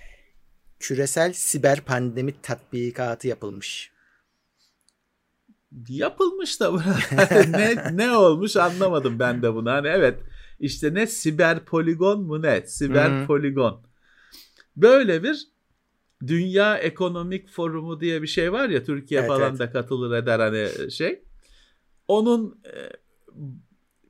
Küresel 0.79 1.33
siber 1.33 1.81
pandemi 1.81 2.43
tatbikatı 2.43 3.29
yapılmış. 3.29 3.93
Yapılmış 5.89 6.61
da 6.61 6.73
ne 7.49 7.97
ne 7.97 8.17
olmuş 8.17 8.57
anlamadım 8.57 9.19
ben 9.19 9.43
de 9.43 9.55
bunu. 9.55 9.71
Hani 9.71 9.89
evet 9.89 10.21
işte 10.61 10.95
ne 10.95 11.07
siber 11.07 11.65
poligon 11.65 12.23
mu 12.23 12.43
ne? 12.43 12.67
Siber 12.67 13.11
Hı-hı. 13.11 13.27
poligon. 13.27 13.83
Böyle 14.77 15.23
bir 15.23 15.49
Dünya 16.27 16.79
Ekonomik 16.79 17.49
Forumu 17.51 18.01
diye 18.01 18.23
bir 18.23 18.27
şey 18.27 18.53
var 18.53 18.69
ya 18.69 18.85
Türkiye 18.85 19.21
Evet, 19.21 19.29
falan 19.29 19.51
evet. 19.51 19.59
da 19.59 19.73
katılır 19.73 20.17
eder 20.17 20.41
hani 20.41 20.91
şey. 20.91 21.23
Onun 22.09 22.61
e, 22.67 22.91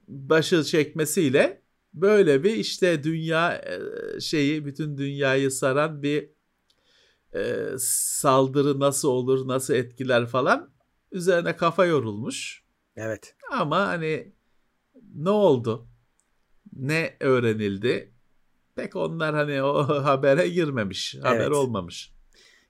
başı 0.09 0.65
çekmesiyle 0.65 1.63
böyle 1.95 2.45
bir 2.45 2.55
işte 2.55 3.05
dünya 3.05 3.57
e, 3.57 4.21
şeyi 4.21 4.67
bütün 4.67 4.99
dünyayı 4.99 5.51
saran 5.51 6.03
bir 6.03 6.31
e, 7.35 7.67
saldırı 7.79 8.81
nasıl 8.81 9.09
olur, 9.09 9.49
nasıl 9.49 9.75
etkiler 9.75 10.27
falan 10.27 10.71
üzerine 11.13 11.57
kafa 11.57 11.85
yorulmuş. 11.85 12.65
Evet. 12.97 13.37
Ama 13.51 13.87
hani 13.87 14.33
ne 15.15 15.31
oldu? 15.31 15.89
Ne 16.77 17.17
öğrenildi? 17.21 18.11
Pek 18.77 18.97
onlar 18.97 19.35
hani 19.35 19.63
o 19.63 20.05
habere 20.05 20.49
girmemiş. 20.49 21.17
Haber 21.23 21.41
Evet. 21.41 21.53
olmamış. 21.53 22.13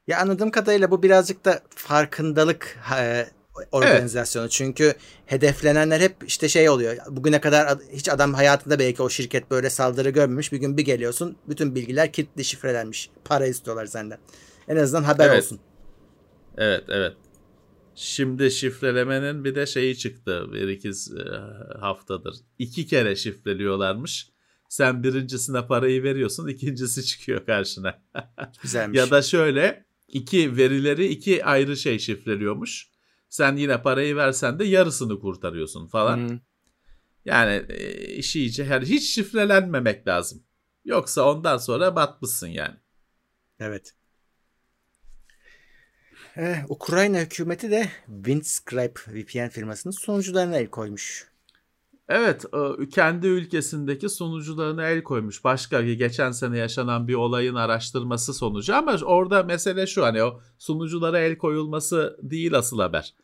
Ya 0.06 0.20
anladığım 0.20 0.50
kadarıyla 0.50 0.90
bu 0.90 1.02
birazcık 1.02 1.44
da 1.44 1.60
farkındalık 1.74 2.78
e, 2.98 3.26
organizasyonu. 3.72 4.48
Çünkü 4.48 4.94
hedeflenenler 5.26 6.00
hep 6.00 6.16
işte 6.26 6.48
şey 6.48 6.68
oluyor. 6.68 6.96
Bugüne 7.10 7.40
kadar 7.40 7.66
ad- 7.66 7.82
hiç 7.92 8.08
adam 8.08 8.34
hayatında 8.34 8.78
belki 8.78 9.02
o 9.02 9.08
şirket 9.08 9.50
böyle 9.50 9.70
saldırı 9.70 10.10
görmemiş. 10.10 10.52
Bir 10.52 10.58
gün 10.58 10.76
bir 10.76 10.84
geliyorsun 10.84 11.36
bütün 11.48 11.74
bilgiler 11.74 12.12
kilitli 12.12 12.44
şifrelenmiş. 12.44 13.10
Para 13.24 13.46
istiyorlar 13.46 13.86
senden. 13.86 14.18
En 14.68 14.76
azından 14.76 15.02
haber 15.02 15.28
Evet. 15.28 15.38
olsun. 15.42 15.60
Evet, 16.56 16.84
evet. 16.88 17.12
Şimdi 17.94 18.50
şifrelemenin 18.50 19.44
bir 19.44 19.54
de 19.54 19.66
şeyi 19.66 19.98
çıktı 19.98 20.52
bir 20.52 20.68
iki 20.68 20.88
e, 20.88 21.24
haftadır. 21.78 22.36
İki 22.58 22.86
kere 22.86 23.16
şifreliyorlarmış. 23.16 24.30
Sen 24.68 25.02
birincisine 25.02 25.66
parayı 25.66 26.02
veriyorsun, 26.02 26.48
ikincisi 26.48 27.04
çıkıyor 27.06 27.46
karşına. 27.46 28.02
Güzelmiş. 28.62 28.98
Ya 28.98 29.10
da 29.10 29.22
şöyle 29.22 29.84
iki 30.08 30.56
verileri 30.56 31.06
iki 31.06 31.44
ayrı 31.44 31.76
şey 31.76 31.98
şifreliyormuş. 31.98 32.88
Sen 33.28 33.56
yine 33.56 33.82
parayı 33.82 34.16
versen 34.16 34.58
de 34.58 34.64
yarısını 34.64 35.20
kurtarıyorsun 35.20 35.86
falan. 35.86 36.28
Hı. 36.28 36.40
Yani 37.24 37.66
e, 37.68 38.06
işi 38.14 38.40
iyice 38.40 38.64
yani 38.64 38.86
hiç 38.86 39.10
şifrelenmemek 39.10 40.08
lazım. 40.08 40.42
Yoksa 40.84 41.30
ondan 41.30 41.56
sonra 41.56 41.96
batmışsın 41.96 42.48
yani. 42.48 42.76
Evet. 43.58 43.94
Ee, 46.36 46.56
Ukrayna 46.68 47.20
hükümeti 47.20 47.70
de 47.70 47.88
Windscribe 48.06 48.94
VPN 49.08 49.48
firmasının 49.48 49.92
sonuçlarına 49.92 50.56
el 50.56 50.66
koymuş. 50.66 51.28
Evet, 52.08 52.44
e, 52.44 52.88
kendi 52.88 53.26
ülkesindeki 53.26 54.08
sunucularına 54.08 54.88
el 54.88 55.02
koymuş. 55.02 55.44
Başka 55.44 55.84
bir 55.84 55.92
geçen 55.92 56.30
sene 56.30 56.58
yaşanan 56.58 57.08
bir 57.08 57.14
olayın 57.14 57.54
araştırması 57.54 58.34
sonucu 58.34 58.74
ama 58.74 58.96
orada 59.04 59.42
mesele 59.42 59.86
şu 59.86 60.04
hani 60.04 60.22
o 60.22 60.40
sunuculara 60.58 61.20
el 61.20 61.38
koyulması 61.38 62.18
değil 62.22 62.54
asıl 62.54 62.78
haber. 62.78 63.14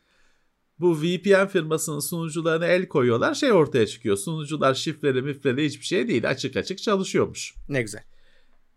Bu 0.79 1.01
VPN 1.01 1.47
firmasının 1.47 1.99
sunucularına 1.99 2.65
el 2.65 2.87
koyuyorlar. 2.87 3.33
Şey 3.33 3.51
ortaya 3.51 3.87
çıkıyor. 3.87 4.17
Sunucular 4.17 4.73
şifreli 4.73 5.21
mifreli 5.21 5.65
hiçbir 5.65 5.85
şey 5.85 6.07
değil. 6.07 6.29
Açık 6.29 6.55
açık 6.55 6.81
çalışıyormuş. 6.81 7.55
Ne 7.69 7.81
güzel. 7.81 8.03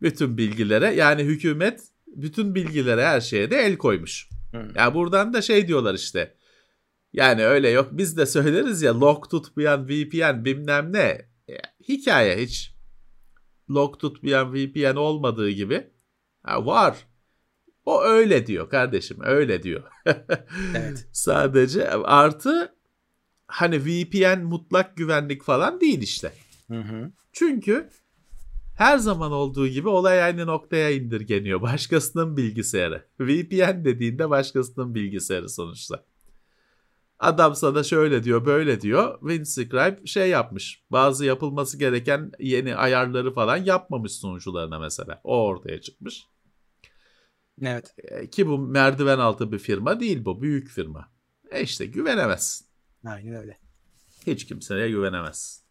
Bütün 0.02 0.38
bilgilere 0.38 0.94
yani 0.94 1.22
hükümet 1.22 1.93
bütün 2.14 2.54
bilgilere 2.54 3.06
her 3.06 3.20
şeye 3.20 3.50
de 3.50 3.56
el 3.56 3.76
koymuş. 3.76 4.28
Hı. 4.52 4.68
Ya 4.74 4.94
buradan 4.94 5.34
da 5.34 5.42
şey 5.42 5.68
diyorlar 5.68 5.94
işte. 5.94 6.36
Yani 7.12 7.44
öyle 7.44 7.70
yok 7.70 7.88
biz 7.92 8.16
de 8.16 8.26
söyleriz 8.26 8.82
ya 8.82 9.00
log 9.00 9.30
tutmayan 9.30 9.88
VPN 9.88 10.44
bilmem 10.44 10.92
ne. 10.92 11.28
Ya, 11.48 11.60
hikaye 11.88 12.36
hiç 12.36 12.74
log 13.70 13.98
tutmayan 13.98 14.54
VPN 14.54 14.96
olmadığı 14.96 15.50
gibi. 15.50 15.90
Ha, 16.42 16.66
var. 16.66 16.96
O 17.84 18.02
öyle 18.02 18.46
diyor 18.46 18.70
kardeşim 18.70 19.18
öyle 19.22 19.62
diyor. 19.62 19.82
Evet. 20.76 21.08
Sadece 21.12 21.90
artı 21.90 22.74
hani 23.46 23.84
VPN 23.84 24.42
mutlak 24.42 24.96
güvenlik 24.96 25.42
falan 25.42 25.80
değil 25.80 26.02
işte. 26.02 26.32
Hı 26.68 26.80
hı. 26.80 27.12
Çünkü 27.32 27.90
her 28.76 28.98
zaman 28.98 29.32
olduğu 29.32 29.68
gibi 29.68 29.88
olay 29.88 30.22
aynı 30.22 30.46
noktaya 30.46 30.90
indirgeniyor. 30.90 31.62
Başkasının 31.62 32.36
bilgisayarı. 32.36 33.06
VPN 33.20 33.84
dediğinde 33.84 34.30
başkasının 34.30 34.94
bilgisayarı 34.94 35.48
sonuçta. 35.48 36.04
Adam 37.18 37.54
sana 37.54 37.82
şöyle 37.82 38.24
diyor 38.24 38.46
böyle 38.46 38.80
diyor. 38.80 39.20
Windscribe 39.20 40.06
şey 40.06 40.28
yapmış. 40.28 40.84
Bazı 40.90 41.24
yapılması 41.24 41.78
gereken 41.78 42.32
yeni 42.38 42.76
ayarları 42.76 43.34
falan 43.34 43.56
yapmamış 43.56 44.12
sunucularına 44.12 44.78
mesela. 44.78 45.20
O 45.24 45.46
ortaya 45.46 45.80
çıkmış. 45.80 46.26
Evet. 47.62 47.94
E, 47.98 48.30
Ki 48.30 48.46
bu 48.46 48.58
merdiven 48.58 49.18
altı 49.18 49.52
bir 49.52 49.58
firma 49.58 50.00
değil 50.00 50.24
bu. 50.24 50.42
Büyük 50.42 50.68
firma. 50.68 51.08
E 51.50 51.62
işte 51.62 51.86
güvenemezsin. 51.86 52.66
Aynen 53.06 53.34
öyle. 53.34 53.58
Hiç 54.26 54.46
kimseye 54.46 54.88
güvenemezsin. 54.90 55.64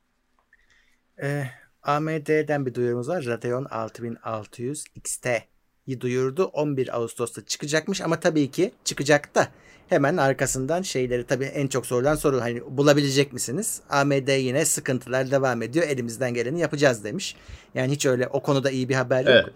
Ee, 1.24 1.46
AMD'den 1.84 2.65
bir 2.65 2.74
duyurumuz 2.74 3.10
var. 3.10 3.26
Radeon 3.26 3.65
6600 3.65 4.86
XT'yi 4.96 6.02
duyurdu. 6.02 6.46
11 6.46 6.98
Ağustos'ta 6.98 7.46
çıkacakmış 7.46 8.02
ama 8.02 8.19
tabii 8.19 8.52
ki 8.52 8.72
çıkacak 8.84 9.36
da 9.36 9.48
hemen 9.89 10.17
arkasından 10.17 10.82
şeyleri 10.82 11.28
tabii 11.28 11.46
en 11.46 11.67
çok 11.67 11.86
sorulan 11.86 12.15
soru 12.15 12.41
hani 12.41 12.78
bulabilecek 12.78 13.34
misiniz? 13.34 13.82
AMD 13.89 14.39
yine 14.39 14.65
sıkıntılar 14.65 15.32
devam 15.32 15.62
ediyor. 15.62 15.88
Elimizden 15.88 16.34
geleni 16.34 16.60
yapacağız 16.60 17.04
demiş. 17.04 17.36
Yani 17.76 17.91
hiç 17.91 18.06
öyle 18.06 18.28
o 18.28 18.41
konuda 18.41 18.72
iyi 18.72 18.89
bir 18.89 18.96
haber 18.96 19.19
yok. 19.19 19.30
Evet. 19.30 19.54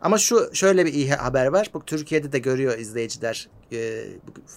Ama 0.00 0.18
şu 0.18 0.54
şöyle 0.54 0.86
bir 0.86 0.92
iyi 0.92 1.10
haber 1.10 1.46
var. 1.46 1.70
Bu 1.74 1.84
Türkiye'de 1.84 2.32
de 2.32 2.38
görüyor 2.38 2.78
izleyiciler. 2.78 3.48
Ee, 3.72 4.04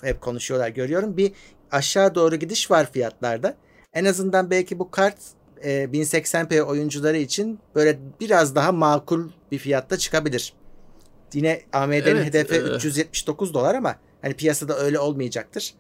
hep 0.02 0.22
konuşuyorlar 0.22 0.70
görüyorum. 0.70 1.18
Bir 1.18 1.32
aşağı 1.72 2.16
doğru 2.16 2.36
gidiş 2.36 2.72
var 2.72 2.92
fiyatlarda. 2.92 3.58
En 3.94 4.06
azından 4.06 4.50
belki 4.50 4.80
bu 4.80 4.92
kart 4.92 5.18
e, 5.64 5.70
1080p 5.94 6.62
oyuncuları 6.62 7.18
için 7.18 7.60
böyle 7.76 8.00
biraz 8.20 8.56
daha 8.56 8.72
makul 8.72 9.30
bir 9.52 9.58
fiyatta 9.58 9.98
çıkabilir. 9.98 10.54
Yine 11.34 11.62
AMD'nin 11.74 12.02
Evet, 12.02 12.26
hedefi 12.26 12.56
e- 12.56 12.76
379 12.76 13.54
dolar 13.54 13.76
ama 13.76 13.96
hani 14.22 14.34
piyasada 14.34 14.78
öyle 14.78 15.00
olmayacaktır. 15.00 15.74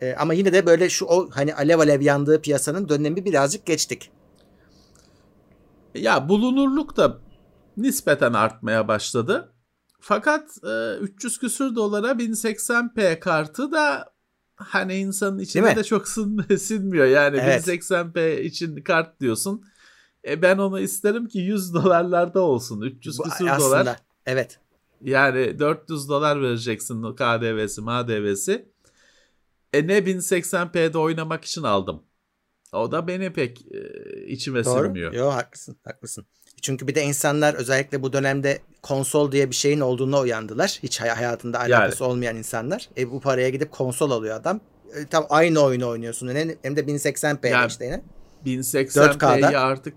E, 0.00 0.14
ama 0.14 0.34
yine 0.34 0.52
de 0.52 0.66
böyle 0.66 0.90
şu 0.90 1.06
o 1.06 1.30
hani 1.30 1.54
alev 1.54 1.78
alev 1.78 2.00
yandığı 2.00 2.40
piyasanın 2.42 2.88
dönemi 2.88 3.24
birazcık 3.24 3.66
geçtik. 3.66 4.10
Ya 5.94 6.28
bulunurluk 6.28 6.96
da 6.96 7.18
nispeten 7.76 8.32
artmaya 8.32 8.88
başladı. 8.88 9.52
Fakat 10.00 10.50
e, 10.64 10.96
300 10.96 11.38
küsür 11.38 11.74
dolara 11.74 12.10
1080p 12.10 13.20
kartı 13.20 13.72
da 13.72 14.12
hani 14.58 14.96
insanın 14.96 15.38
içine 15.38 15.76
de 15.76 15.84
çok 15.84 16.08
sin- 16.08 16.56
sinmiyor. 16.58 17.06
Yani 17.06 17.36
Evet. 17.42 17.68
1080p 17.68 18.40
için 18.42 18.76
kart 18.76 19.20
diyorsun. 19.20 19.64
E 20.28 20.42
ben 20.42 20.58
onu 20.58 20.80
isterim 20.80 21.26
ki 21.28 21.38
100 21.38 21.74
dolarlarda 21.74 22.40
olsun. 22.40 22.80
300 22.80 23.18
Bu 23.18 23.22
küsür 23.22 23.46
aslında 23.46 23.60
dolar. 23.84 23.96
evet. 24.26 24.58
Yani 25.02 25.58
400 25.58 26.08
dolar 26.08 26.42
vereceksin 26.42 27.02
KDV'si, 27.16 27.80
MDV'si. 27.80 28.68
E 29.72 29.86
ne 29.86 29.98
1080p'de 29.98 30.98
oynamak 30.98 31.44
için 31.44 31.62
aldım. 31.62 32.02
O 32.72 32.92
da 32.92 33.08
beni 33.08 33.32
pek 33.32 33.66
e, 33.72 34.26
içime 34.26 34.64
Doğru. 34.64 34.84
sinmiyor. 34.84 35.12
Yo 35.12 35.28
haklısın, 35.30 35.76
haklısın. 35.84 36.26
Çünkü 36.62 36.88
bir 36.88 36.94
de 36.94 37.02
insanlar 37.02 37.54
özellikle 37.54 38.02
bu 38.02 38.12
dönemde 38.12 38.58
konsol 38.82 39.32
diye 39.32 39.50
bir 39.50 39.54
şeyin 39.54 39.80
olduğuna 39.80 40.20
uyandılar. 40.20 40.78
Hiç 40.82 41.00
hay- 41.00 41.08
hayatında 41.10 41.60
alakası 41.60 42.04
olmayan 42.04 42.36
insanlar. 42.36 42.88
E 42.96 43.10
bu 43.10 43.20
paraya 43.20 43.48
gidip 43.48 43.72
konsol 43.72 44.10
alıyor 44.10 44.36
adam. 44.36 44.60
e, 44.94 45.06
tam 45.06 45.26
aynı 45.30 45.60
oyunu 45.60 45.88
oynuyorsun. 45.88 46.28
Hem, 46.62 46.76
de 46.76 46.86
1080p 46.86 47.48
Yani- 47.48 47.66
işte 47.68 47.84
yine. 47.84 48.02
1080p'yi 48.44 49.18
4K'da. 49.18 49.60
artık 49.60 49.94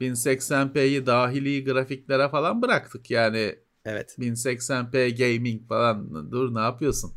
1080p'yi 0.00 1.06
dahili 1.06 1.64
grafiklere 1.64 2.28
falan 2.28 2.62
bıraktık. 2.62 3.10
Yani 3.10 3.54
Evet. 3.84 4.16
1080p 4.18 5.10
gaming 5.10 5.68
falan 5.68 6.30
dur 6.32 6.54
ne 6.54 6.60
yapıyorsun? 6.60 7.12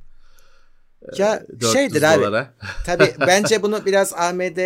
Ya 1.17 1.43
400 1.49 1.73
şeydir 1.73 2.03
abi. 2.03 2.19
dolara. 2.19 2.53
Tabii 2.85 3.13
bence 3.27 3.63
bunu 3.63 3.85
biraz 3.85 4.13
AMD 4.13 4.57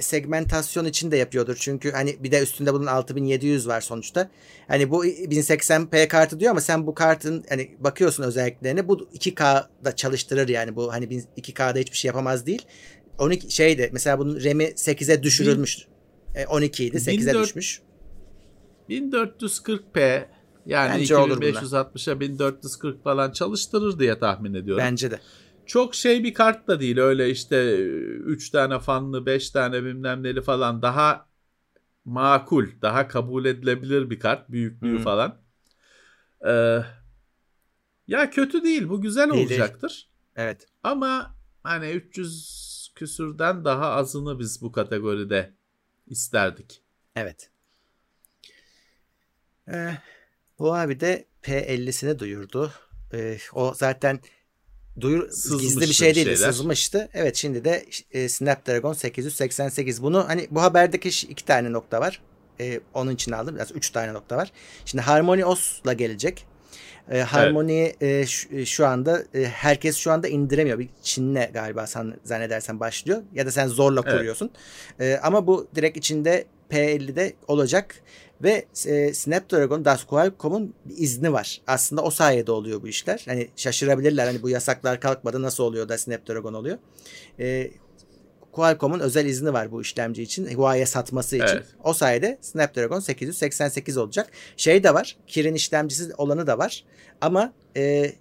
segmentasyon 0.00 0.84
için 0.84 1.10
de 1.10 1.16
yapıyordur. 1.16 1.56
Çünkü 1.60 1.92
hani 1.92 2.16
bir 2.22 2.32
de 2.32 2.42
üstünde 2.42 2.74
bunun 2.74 2.86
6700 2.86 3.68
var 3.68 3.80
sonuçta. 3.80 4.30
Hani 4.68 4.90
bu 4.90 5.06
1080p 5.06 6.08
kartı 6.08 6.40
diyor 6.40 6.50
ama 6.50 6.60
sen 6.60 6.86
bu 6.86 6.94
kartın 6.94 7.44
hani 7.48 7.76
bakıyorsun 7.80 8.22
özelliklerine 8.22 8.88
bu 8.88 8.94
2K'da 8.94 9.96
çalıştırır 9.96 10.48
yani 10.48 10.76
bu 10.76 10.92
hani 10.92 11.04
2K'da 11.04 11.78
hiçbir 11.78 11.96
şey 11.96 12.08
yapamaz 12.08 12.46
değil. 12.46 12.62
12 13.18 13.50
şeydi 13.50 13.90
mesela 13.92 14.18
bunun 14.18 14.44
RAM'i 14.44 14.64
8'e 14.64 15.22
düşürülmüş. 15.22 15.86
E, 16.34 16.46
12 16.46 16.84
idi 16.84 16.96
8'e 16.96 17.18
1400 17.18 17.42
düşmüş. 17.42 17.80
1440p 18.90 20.24
yani 20.66 21.00
Bence 21.00 21.16
olur 21.16 21.42
2560'a 21.42 22.20
1440 22.20 23.04
falan 23.04 23.30
çalıştırır 23.30 23.98
diye 23.98 24.18
tahmin 24.18 24.54
ediyorum. 24.54 24.84
Bence 24.84 25.10
de. 25.10 25.20
Çok 25.66 25.94
şey 25.94 26.24
bir 26.24 26.34
kart 26.34 26.68
da 26.68 26.80
değil 26.80 26.98
öyle 26.98 27.30
işte 27.30 27.76
3 27.76 28.50
tane 28.50 28.78
fanlı 28.78 29.26
5 29.26 29.50
tane 29.50 29.84
bilmem 29.84 30.22
neli 30.22 30.42
falan 30.42 30.82
daha 30.82 31.28
makul 32.04 32.66
daha 32.82 33.08
kabul 33.08 33.44
edilebilir 33.44 34.10
bir 34.10 34.20
kart 34.20 34.50
büyüklüğü 34.50 34.98
Hı. 34.98 35.02
falan. 35.04 35.40
Ee, 36.46 36.78
ya 38.08 38.30
kötü 38.30 38.64
değil 38.64 38.88
bu 38.88 39.00
güzel 39.00 39.30
Değil, 39.30 39.48
değil. 39.48 39.60
olacaktır. 39.60 40.08
Evet. 40.36 40.66
Ama 40.82 41.34
hani 41.62 41.90
300 41.90 42.92
küsürden 42.94 43.64
daha 43.64 43.90
azını 43.90 44.38
biz 44.38 44.62
bu 44.62 44.72
kategoride 44.72 45.54
isterdik. 46.06 46.82
Evet. 47.16 47.50
Ee, 49.68 49.98
bu 50.58 50.74
abi 50.74 51.00
de 51.00 51.26
P50'sini 51.42 52.18
duyurdu. 52.18 52.72
Ee, 53.12 53.38
o 53.52 53.74
zaten 53.74 54.20
duyur 55.00 55.30
Sızmıştı 55.30 55.66
gizli 55.66 55.80
bir 55.80 55.92
şey 55.94 56.14
değildi, 56.14 56.36
şeyler. 56.36 56.52
sızmıştı. 56.52 57.08
Evet 57.14 57.36
şimdi 57.36 57.64
de 57.64 57.84
e, 58.12 58.28
Snapdragon 58.28 58.92
888. 58.92 60.02
Bunu 60.02 60.28
hani 60.28 60.46
bu 60.50 60.62
haberdeki 60.62 61.26
iki 61.26 61.44
tane 61.44 61.72
nokta 61.72 62.00
var. 62.00 62.20
Ee, 62.60 62.80
onun 62.94 63.14
için 63.14 63.32
aldım. 63.32 63.54
Biraz 63.54 63.72
üç 63.72 63.90
tane 63.90 64.12
nokta 64.12 64.36
var. 64.36 64.52
Şimdi 64.84 65.02
Harmony 65.02 65.44
OS'la 65.44 65.92
gelecek. 65.92 66.46
Ee, 67.10 67.18
Harmony 67.20 67.92
e, 68.00 68.26
şu, 68.26 68.56
e, 68.56 68.66
şu 68.66 68.86
anda 68.86 69.22
e, 69.34 69.44
herkes 69.44 69.96
şu 69.96 70.12
anda 70.12 70.28
indiremiyor. 70.28 70.78
Bir 70.78 70.88
Çin'le 71.02 71.50
galiba 71.52 71.86
sen 71.86 72.14
zannedersen 72.24 72.80
başlıyor. 72.80 73.22
Ya 73.34 73.46
da 73.46 73.50
sen 73.50 73.68
zorla 73.68 74.00
Evet. 74.04 74.14
kuruyorsun. 74.14 74.50
Ee, 75.00 75.20
ama 75.22 75.46
bu 75.46 75.68
direkt 75.74 75.96
içinde 75.96 76.44
P50'de 76.70 77.32
olacak 77.48 77.94
ve 78.44 78.66
e, 78.86 79.14
Snapdragon 79.14 79.84
Qualcomm'un 80.08 80.74
bir 80.84 80.96
izni 80.98 81.32
var. 81.32 81.60
Aslında 81.66 82.02
o 82.02 82.10
sayede 82.10 82.52
oluyor 82.52 82.82
bu 82.82 82.88
işler. 82.88 83.22
Hani 83.26 83.48
şaşırabilirler 83.56 84.26
hani 84.26 84.42
bu 84.42 84.48
yasaklar 84.48 85.00
kalkmadı 85.00 85.42
nasıl 85.42 85.64
oluyor 85.64 85.88
da 85.88 85.98
Snapdragon 85.98 86.54
oluyor. 86.54 86.78
Ee, 87.40 87.70
Qualcomm'un 88.52 89.00
özel 89.00 89.26
izni 89.26 89.52
var 89.52 89.72
bu 89.72 89.82
işlemci 89.82 90.22
için. 90.22 90.46
Huawei'ye 90.46 90.86
satması 90.86 91.36
için. 91.36 91.46
Evet. 91.46 91.66
O 91.84 91.92
sayede 91.92 92.38
Snapdragon 92.40 93.00
888 93.00 93.96
olacak. 93.96 94.30
Şey 94.56 94.84
de 94.84 94.94
var. 94.94 95.16
Kirin 95.26 95.54
işlemcisi 95.54 96.14
olanı 96.14 96.46
da 96.46 96.58
var. 96.58 96.84
Ama 97.20 97.52
e, 97.76 98.12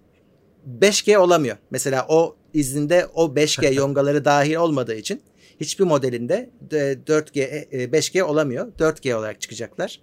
5G 0.80 1.18
olamıyor. 1.18 1.58
Mesela 1.72 2.06
o 2.10 2.36
izinde 2.54 3.08
o 3.14 3.26
5G 3.26 3.74
yongaları 3.80 4.26
dahil 4.26 4.56
olmadığı 4.56 4.96
için 4.96 5.22
hiçbir 5.60 5.84
modelinde 5.84 6.50
de 6.72 7.00
4G, 7.08 7.42
e, 7.42 7.86
5G 7.86 8.24
olamıyor. 8.24 8.68
4G 8.80 9.14
olarak 9.14 9.42
çıkacaklar. 9.42 10.00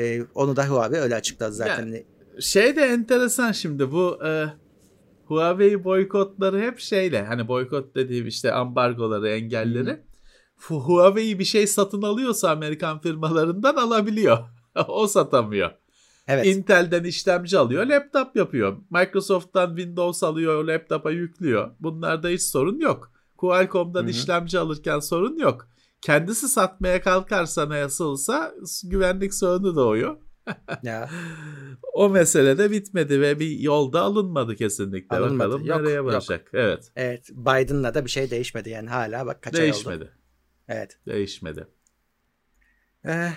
E, 0.00 0.22
onu 0.34 0.56
da 0.56 0.68
Huawei 0.68 1.00
öyle 1.00 1.14
açıkladı 1.14 1.52
zaten. 1.52 1.74
Hani 1.74 2.04
Şey 2.40 2.76
de 2.76 2.82
enteresan 2.82 3.52
şimdi 3.52 3.92
bu 3.92 4.18
e, 4.26 4.46
Huawei 5.24 5.84
boykotları 5.84 6.60
hep 6.60 6.78
şeyle 6.78 7.22
hani 7.26 7.48
boykot 7.48 7.94
dediğim 7.94 8.26
işte 8.26 8.52
ambargoları 8.52 9.28
engelleri 9.28 10.00
Fu- 10.60 10.80
Huawei 10.80 11.38
bir 11.38 11.44
şey 11.44 11.66
satın 11.66 12.02
alıyorsa 12.02 12.50
Amerikan 12.50 13.00
firmalarından 13.00 13.76
alabiliyor. 13.76 14.38
o 14.88 15.06
satamıyor. 15.06 15.70
Evet. 16.28 16.46
Intel'den 16.46 17.04
işlemci 17.04 17.58
alıyor, 17.58 17.86
laptop 17.86 18.36
yapıyor. 18.36 18.76
Microsoft'tan 18.90 19.76
Windows 19.76 20.22
alıyor, 20.22 20.64
laptopa 20.64 21.10
yüklüyor. 21.10 21.70
Bunlarda 21.80 22.28
hiç 22.28 22.42
sorun 22.42 22.80
yok. 22.80 23.12
Qualcomm'dan 23.36 24.02
Hı 24.02 24.06
hı. 24.06 24.10
işlemci 24.10 24.58
alırken 24.58 24.98
sorun 24.98 25.38
yok. 25.38 25.68
Kendisi 26.02 26.48
satmaya 26.48 27.02
kalkarsa 27.02 27.68
nasılsa 27.68 28.54
güvenlik 28.84 29.34
sorunu 29.34 29.76
doğuyor. 29.76 30.16
ya. 30.82 31.10
O 31.92 32.08
mesele 32.10 32.58
de 32.58 32.70
bitmedi 32.70 33.20
ve 33.20 33.40
bir 33.40 33.58
yolda 33.58 34.00
alınmadı 34.00 34.56
kesinlikle. 34.56 35.16
Alınmadı. 35.16 35.48
Bakalım 35.48 35.66
Yok, 35.66 35.80
nereye 35.80 35.94
yok. 35.94 36.06
varacak. 36.06 36.50
Evet. 36.54 36.92
Evet. 36.96 37.30
Biden'la 37.30 37.94
da 37.94 38.04
bir 38.04 38.10
şey 38.10 38.30
değişmedi 38.30 38.70
yani 38.70 38.88
hala 38.88 39.26
bak 39.26 39.42
kaç 39.42 39.54
ay 39.54 39.60
oldu. 39.60 39.72
Değişmedi. 39.72 40.10
Evet. 40.68 40.98
Değişmedi. 41.06 41.66
Eh, 43.04 43.32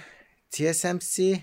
TSMC 0.52 1.39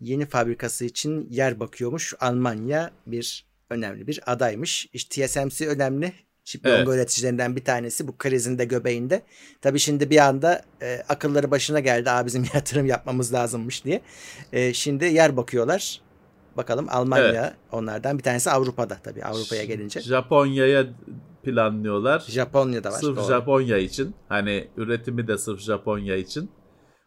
yeni 0.00 0.26
fabrikası 0.26 0.84
için 0.84 1.28
yer 1.30 1.60
bakıyormuş. 1.60 2.14
Almanya 2.20 2.90
bir 3.06 3.46
önemli 3.70 4.06
bir 4.06 4.32
adaymış. 4.32 4.88
İşte 4.92 5.26
TSMC 5.26 5.66
önemli. 5.68 6.12
Çip 6.48 6.66
Evet. 6.66 6.78
yonga 6.78 6.94
üreticilerinden 6.94 7.56
bir 7.56 7.64
tanesi 7.64 8.08
bu 8.08 8.18
krizin 8.18 8.58
de 8.58 8.64
göbeğinde. 8.64 9.22
Tabii 9.60 9.78
şimdi 9.78 10.10
bir 10.10 10.18
anda 10.18 10.62
e, 10.82 11.02
akılları 11.08 11.50
başına 11.50 11.80
geldi. 11.80 12.10
Aa 12.10 12.26
bizim 12.26 12.44
yatırım 12.54 12.86
yapmamız 12.86 13.32
lazımmış 13.34 13.84
diye. 13.84 14.00
E, 14.52 14.72
şimdi 14.72 15.04
yer 15.04 15.36
bakıyorlar. 15.36 16.00
Bakalım 16.56 16.86
Almanya 16.90 17.54
onlardan 17.72 18.18
bir 18.18 18.22
tanesi 18.22 18.50
Avrupa'da 18.50 18.98
tabii 19.04 19.24
Avrupa'ya 19.24 19.64
gelince. 19.64 20.00
Japonya'ya 20.00 20.86
planlıyorlar. 21.42 22.20
Japonya'da 22.28 22.92
var. 22.92 22.98
Sırf 22.98 23.16
doğru. 23.16 23.26
Japonya 23.26 23.78
için. 23.78 24.14
Hani 24.28 24.68
üretimi 24.76 25.28
de 25.28 25.38
sırf 25.38 25.60
Japonya 25.60 26.16
için. 26.16 26.50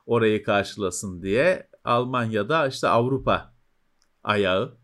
Orayı 0.05 0.43
karşılasın 0.43 1.21
diye. 1.21 1.67
Almanya'da 1.83 2.67
işte 2.67 2.87
Avrupa 2.87 3.53
ayağı. 4.23 4.77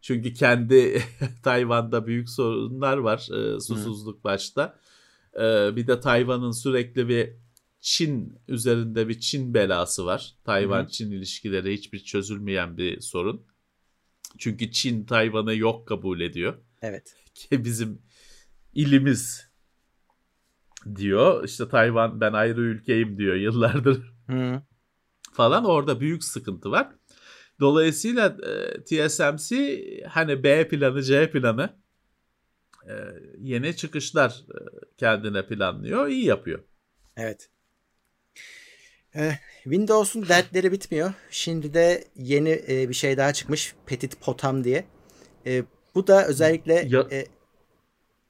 Çünkü 0.00 0.32
kendi 0.34 1.02
Tayvan'da 1.42 2.06
büyük 2.06 2.28
sorunlar 2.30 2.96
var. 2.98 3.18
e, 3.18 3.60
susuzluk 3.60 4.24
başta. 4.24 4.78
E, 5.34 5.76
bir 5.76 5.86
de 5.86 6.00
Tayvan'ın 6.00 6.50
sürekli 6.50 7.08
bir 7.08 7.32
Çin 7.80 8.38
üzerinde 8.48 9.08
bir 9.08 9.20
Çin 9.20 9.54
belası 9.54 10.06
var. 10.06 10.34
Tayvan-Çin 10.44 11.10
ilişkileri 11.10 11.74
hiçbir 11.74 11.98
çözülmeyen 11.98 12.76
bir 12.76 13.00
sorun. 13.00 13.46
Çünkü 14.38 14.70
Çin 14.72 15.04
Tayvan'ı 15.04 15.54
yok 15.54 15.88
kabul 15.88 16.20
ediyor 16.20 16.54
Evet. 16.82 17.16
ki 17.34 17.64
bizim 17.64 18.02
ilimiz 18.74 19.50
diyor. 20.96 21.44
İşte 21.44 21.68
Tayvan 21.68 22.20
ben 22.20 22.32
ayrı 22.32 22.60
ülkeyim 22.60 23.18
diyor 23.18 23.34
yıllardır 23.36 24.12
Hı. 24.26 24.62
falan. 25.32 25.64
Orada 25.64 26.00
büyük 26.00 26.24
sıkıntı 26.24 26.70
var. 26.70 26.88
Dolayısıyla 27.60 28.36
e, 28.46 28.84
TSMC 28.84 29.54
hani 30.08 30.42
B 30.42 30.68
planı 30.68 31.02
C 31.02 31.30
planı 31.30 31.76
e, 32.88 32.92
yeni 33.38 33.76
çıkışlar 33.76 34.30
e, 34.30 34.58
kendine 34.98 35.46
planlıyor. 35.46 36.08
iyi 36.08 36.24
yapıyor. 36.24 36.60
Evet. 37.16 37.50
Windows'un 39.64 40.28
dertleri 40.28 40.72
bitmiyor. 40.72 41.12
Şimdi 41.30 41.74
de 41.74 42.04
yeni 42.16 42.62
e, 42.68 42.88
bir 42.88 42.94
şey 42.94 43.16
daha 43.16 43.32
çıkmış. 43.32 43.74
Petit 43.86 44.20
Potam 44.20 44.64
diye. 44.64 44.84
E, 45.46 45.64
bu 45.94 46.06
da 46.06 46.26
özellikle 46.26 46.86
Ya- 46.88 47.06
e, 47.12 47.26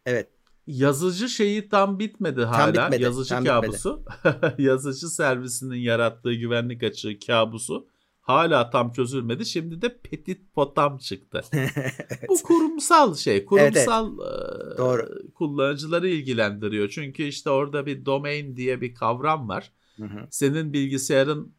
evet 0.06 0.28
Yazıcı 0.66 1.28
şeyi 1.28 1.68
tam 1.68 1.98
bitmedi 1.98 2.44
hala. 2.44 2.72
bitmedi, 2.72 3.02
Yazıcı 3.02 3.28
tam 3.34 3.44
kabusu. 3.44 4.04
Yazıcı 4.58 5.08
servisinin 5.08 5.76
yarattığı 5.76 6.32
güvenlik 6.34 6.82
açığı 6.82 7.18
kabusu 7.26 7.88
hala 8.30 8.70
tam 8.70 8.92
çözülmedi. 8.92 9.46
Şimdi 9.46 9.82
de 9.82 9.98
Petit 9.98 10.54
Potam 10.54 10.98
çıktı. 10.98 11.42
Bu 12.28 12.42
kurumsal 12.42 13.14
şey. 13.14 13.44
Kurumsal 13.44 14.12
e, 14.14 14.78
Doğru. 14.78 15.08
kullanıcıları 15.34 16.08
ilgilendiriyor. 16.08 16.88
Çünkü 16.88 17.22
işte 17.22 17.50
orada 17.50 17.86
bir 17.86 18.06
domain 18.06 18.56
diye 18.56 18.80
bir 18.80 18.94
kavram 18.94 19.48
var. 19.48 19.72
Hı 19.96 20.04
hı. 20.04 20.26
Senin 20.30 20.72
bilgisayarın 20.72 21.54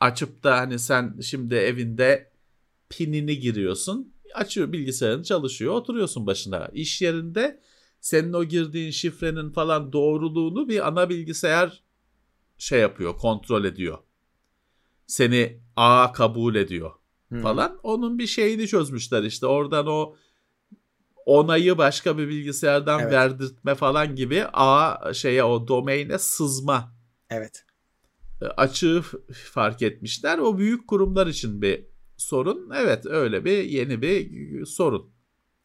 açıp 0.00 0.44
da 0.44 0.58
hani 0.58 0.78
sen 0.78 1.16
şimdi 1.22 1.54
evinde 1.54 2.32
pinini 2.90 3.38
giriyorsun. 3.38 4.14
Açıyor 4.34 4.72
bilgisayarın 4.72 5.22
çalışıyor. 5.22 5.74
Oturuyorsun 5.74 6.26
başına. 6.26 6.68
İş 6.72 7.02
yerinde 7.02 7.60
senin 8.00 8.32
o 8.32 8.44
girdiğin 8.44 8.90
şifrenin 8.90 9.50
falan 9.50 9.92
doğruluğunu 9.92 10.68
bir 10.68 10.88
ana 10.88 11.08
bilgisayar 11.08 11.82
şey 12.58 12.80
yapıyor, 12.80 13.16
kontrol 13.16 13.64
ediyor. 13.64 13.98
Seni 15.06 15.60
A 15.76 16.12
kabul 16.12 16.54
ediyor 16.54 16.92
Hı. 17.32 17.40
falan. 17.42 17.80
Onun 17.82 18.18
bir 18.18 18.26
şeyini 18.26 18.66
çözmüşler 18.66 19.22
işte. 19.22 19.46
Oradan 19.46 19.86
o 19.86 20.16
onayı 21.26 21.78
başka 21.78 22.18
bir 22.18 22.28
bilgisayardan 22.28 23.00
Evet. 23.00 23.12
verdirtme 23.12 23.74
falan 23.74 24.16
gibi 24.16 24.44
a 24.52 25.12
şeye 25.14 25.44
o 25.44 25.68
domaine 25.68 26.18
sızma 26.18 26.94
Evet. 27.30 27.64
e, 28.42 28.44
açığı 28.44 29.02
fark 29.32 29.82
etmişler. 29.82 30.38
O 30.38 30.58
büyük 30.58 30.88
kurumlar 30.88 31.26
için 31.26 31.62
bir 31.62 31.86
sorun. 32.16 32.70
Evet 32.76 33.06
öyle 33.06 33.44
bir 33.44 33.64
yeni 33.64 34.02
bir 34.02 34.66
sorun 34.66 35.14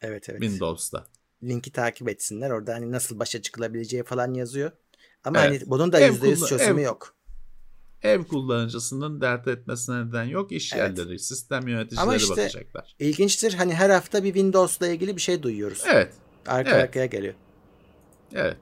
Evet 0.01 0.29
evet. 0.29 0.41
Windows'ta. 0.41 1.05
Linki 1.43 1.71
takip 1.71 2.09
etsinler. 2.09 2.49
Orada 2.49 2.73
hani 2.73 2.91
nasıl 2.91 3.19
başa 3.19 3.41
çıkılabileceği 3.41 4.03
falan 4.03 4.33
yazıyor. 4.33 4.71
Ama 5.23 5.45
Evet. 5.45 5.61
hani 5.61 5.69
bunun 5.69 5.91
da 5.91 5.99
Ev 5.99 6.11
%100 6.13 6.19
kullan- 6.39 6.47
çözümü 6.47 6.81
ev- 6.81 6.85
yok. 6.85 7.15
Ev 8.03 8.23
kullanıcısının 8.23 9.21
dert 9.21 9.47
etmesine 9.47 10.07
neden 10.07 10.23
yok. 10.23 10.51
İş 10.51 10.73
Evet. 10.73 10.97
yerleri, 10.97 11.19
sistem 11.19 11.67
yöneticileri 11.67 12.01
Ama 12.03 12.15
işte- 12.15 12.29
bakacaklar. 12.31 12.95
İlginçtir. 12.99 13.53
Hani 13.53 13.73
her 13.73 13.89
hafta 13.89 14.23
bir 14.23 14.33
Windows'la 14.33 14.87
ilgili 14.87 15.15
bir 15.15 15.21
şey 15.21 15.43
duyuyoruz. 15.43 15.83
Evet. 15.93 16.13
Arka 16.47 16.69
evet. 16.71 16.83
arkaya 16.83 17.05
geliyor. 17.05 17.33
Evet. 18.33 18.57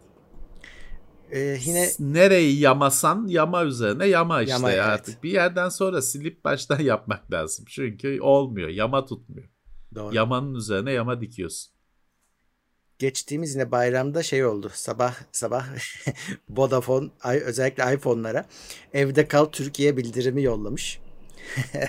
Ee, 1.32 1.58
yine 1.66 1.90
nereyi 2.00 2.60
yamasan 2.60 3.28
yama 3.28 3.64
üzerine 3.66 4.08
yama 4.08 4.42
işte 4.42 4.52
Yama, 4.54 4.70
ya 4.72 4.76
evet. 4.76 4.86
artık. 4.86 5.24
Bir 5.24 5.32
yerden 5.32 5.70
sonra 5.70 6.02
silip 6.02 6.44
baştan 6.46 6.80
yapmak 6.84 7.32
lazım. 7.32 7.66
Çünkü 7.70 8.22
olmuyor. 8.22 8.70
Yama 8.70 9.06
tutmuyor. 9.06 9.50
doğru. 9.96 10.16
Yamanın 10.16 10.56
üzerine 10.56 10.92
yama 10.92 11.22
dikiyorsun. 11.22 11.74
Geçtiğimiz 13.00 13.56
yine 13.56 13.72
bayramda 13.72 14.24
şey 14.24 14.46
oldu. 14.46 14.72
Sabah 14.74 15.16
sabah 15.32 15.66
Vodafone 16.50 17.10
özellikle 17.24 17.94
iPhone'lara 17.94 18.46
evde 18.94 19.28
kal 19.28 19.46
Türkiye 19.46 19.98
bildirimi 19.98 20.44
yollamış. 20.44 21.00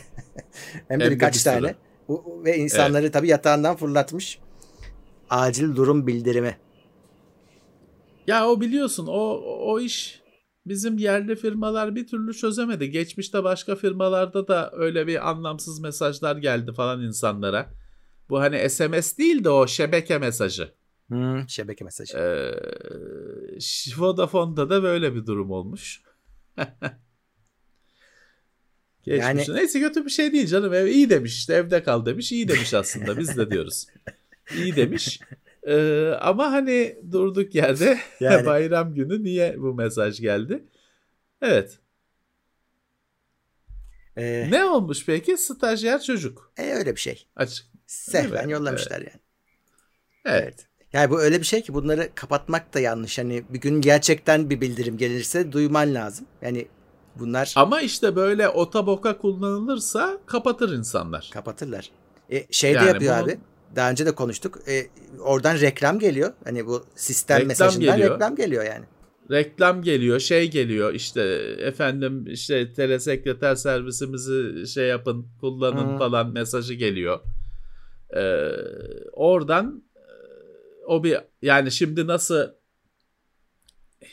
Hem 0.88 1.00
de 1.00 1.10
birkaç 1.10 1.36
bir 1.36 1.44
tane. 1.44 1.74
Ve 2.44 2.56
insanları 2.56 3.12
tabii 3.12 3.28
yatağından 3.28 3.76
fırlatmış. 3.76 4.38
Acil 5.30 5.76
durum 5.76 6.06
bildirimi. 6.06 6.58
Ya 8.26 8.48
o 8.48 8.60
biliyorsun 8.60 9.06
o 9.06 9.42
o 9.44 9.80
iş 9.80 10.22
bizim 10.66 10.98
yerli 10.98 11.36
firmalar 11.36 11.94
bir 11.94 12.06
türlü 12.06 12.34
çözemedi. 12.34 12.90
Geçmişte 12.90 13.44
başka 13.44 13.76
firmalarda 13.76 14.48
da 14.48 14.70
öyle 14.72 15.06
bir 15.06 15.28
anlamsız 15.30 15.80
mesajlar 15.80 16.36
geldi 16.36 16.72
falan 16.72 17.02
insanlara. 17.02 17.70
Bu 18.30 18.40
hani 18.40 18.70
SMS 18.70 19.18
değil 19.18 19.44
de 19.44 19.50
o 19.50 19.66
şebeke 19.66 20.18
mesajı. 20.18 20.77
Hmm, 21.08 21.48
şebeke 21.48 21.84
mesajı. 21.84 22.18
Ee, 22.18 22.54
Vodafone'da 23.98 24.70
da 24.70 24.82
böyle 24.82 25.14
bir 25.14 25.26
durum 25.26 25.50
olmuş. 25.50 26.02
Geçmiş. 29.02 29.48
Yani- 29.48 29.58
Neyse 29.58 29.80
kötü 29.80 30.04
bir 30.04 30.10
şey 30.10 30.32
değil 30.32 30.46
canım. 30.46 30.74
Ev 30.74 30.86
iyi 30.86 31.10
demiş 31.10 31.38
işte 31.38 31.54
evde 31.54 31.82
kal 31.82 32.06
demiş. 32.06 32.32
iyi 32.32 32.48
demiş 32.48 32.74
aslında 32.74 33.18
biz 33.18 33.36
de 33.36 33.50
diyoruz. 33.50 33.86
İyi 34.56 34.76
demiş. 34.76 35.20
Ee, 35.62 36.12
ama 36.20 36.52
hani 36.52 36.98
durduk 37.12 37.54
yerde 37.54 37.98
Yani- 38.20 38.46
bayram 38.46 38.94
günü 38.94 39.24
niye 39.24 39.54
bu 39.58 39.74
mesaj 39.74 40.20
geldi? 40.20 40.64
Evet. 41.42 41.78
Ee, 44.16 44.48
Ne 44.50 44.64
olmuş 44.64 45.06
peki? 45.06 45.36
Stajyer 45.38 46.02
çocuk. 46.02 46.52
e, 46.58 46.62
öyle 46.74 46.94
bir 46.96 47.00
şey. 47.00 47.26
Açık. 47.36 47.66
Sehven 47.86 48.38
Evet, 48.42 48.50
yollamışlar 48.50 48.98
yani. 49.00 49.20
Evet. 50.24 50.67
Yani 50.92 51.10
bu 51.10 51.20
öyle 51.20 51.38
bir 51.40 51.44
şey 51.46 51.62
ki 51.62 51.74
bunları 51.74 52.08
kapatmak 52.14 52.74
da 52.74 52.80
yanlış. 52.80 53.18
Hani 53.18 53.44
bir 53.48 53.60
gün 53.60 53.80
gerçekten 53.80 54.50
bir 54.50 54.60
bildirim 54.60 54.96
gelirse 54.96 55.52
duyman 55.52 55.94
lazım. 55.94 56.26
Yani 56.42 56.68
bunlar 57.18 57.52
Ama 57.56 57.80
işte 57.80 58.16
böyle 58.16 58.48
otaboka 58.48 59.18
kullanılırsa 59.18 60.18
kapatır 60.26 60.72
insanlar. 60.78 61.30
kapatırlar. 61.32 61.90
E, 62.30 62.46
şey 62.50 62.74
de 62.74 62.76
Yani 62.78 62.86
yapıyor 62.88 63.14
bunun- 63.16 63.24
abi. 63.24 63.38
Daha 63.76 63.90
önce 63.90 64.06
de 64.06 64.12
konuştuk. 64.14 64.58
E, 64.68 64.86
oradan 65.20 65.60
reklam 65.60 65.98
geliyor. 65.98 66.32
Hani 66.44 66.66
bu 66.66 66.84
sistem 66.96 67.36
Reklam 67.36 67.48
mesajından 67.48 67.96
geliyor. 67.96 68.14
reklam 68.14 68.36
geliyor 68.36 68.64
yani. 68.64 68.84
reklam 69.30 69.82
geliyor, 69.82 70.20
şey 70.20 70.50
geliyor 70.50 70.94
işte 70.94 71.22
efendim 71.58 72.24
işte 72.28 72.72
telesekreter 72.72 73.54
servisimizi 73.54 74.66
şey 74.66 74.86
yapın, 74.86 75.26
kullanın 75.40 75.94
Hı. 75.94 75.98
falan 75.98 76.32
mesajı 76.32 76.74
geliyor. 76.74 77.20
Ee, 78.16 78.48
oradan 79.12 79.82
o 80.88 81.04
bir 81.04 81.18
yani 81.42 81.70
şimdi 81.70 82.06
nasıl 82.06 82.48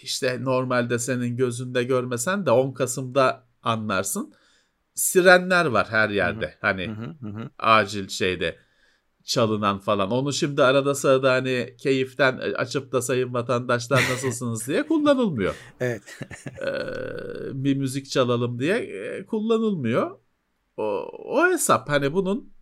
işte 0.02 0.44
normalde 0.44 1.00
senin 1.00 1.38
gözünde 1.38 1.84
görmesen 1.84 2.46
de 2.46 2.52
10 2.52 2.72
Kasım'da 2.72 3.48
anlarsın. 3.64 4.34
Sirenler 4.94 5.66
var 5.66 5.88
her 5.90 6.10
yerde. 6.10 6.58
Hani 6.62 6.88
Hı 6.88 6.92
hı, 6.92 7.16
hı 7.22 7.28
hı. 7.28 7.50
acil 7.60 8.08
şeyde 8.08 8.58
çalınan 9.24 9.80
falan. 9.80 10.12
Onu 10.12 10.34
şimdi 10.34 10.64
arada 10.64 10.96
sırada 10.96 11.32
hani 11.34 11.76
keyiften 11.78 12.38
açıp 12.38 12.92
da 12.92 13.02
sayın 13.02 13.34
vatandaşlar 13.34 13.98
nasılsınız 14.12 14.68
diye 14.68 14.88
kullanılmıyor. 14.88 15.56
Evet. 15.80 16.02
Ee, 16.62 17.64
bir 17.64 17.78
müzik 17.78 18.10
çalalım 18.10 18.60
diye 18.60 18.76
e, 18.78 19.26
kullanılmıyor. 19.26 20.20
O, 20.78 20.84
o 21.26 21.48
hesap 21.48 21.90
hani 21.90 22.14
bunun 22.14 22.54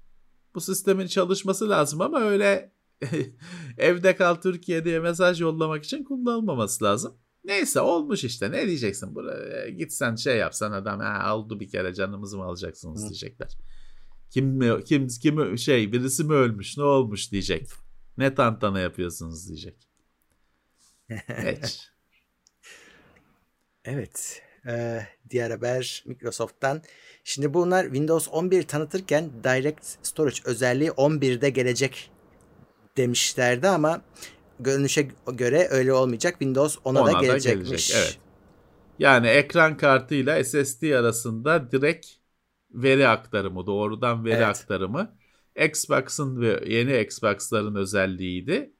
bu 0.55 0.61
sistemin 0.61 1.07
çalışması 1.07 1.69
lazım 1.69 2.01
ama 2.01 2.21
öyle 2.21 2.72
evde 3.77 4.15
kal 4.15 4.35
Türkiye 4.35 4.85
diye 4.85 4.99
mesaj 4.99 5.41
yollamak 5.41 5.83
için 5.83 6.03
kullanılmaması 6.03 6.83
lazım. 6.83 7.17
Neyse 7.43 7.81
olmuş 7.81 8.23
işte 8.23 8.51
ne 8.51 8.67
diyeceksin 8.67 9.15
buraya 9.15 9.69
gitsen 9.69 10.15
şey 10.15 10.37
yapsan 10.37 10.71
adam 10.71 10.99
ha 10.99 11.37
oldu 11.37 11.59
bir 11.59 11.69
kere 11.69 11.93
canımızı 11.93 12.37
mı 12.37 12.43
alacaksınız 12.43 13.03
Hı. 13.03 13.07
diyecekler. 13.09 13.57
Kim 14.29 14.45
mi 14.45 14.83
kim 14.83 15.07
kim 15.07 15.57
şey 15.57 15.91
birisi 15.91 16.23
mi 16.23 16.33
ölmüş 16.33 16.77
ne 16.77 16.83
olmuş 16.83 17.31
diyecek. 17.31 17.69
Ne 18.17 18.35
tantana 18.35 18.79
yapıyorsunuz 18.79 19.47
diyecek. 19.47 19.89
Geç. 21.09 21.79
Evet. 23.85 24.41
Ee, 24.67 25.07
diğer 25.29 25.51
haber 25.51 26.03
Microsoft'tan. 26.07 26.81
Şimdi 27.23 27.53
bunlar 27.53 27.83
Windows 27.83 28.27
11 28.31 28.63
tanıtırken 28.63 29.29
Direct 29.43 29.85
Storage 30.03 30.37
özelliği 30.45 30.89
11'de 30.89 31.49
gelecek 31.49 32.11
demişlerdi 32.97 33.67
ama 33.67 34.01
görünüşe 34.59 35.07
göre 35.33 35.67
öyle 35.71 35.93
olmayacak. 35.93 36.31
Windows 36.33 36.77
10'a 36.77 37.01
Ona 37.01 37.13
da 37.13 37.13
da 37.13 37.21
gelecekmiş. 37.21 37.69
gelecek, 37.69 37.95
evet. 37.97 38.17
Yani 38.99 39.27
ekran 39.27 39.77
kartıyla 39.77 40.43
SSD 40.43 40.91
arasında 40.91 41.71
direkt 41.71 42.07
veri 42.71 43.07
aktarımı, 43.07 43.65
doğrudan 43.65 44.25
veri 44.25 44.33
Evet. 44.35 44.47
aktarımı 44.47 45.17
Xbox'ın 45.65 46.41
ve 46.41 46.63
yeni 46.67 46.99
Xbox'ların 47.01 47.75
özelliğiydi. 47.75 48.73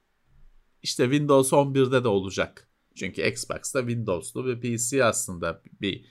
İşte 0.82 1.04
Windows 1.04 1.54
11'de 1.54 2.04
de 2.04 2.08
olacak. 2.08 2.70
Çünkü 2.96 3.22
Xbox'ta 3.22 3.80
Windows'lu 3.80 4.46
bir 4.46 4.78
PC 4.78 5.04
aslında 5.06 5.62
bir 5.82 6.06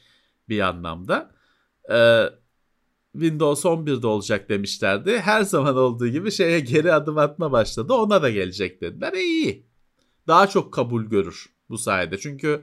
bir 0.48 0.60
anlamda. 0.60 1.34
Ee, 1.92 2.24
Windows 3.12 3.64
11'de 3.64 4.06
olacak 4.06 4.48
demişlerdi. 4.48 5.18
Her 5.18 5.42
zaman 5.42 5.76
olduğu 5.76 6.08
gibi 6.08 6.32
şeye 6.32 6.60
geri 6.60 6.92
adım 6.92 7.18
atma 7.18 7.52
başladı. 7.52 7.92
Ona 7.92 8.22
da 8.22 8.30
gelecek 8.30 8.80
dediler. 8.80 9.12
E 9.12 9.20
iyi. 9.20 9.66
Daha 10.26 10.46
çok 10.46 10.74
kabul 10.74 11.04
görür 11.04 11.46
bu 11.68 11.78
sayede. 11.78 12.18
Çünkü 12.18 12.62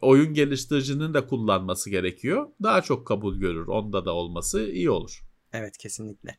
oyun 0.00 0.34
geliştiricinin 0.34 1.14
de 1.14 1.26
kullanması 1.26 1.90
gerekiyor. 1.90 2.48
Daha 2.62 2.82
çok 2.82 3.06
kabul 3.06 3.36
görür. 3.36 3.66
Onda 3.66 4.04
da 4.04 4.12
olması 4.12 4.70
iyi 4.70 4.90
olur. 4.90 5.22
Evet 5.52 5.78
kesinlikle. 5.78 6.38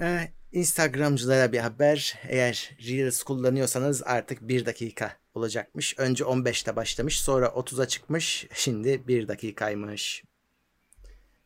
Ee, 0.00 0.32
Instagramcılara 0.52 1.52
bir 1.52 1.58
haber. 1.58 2.18
Eğer 2.28 2.70
Reels 2.88 3.22
kullanıyorsanız 3.22 4.02
artık 4.02 4.48
1 4.48 4.66
dakika 4.66 5.16
olacakmış. 5.34 5.98
Önce 5.98 6.24
15'te 6.24 6.76
başlamış 6.76 7.20
sonra 7.20 7.46
30'a 7.46 7.86
çıkmış. 7.86 8.46
Şimdi 8.54 9.08
1 9.08 9.28
dakikaymış. 9.28 10.24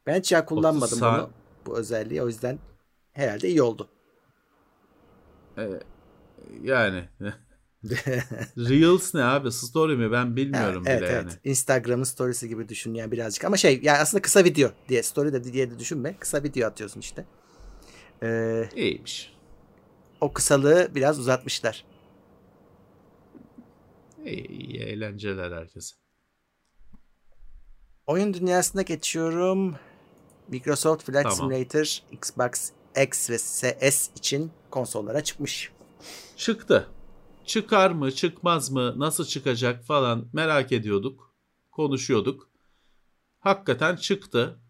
Ben 0.06 0.18
hiç 0.18 0.32
ya 0.32 0.44
kullanmadım 0.44 0.82
30 0.82 0.98
saat- 0.98 1.18
bunu. 1.18 1.30
Bu 1.66 1.78
özelliği 1.78 2.22
o 2.22 2.26
yüzden 2.26 2.58
herhalde 3.12 3.48
iyi 3.48 3.62
oldu. 3.62 3.88
Yani 6.62 7.08
Reels 8.56 9.14
ne 9.14 9.24
abi? 9.24 9.52
Story 9.52 9.96
mi? 9.96 10.12
Ben 10.12 10.36
bilmiyorum 10.36 10.82
evet, 10.86 11.02
bile 11.02 11.10
evet. 11.10 11.24
yani. 11.24 11.32
Instagram'ın 11.44 12.04
storiesi 12.04 12.48
gibi 12.48 12.68
düşün 12.68 12.94
yani 12.94 13.12
birazcık. 13.12 13.44
Ama 13.44 13.56
şey 13.56 13.80
yani 13.82 13.98
aslında 13.98 14.22
kısa 14.22 14.44
video 14.44 14.70
diye 14.88 15.02
story 15.02 15.32
de 15.32 15.44
diye 15.44 15.70
de 15.70 15.78
düşünme. 15.78 16.16
Kısa 16.18 16.42
video 16.42 16.68
atıyorsun 16.68 17.00
işte. 17.00 17.24
Ee, 18.22 18.68
İyiymiş. 18.76 19.34
o 20.20 20.32
kısalığı 20.32 20.88
biraz 20.94 21.18
uzatmışlar. 21.18 21.84
İyi, 24.24 24.46
iyi 24.48 24.80
eğlenceler 24.80 25.52
herkese. 25.52 25.96
Oyun 28.06 28.34
dünyasına 28.34 28.82
geçiyorum. 28.82 29.76
Microsoft 30.48 31.02
Flight 31.04 31.22
Tamam. 31.22 31.36
Simulator 31.36 31.98
Xbox 32.12 32.70
X 33.02 33.30
ve 33.30 33.38
S 33.38 33.76
için 34.16 34.50
konsollara 34.70 35.24
çıkmış. 35.24 35.72
Çıktı. 36.36 36.88
Çıkar 37.44 37.90
mı, 37.90 38.12
çıkmaz 38.12 38.70
mı, 38.70 38.94
nasıl 38.98 39.24
çıkacak 39.24 39.84
falan 39.84 40.28
merak 40.32 40.72
ediyorduk. 40.72 41.34
Konuşuyorduk. 41.70 42.50
Hakikaten 43.40 43.96
çıktı. 43.96 44.60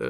Ee, 0.00 0.06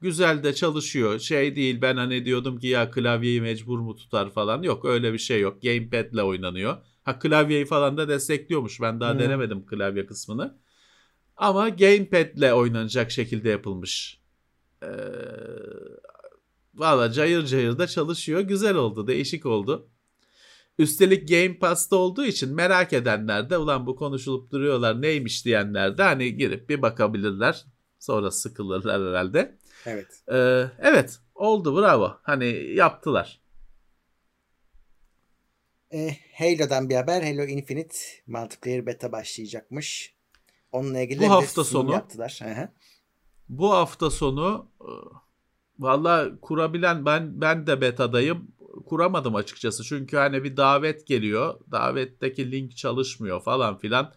Güzel 0.00 0.42
de 0.42 0.54
çalışıyor. 0.54 1.18
Şey 1.18 1.56
değil 1.56 1.82
ben 1.82 1.96
hani 1.96 2.24
diyordum 2.24 2.58
ki 2.58 2.66
ya 2.66 2.90
klavyeyi 2.90 3.40
mecbur 3.40 3.78
mu 3.78 3.96
tutar 3.96 4.30
falan. 4.30 4.62
Yok 4.62 4.84
öyle 4.84 5.12
bir 5.12 5.18
şey 5.18 5.40
yok. 5.40 5.62
Gamepad'le 5.62 6.22
oynanıyor. 6.24 6.76
Ha 7.02 7.18
klavyeyi 7.18 7.64
falan 7.66 7.96
da 7.96 8.08
destekliyormuş. 8.08 8.80
Ben 8.80 9.00
daha 9.00 9.12
Hmm. 9.12 9.18
denemedim 9.18 9.66
klavye 9.66 10.06
kısmını. 10.06 10.58
Ama 11.36 11.68
gamepad'le 11.68 12.52
oynanacak 12.52 13.10
şekilde 13.10 13.48
yapılmış. 13.48 14.20
Ee, 14.82 14.86
Valla 16.74 17.12
cayır 17.12 17.46
cayır 17.46 17.78
da 17.78 17.86
çalışıyor. 17.86 18.40
Güzel 18.40 18.74
oldu. 18.74 19.06
Değişik 19.06 19.46
oldu. 19.46 19.88
Üstelik 20.78 21.28
Game 21.28 21.58
Pass'ta 21.58 21.96
olduğu 21.96 22.24
için 22.24 22.54
merak 22.54 22.92
edenler 22.92 23.50
de 23.50 23.58
ulan 23.58 23.86
bu 23.86 23.96
konuşulup 23.96 24.50
duruyorlar 24.50 25.02
neymiş 25.02 25.44
diyenler 25.44 25.98
de 25.98 26.02
hani 26.02 26.36
girip 26.36 26.68
bir 26.68 26.82
bakabilirler. 26.82 27.64
Sonra 27.98 28.30
sıkılırlar 28.30 29.08
herhalde. 29.08 29.58
Evet. 29.86 30.06
Ee, 30.32 30.66
evet 30.78 31.18
oldu 31.34 31.76
bravo. 31.76 32.12
Hani 32.22 32.46
yaptılar. 32.74 33.40
E, 35.92 36.10
Halo'dan 36.38 36.90
bir 36.90 36.94
haber. 36.94 37.22
Halo 37.22 37.42
Infinite 37.44 37.96
multiplayer 38.26 38.86
beta 38.86 39.12
başlayacakmış. 39.12 40.13
Onunla 40.74 41.00
ilgili 41.00 41.20
Bu 41.20 41.30
hafta 41.30 41.64
sonu- 41.64 41.92
yaptılar. 41.92 42.42
Bu 43.48 43.72
hafta 43.72 44.10
sonu 44.10 44.70
e, 44.80 44.90
valla 45.78 46.40
kurabilen 46.40 47.06
ben 47.06 47.40
ben 47.40 47.66
de 47.66 47.80
betadayım. 47.80 48.48
Kuramadım 48.86 49.34
açıkçası. 49.34 49.84
Çünkü 49.84 50.16
hani 50.16 50.44
bir 50.44 50.56
davet 50.56 51.06
geliyor. 51.06 51.60
Davetteki 51.72 52.52
link 52.52 52.76
çalışmıyor 52.76 53.42
falan 53.42 53.78
filan. 53.78 54.12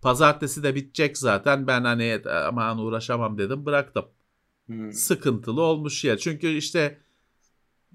Pazartesi 0.00 0.62
de 0.62 0.74
bitecek 0.74 1.18
zaten. 1.18 1.66
Ben 1.66 1.84
hani 1.84 2.20
aman 2.48 2.78
uğraşamam 2.78 3.38
dedim 3.38 3.66
bıraktım. 3.66 4.04
Hmm. 4.66 4.92
Sıkıntılı 4.92 5.62
olmuş 5.62 6.04
ya. 6.04 6.18
Çünkü 6.18 6.48
işte 6.48 7.00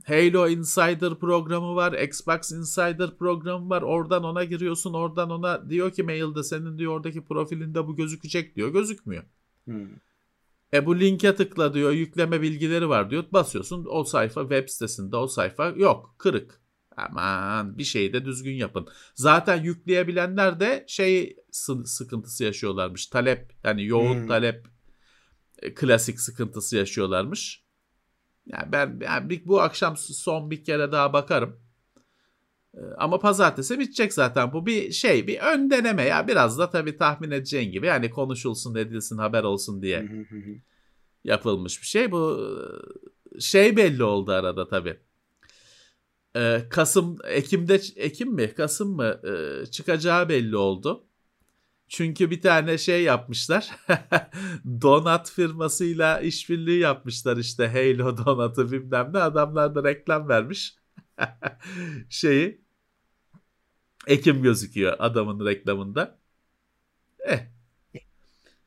Halo 0.06 0.48
Insider 0.48 1.16
programı 1.20 1.76
var. 1.76 1.94
Xbox 1.94 2.52
Insider 2.52 3.18
programı 3.18 3.70
var. 3.70 3.82
Oradan 3.82 4.24
ona 4.24 4.44
giriyorsun. 4.44 4.94
Oradan 4.94 5.30
ona 5.30 5.70
diyor 5.70 5.92
ki 5.92 6.04
mailde 6.04 6.44
senin 6.44 6.78
diyor 6.78 6.94
oradaki 6.94 7.26
profilinde 7.26 7.88
bu 7.88 7.96
gözükecek 7.96 8.56
diyor. 8.56 8.70
Gözükmüyor. 8.70 9.24
Hmm. 9.66 9.88
E 10.74 10.86
bu 10.86 11.00
linke 11.00 11.36
tıkla 11.36 11.74
diyor 11.74 11.92
yükleme 11.92 12.42
bilgileri 12.42 12.90
var 12.90 13.10
diyor. 13.10 13.24
Basıyorsun 13.32 13.86
o 13.90 14.04
sayfa 14.04 14.42
web 14.42 14.70
sitesinde 14.70 15.16
o 15.16 15.28
sayfa 15.28 15.70
yok 15.70 16.16
kırık. 16.18 16.62
Aman 16.98 17.78
bir 17.78 17.84
şeyi 17.84 18.14
de 18.14 18.26
düzgün 18.26 18.56
yapın. 18.56 18.88
Zaten 19.16 19.64
yükleyebilenler 19.64 20.60
de 20.60 20.86
şey 20.88 21.36
sı- 21.52 21.86
sıkıntısı 21.86 22.44
yaşıyorlarmış. 22.44 23.08
Talep 23.08 23.52
yani 23.64 23.86
yoğun 23.86 24.16
Hmm. 24.16 24.28
talep 24.28 24.66
e, 25.62 25.74
klasik 25.74 26.20
sıkıntısı 26.20 26.78
yaşıyorlarmış. 26.78 27.64
Yani 28.52 28.72
ben 28.72 29.00
yani 29.02 29.30
bir- 29.30 29.46
bu 29.48 29.62
akşam 29.62 29.98
son 29.98 30.52
bir 30.52 30.64
kere 30.64 30.92
daha 30.92 31.14
bakarım. 31.14 31.60
E, 32.74 32.80
Ama 32.98 33.20
pazartesi 33.20 33.80
bitecek 33.80 34.14
zaten. 34.14 34.54
Bu 34.54 34.66
bir 34.66 34.92
şey, 34.92 35.28
bir 35.28 35.40
ön 35.40 35.70
deneme 35.70 36.04
ya. 36.04 36.28
Biraz 36.28 36.58
da 36.60 36.70
tabii 36.70 36.98
tahmin 36.98 37.32
edeceğin 37.32 37.72
gibi 37.72 37.86
yani 37.86 38.10
konuşulsun, 38.10 38.76
edilsin, 38.76 39.18
haber 39.18 39.44
olsun 39.44 39.82
diye 39.82 40.00
yapılmış 41.24 41.82
bir 41.82 41.88
şey. 41.88 42.12
Bu 42.12 42.40
e, 43.36 43.40
şey 43.40 43.78
belli 43.78 44.04
oldu 44.04 44.32
arada 44.32 44.68
tabii. 44.68 45.00
Ee, 46.36 46.62
Kasım, 46.70 47.18
Ekim'de, 47.28 47.82
Ekim 47.96 48.34
mi, 48.34 48.54
Kasım 48.54 48.96
mı 48.96 49.22
e, 49.24 49.66
çıkacağı 49.66 50.30
belli 50.30 50.58
oldu. 50.58 51.04
Çünkü 51.92 52.32
bir 52.32 52.42
tane 52.42 52.78
şey 52.78 53.04
yapmışlar. 53.04 53.70
Donat 54.82 55.32
firmasıyla 55.32 56.20
işbirliği 56.20 56.80
yapmışlar 56.80 57.38
işte. 57.38 57.68
Halo 57.68 58.18
donatı 58.18 58.72
bilmem 58.72 59.14
ne. 59.14 59.18
Adamlar 59.18 59.76
da 59.76 59.84
reklam 59.84 60.30
vermiş. 60.30 60.76
Şeyi. 62.10 62.62
Ekim 64.08 64.44
gözüküyor 64.44 64.96
adamın 65.00 65.46
reklamında. 65.46 66.20
Eh. 67.28 67.40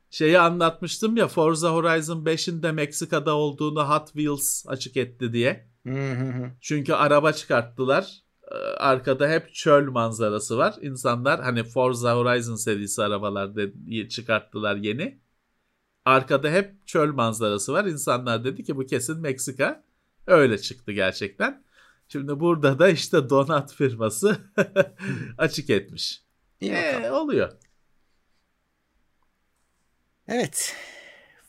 Şeyi 0.09 0.39
anlatmıştım 0.39 1.17
ya 1.17 1.27
Forza 1.27 1.69
Horizon 1.71 2.25
5'in 2.25 2.63
de 2.63 2.71
Meksika'da 2.71 3.35
olduğunu 3.35 3.89
Hot 3.89 4.07
Wheels 4.07 4.65
açık 4.67 4.97
etti 4.97 5.33
diye. 5.33 5.69
Çünkü 6.61 6.93
araba 6.93 7.33
çıkarttılar. 7.33 8.24
Ee, 8.51 8.55
Arkada 8.77 9.29
hep 9.29 9.53
çöl 9.53 9.91
manzarası 9.91 10.57
var. 10.57 10.75
İnsanlar 10.81 11.41
hani 11.43 11.63
Forza 11.63 12.15
Horizon 12.15 12.55
serisi 12.55 13.03
arabalar 13.03 13.51
çıkarttılar 14.09 14.75
yeni. 14.75 15.19
Arkada 16.05 16.49
hep 16.49 16.87
çöl 16.87 17.13
manzarası 17.13 17.73
var. 17.73 17.85
İnsanlar 17.85 18.43
dedi 18.43 18.63
ki 18.63 18.75
bu 18.77 18.85
kesin 18.85 19.21
Meksika. 19.21 19.83
Öyle 20.27 20.57
çıktı 20.57 20.91
gerçekten. 20.91 21.63
Şimdi 22.07 22.39
burada 22.39 22.79
da 22.79 22.89
işte 22.89 23.29
donat 23.29 23.73
firması 23.73 24.37
açık 25.37 25.69
etmiş. 25.69 26.21
İyi 26.61 26.71
Ee, 26.71 27.11
oluyor. 27.11 27.51
Evet. 30.27 30.75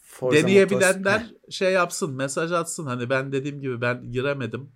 Forza 0.03 0.37
Deneyebilenler 0.37 1.21
Motors- 1.21 1.53
şey 1.53 1.73
yapsın, 1.73 2.15
mesaj 2.15 2.53
atsın. 2.53 2.87
Hani 2.87 3.11
ben 3.11 3.33
dediğim 3.33 3.61
gibi 3.61 3.81
ben 3.81 4.13
giremedim. 4.13 4.73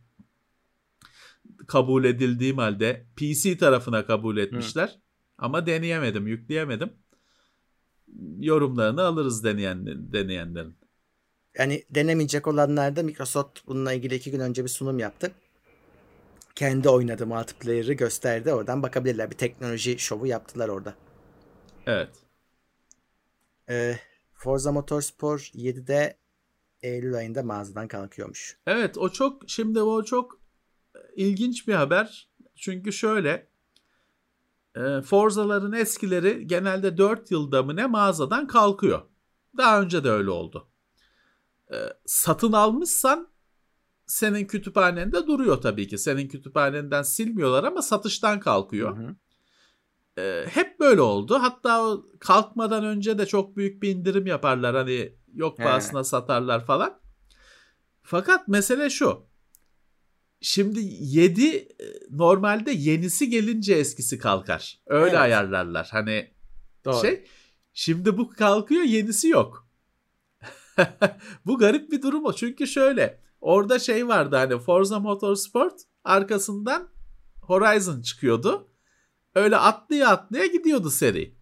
Kabul 1.71 2.05
edildiğim 2.05 2.59
halde 2.59 3.07
PC 3.17 3.59
tarafına 3.59 4.07
kabul 4.07 4.37
etmişler. 4.37 4.99
Ama 5.39 5.67
deneyemedim, 5.67 6.27
yükleyemedim. 6.27 6.93
Yorumlarını 8.39 9.03
alırız 9.03 9.45
deneyen, 9.45 9.87
deneyenlerin. 10.13 10.75
Yani 11.59 11.85
denemeyecek 11.91 12.47
olanlar 12.47 12.97
da 12.97 13.03
Microsoft 13.03 13.59
bununla 13.67 13.93
ilgili 13.93 14.15
iki 14.15 14.31
gün 14.31 14.41
önce 14.41 14.65
bir 14.65 14.69
sunum 14.69 14.99
yaptı. 14.99 15.33
Kendi 16.55 16.89
oynadığı 16.89 17.27
multiplayer'ı 17.27 17.93
gösterdi. 17.93 18.53
Oradan 18.53 18.83
bakabilirler. 18.83 19.31
Bir 19.31 19.37
teknoloji 19.37 19.99
şovu 19.99 20.27
yaptılar 20.27 20.69
orada. 20.69 20.95
Evet. 21.87 22.11
Ee, 23.69 23.97
Forza 24.33 24.73
Motorsport 24.73 25.43
7'de 25.43 26.17
Eylül 26.83 27.15
ayında 27.15 27.43
mağazadan 27.43 27.89
kalkıyormuş. 27.89 28.59
Evet 28.67 28.99
o 28.99 29.09
çok 29.09 29.43
şimdi 29.47 29.83
o 29.83 30.05
çok 30.05 30.40
ilginç 31.17 31.69
bir 31.69 31.75
haber. 31.75 32.31
Çünkü 32.57 32.93
şöyle 32.93 33.51
e, 34.77 35.03
Forza'ların 35.03 35.73
eskileri 35.73 36.47
genelde 36.47 36.99
4 36.99 37.31
yılda 37.31 37.63
mı 37.63 37.77
ne 37.77 37.87
mağazadan 37.87 38.47
kalkıyor. 38.47 39.03
Daha 39.57 39.81
önce 39.83 40.05
de 40.05 40.11
öyle 40.11 40.31
oldu. 40.31 40.69
E, 41.73 41.77
satın 42.07 42.53
almışsan 42.53 43.29
senin 44.07 44.45
kütüphanende 44.45 45.27
duruyor 45.27 45.61
tabii 45.61 45.89
ki. 45.89 45.99
Senin 45.99 46.29
kütüphanenden 46.29 47.03
silmiyorlar 47.03 47.65
ama 47.65 47.83
satıştan 47.83 48.41
kalkıyor. 48.41 48.99
Hı 48.99 49.03
hı. 49.03 49.17
E, 50.21 50.47
hep 50.49 50.81
böyle 50.81 51.01
oldu. 51.01 51.39
Hatta 51.41 51.97
kalkmadan 52.21 52.85
önce 52.85 53.19
de 53.19 53.27
çok 53.27 53.57
büyük 53.57 53.83
bir 53.83 53.89
indirim 53.89 54.27
yaparlar. 54.27 54.77
Hani 54.77 55.17
yok 55.35 55.59
pahasına 55.59 56.05
satarlar 56.05 56.67
falan. 56.67 57.01
Fakat 58.03 58.49
mesele 58.49 58.91
şu. 58.91 59.30
Şimdi 60.41 60.81
7 61.01 61.69
normalde 62.11 62.71
yenisi 62.71 63.31
gelince 63.31 63.75
eskisi 63.75 64.19
kalkar. 64.19 64.81
Öyle 64.87 65.11
Evet. 65.11 65.19
ayarlarlar. 65.21 65.89
Hani 65.93 66.31
Doğru. 66.85 67.01
şey 67.01 67.25
şimdi 67.73 68.19
bu 68.19 68.31
kalkıyor 68.31 68.83
yenisi 68.83 69.29
yok. 69.29 69.69
bu 71.47 71.59
garip 71.59 71.93
bir 71.93 72.03
durum 72.03 72.25
o. 72.25 72.33
Çünkü 72.33 72.67
şöyle 72.67 73.21
orada 73.41 73.79
şey 73.79 74.09
vardı 74.09 74.37
hani 74.37 74.59
Forza 74.59 75.01
Motorsport 75.01 75.81
arkasından 76.05 76.89
Horizon 77.43 78.03
çıkıyordu. 78.03 78.69
Öyle 79.35 79.57
atlaya 79.57 80.09
atlaya 80.09 80.47
gidiyordu 80.47 80.91
seri. 80.91 81.35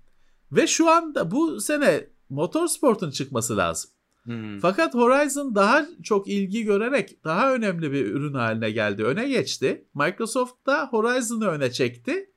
Ve 0.53 0.67
şu 0.67 0.91
anda 0.91 1.31
bu 1.31 1.61
sene 1.61 2.09
Motorsport'un 2.29 3.11
çıkması 3.11 3.57
lazım. 3.57 3.91
Hmm. 4.29 4.59
Fakat 4.59 4.95
Horizon 4.95 5.55
daha 5.55 5.87
çok 6.03 6.29
ilgi 6.29 6.65
görerek 6.65 7.25
daha 7.25 7.55
önemli 7.55 7.93
bir 7.93 8.07
ürün 8.07 8.35
haline 8.35 8.71
geldi. 8.71 9.05
Öne 9.05 9.29
geçti. 9.29 9.85
Microsoft 9.95 10.67
da 10.67 10.89
Horizon'ı 10.91 11.47
öne 11.47 11.73
çekti. 11.73 12.31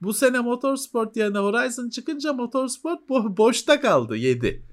Bu 0.00 0.12
sene 0.12 0.40
Motorsport 0.40 1.16
yerine 1.16 1.38
Horizon 1.38 1.88
çıkınca 1.88 2.32
Motorsport 2.32 3.00
bo- 3.08 3.36
boşta 3.36 3.80
kaldı 3.80 4.16
7. 4.16 4.66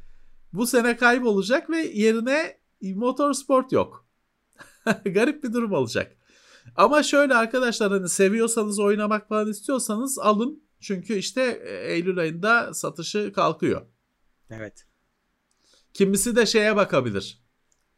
Bu 0.54 0.68
sene 0.68 0.98
kaybolacak 0.98 1.70
ve 1.70 1.78
yerine 1.78 2.58
Motorsport 2.82 3.72
yok. 3.72 4.08
Garip 5.06 5.44
bir 5.44 5.54
durum 5.54 5.72
olacak. 5.72 6.18
Ama 6.76 7.04
şöyle 7.04 7.36
arkadaşlar 7.36 7.92
hani 7.92 8.10
seviyorsanız 8.10 8.80
oynamak 8.80 9.30
falan 9.30 9.50
istiyorsanız 9.50 10.20
alın. 10.20 10.64
Çünkü 10.80 11.16
işte 11.16 11.42
e, 11.66 11.94
Eylül 11.94 12.20
ayında 12.20 12.74
satışı 12.74 13.34
kalkıyor. 13.34 13.82
Evet. 14.50 14.88
Kimisi 15.98 16.36
de 16.36 16.46
şeye 16.46 16.76
bakabilir. 16.76 17.42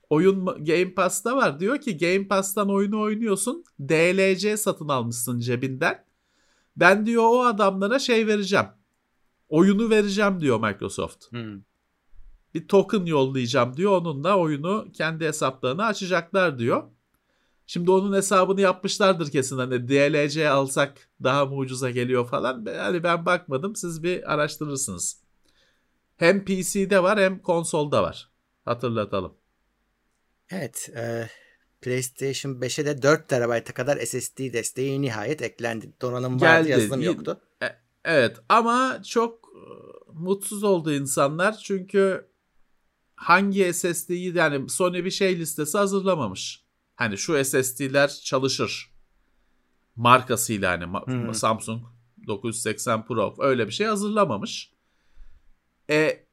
Oyun 0.10 0.45
Game 0.45 0.93
Pass'ta 0.93 1.36
var. 1.36 1.60
Diyor 1.60 1.82
ki 1.82 1.97
Game 1.97 2.28
Pass'tan 2.28 2.70
oyunu 2.70 3.02
oynuyorsun. 3.02 3.64
DLC 3.80 4.58
satın 4.58 4.88
almışsın 4.88 5.39
cebinden. 5.39 6.06
Ben 6.78 7.06
diyor 7.06 7.24
o 7.24 7.43
adamlara 7.43 8.00
şey 8.00 8.28
vereceğim. 8.28 8.66
Oyunu 9.50 9.89
vereceğim 9.89 10.41
diyor 10.41 10.60
Microsoft. 10.60 11.32
Hmm. 11.32 11.62
bir 12.54 12.68
token 12.68 13.06
yollayacağım 13.06 13.78
diyor. 13.78 13.91
Onunla 13.91 14.38
oyunu 14.38 14.88
kendi 14.93 15.26
hesaplarını 15.26 15.86
açacaklar 15.86 16.60
diyor. 16.60 16.84
Şimdi 17.68 17.91
onun 17.91 18.14
hesabını 18.14 18.62
yapmışlardır 18.62 19.32
kesin. 19.32 19.58
Hani 19.58 19.88
DLC 19.88 20.50
alsak 20.50 21.10
daha 21.24 21.45
mı 21.45 21.56
ucuza 21.56 21.89
geliyor 21.89 22.28
falan. 22.28 22.66
Hani 22.78 23.04
ben 23.04 23.26
bakmadım. 23.26 23.76
Siz 23.76 24.04
bir 24.04 24.34
araştırırsınız. 24.34 25.28
Hem 26.20 26.45
PC'de 26.45 27.03
var 27.03 27.20
hem 27.20 27.39
konsolda 27.39 28.03
var. 28.03 28.30
Hatırlatalım. 28.65 29.34
Evet. 30.49 30.89
E, 30.95 31.30
PlayStation 31.82 32.51
5'e 32.51 32.86
de 32.86 33.01
4 33.01 33.30
TB'a 33.30 33.63
kadar 33.63 33.97
SSD 33.97 34.53
desteği 34.53 35.01
nihayet 35.01 35.41
eklendi. 35.41 35.93
Donanım 36.01 36.41
vardı 36.41 36.67
Geldi. 36.67 36.82
yazılım 36.82 37.01
Y- 37.01 37.05
yoktu. 37.05 37.41
Evet 38.05 38.38
ama 38.49 39.01
çok 39.03 39.49
e, 39.55 39.59
mutsuz 40.13 40.63
oldu 40.63 40.93
insanlar 40.93 41.57
çünkü 41.57 42.30
hangi 43.15 43.74
SSD'yi 43.74 44.38
yani 44.38 44.70
Sony 44.70 45.05
bir 45.05 45.11
şey 45.11 45.39
listesi 45.39 45.78
hazırlamamış. 45.78 46.63
Hani 46.95 47.17
şu 47.17 47.43
SSD'ler 47.45 48.07
çalışır 48.24 48.91
markasıyla 49.95 50.72
hani 50.72 50.86
Hmm. 50.86 51.34
Samsung 51.34 51.84
980 52.28 53.05
Pro 53.05 53.36
öyle 53.39 53.67
bir 53.67 53.72
şey 53.72 53.88
hazırlamamış. 53.88 54.72
E 55.89 56.25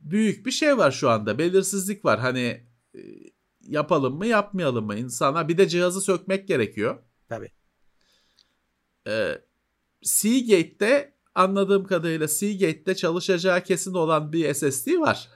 büyük 0.00 0.46
bir 0.46 0.50
şey 0.50 0.78
var 0.78 0.90
şu 0.90 1.10
anda. 1.10 1.38
Belirsizlik 1.38 2.04
var. 2.04 2.20
Hani 2.20 2.66
e, 2.94 3.00
yapalım 3.60 4.16
mı 4.16 4.26
yapmayalım 4.26 4.86
mı 4.86 4.96
insana 4.96 5.48
bir 5.48 5.58
de 5.58 5.68
cihazı 5.68 6.00
sökmek 6.00 6.48
gerekiyor. 6.48 6.98
Tabii. 7.28 7.50
Ee, 9.06 9.38
Seagate'de 10.02 11.14
anladığım 11.34 11.86
kadarıyla 11.86 12.28
Seagate'de 12.28 12.94
çalışacağı 12.94 13.62
kesin 13.62 13.94
olan 13.94 14.32
bir 14.32 14.54
SSD 14.54 14.88
var. 14.98 15.28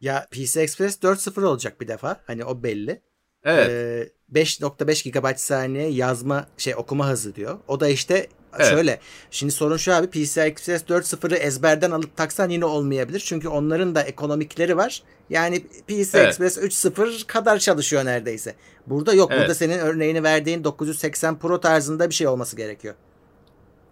Ya 0.00 0.28
PC 0.30 0.60
Express 0.60 0.96
4.0 0.96 1.44
olacak 1.44 1.80
bir 1.80 1.88
defa. 1.88 2.20
Hani 2.26 2.44
o 2.44 2.62
belli. 2.62 3.02
Evet. 3.42 3.70
Ee, 3.70 4.12
5.5 4.32 5.10
GB 5.10 5.36
saniye 5.36 5.88
yazma 5.88 6.46
şey 6.56 6.74
okuma 6.76 7.08
hızı 7.08 7.34
diyor. 7.34 7.58
O 7.68 7.80
da 7.80 7.88
işte 7.88 8.28
Evet. 8.58 8.70
şöyle. 8.70 9.00
Şimdi 9.30 9.52
sorun 9.52 9.76
şu 9.76 9.94
abi 9.94 10.06
PC 10.06 10.42
Express 10.42 10.82
4.0'ı 10.82 11.36
ezberden 11.36 11.90
alıp 11.90 12.16
taksan 12.16 12.48
yine 12.50 12.64
olmayabilir. 12.64 13.20
Çünkü 13.20 13.48
onların 13.48 13.94
da 13.94 14.02
ekonomikleri 14.02 14.76
var. 14.76 15.02
Yani 15.30 15.60
PC 15.86 16.18
Evet. 16.18 16.28
Express 16.28 16.58
3.0 16.58 17.26
kadar 17.26 17.58
çalışıyor 17.58 18.04
neredeyse. 18.04 18.54
Burada 18.86 19.14
yok. 19.14 19.30
Evet. 19.32 19.40
Burada 19.40 19.54
senin 19.54 19.78
örneğini 19.78 20.22
verdiğin 20.22 20.64
980 20.64 21.38
Pro 21.38 21.60
tarzında 21.60 22.08
bir 22.08 22.14
şey 22.14 22.26
olması 22.26 22.56
gerekiyor. 22.56 22.94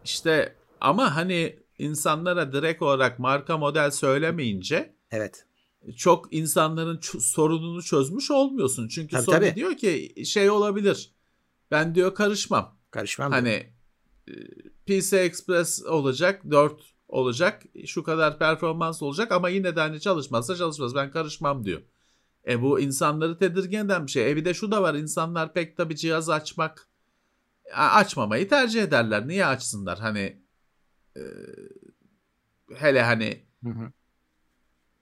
İşte 0.04 0.54
ama 0.80 1.16
hani 1.16 1.56
insanlara 1.78 2.52
direkt 2.52 2.82
olarak 2.82 3.18
marka 3.18 3.58
model 3.58 3.90
söylemeyince 3.90 4.94
Evet. 5.10 5.44
çok 5.96 6.32
insanların 6.34 7.00
sorununu 7.20 7.82
çözmüş 7.82 8.30
olmuyorsun. 8.30 8.88
Çünkü 8.88 9.16
Tabii, 9.16 9.24
Sony 9.24 9.34
tabii. 9.36 9.54
diyor 9.54 9.76
ki 9.76 10.14
şey 10.26 10.50
olabilir. 10.50 11.12
Ben 11.70 11.94
diyor 11.94 12.14
karışmam. 12.14 12.78
Karışmam. 12.90 13.32
Hani 13.32 13.71
PC 14.86 15.18
Express 15.18 15.82
olacak 15.86 16.50
4 16.50 16.82
olacak 17.08 17.62
şu 17.86 18.02
kadar 18.02 18.38
performans 18.38 19.02
olacak 19.02 19.32
ama 19.32 19.48
yine 19.48 19.76
de 19.76 19.80
hani 19.80 20.00
çalışmazsa 20.00 20.56
çalışmaz 20.56 20.94
ben 20.94 21.10
karışmam 21.10 21.64
diyor. 21.64 21.82
E 22.48 22.62
bu 22.62 22.80
insanları 22.80 23.38
tedirgin 23.38 23.78
eden 23.78 24.06
bir 24.06 24.10
şey. 24.10 24.30
E 24.30 24.36
bir 24.36 24.44
de 24.44 24.54
şu 24.54 24.70
da 24.70 24.82
var 24.82 24.94
insanlar 24.94 25.52
pek 25.52 25.76
tabii 25.76 25.96
cihaz 25.96 26.30
açmak 26.30 26.88
açmamayı 27.74 28.48
tercih 28.48 28.82
ederler. 28.82 29.28
Niye 29.28 29.46
açsınlar? 29.46 29.98
Hani 29.98 30.42
e, 31.16 31.22
hele 32.74 33.02
hani 33.02 33.46
Hı 33.64 33.70
hı. 33.70 33.92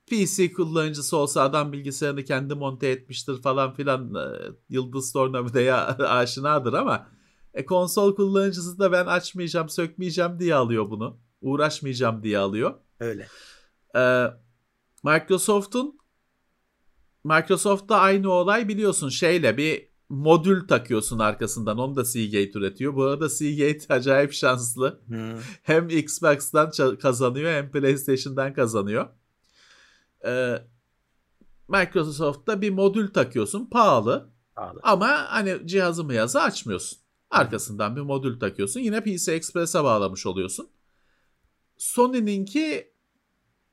PC 0.06 0.52
kullanıcısı 0.52 1.16
olsa 1.16 1.42
adam 1.42 1.72
bilgisayarını 1.72 2.24
kendi 2.24 2.54
monte 2.54 2.88
etmiştir 2.88 3.42
falan 3.42 3.74
filan 3.74 4.14
e, 4.14 4.22
Yıldız 4.68 5.12
Tornavida'ya 5.12 5.86
aşinadır 5.98 6.72
ama 6.72 7.08
e, 7.54 7.64
konsol 7.64 8.14
kullanıcısı 8.14 8.78
da 8.78 8.92
ben 8.92 9.06
açmayacağım 9.06 9.68
sökmeyeceğim 9.68 10.38
diye 10.38 10.54
alıyor 10.54 10.90
bunu. 10.90 11.18
Uğraşmayacağım 11.40 12.22
diye 12.22 12.38
alıyor. 12.38 12.74
Öyle. 13.00 13.26
Ee, 13.96 14.26
Microsoft'un 15.04 15.98
Microsoft'ta 17.24 17.96
aynı 17.96 18.30
olay 18.30 18.68
biliyorsun 18.68 19.08
şeyle 19.08 19.56
bir 19.56 19.90
modül 20.08 20.68
takıyorsun 20.68 21.18
arkasından. 21.18 21.78
Onu 21.78 21.96
da 21.96 22.04
Seagate 22.04 22.58
üretiyor. 22.58 22.96
Bu 22.96 23.04
arada 23.04 23.28
Seagate 23.28 23.80
acayip 23.94 24.32
şanslı. 24.32 25.00
Hı. 25.08 25.38
Hem 25.62 25.88
Xbox'tan 25.88 26.96
kazanıyor 26.96 27.52
hem 27.52 27.70
PlayStation'dan 27.70 28.54
kazanıyor. 28.54 29.06
Ee, 30.24 30.62
Microsoft'ta 31.68 32.60
bir 32.60 32.70
modül 32.70 33.08
takıyorsun 33.12 33.66
pahalı 33.70 34.30
Pahalı. 34.54 34.80
ama 34.82 35.08
hani 35.28 35.58
cihazı 35.64 36.04
mı 36.04 36.14
yazı 36.14 36.42
açmıyorsun. 36.42 36.98
Arkasından 37.30 37.96
bir 37.96 38.00
modül 38.00 38.40
takıyorsun. 38.40 38.80
Yine 38.80 39.00
PC 39.04 39.32
Express'e 39.32 39.84
bağlamış 39.84 40.26
oluyorsun. 40.26 40.70
Sony'ninki 41.78 42.92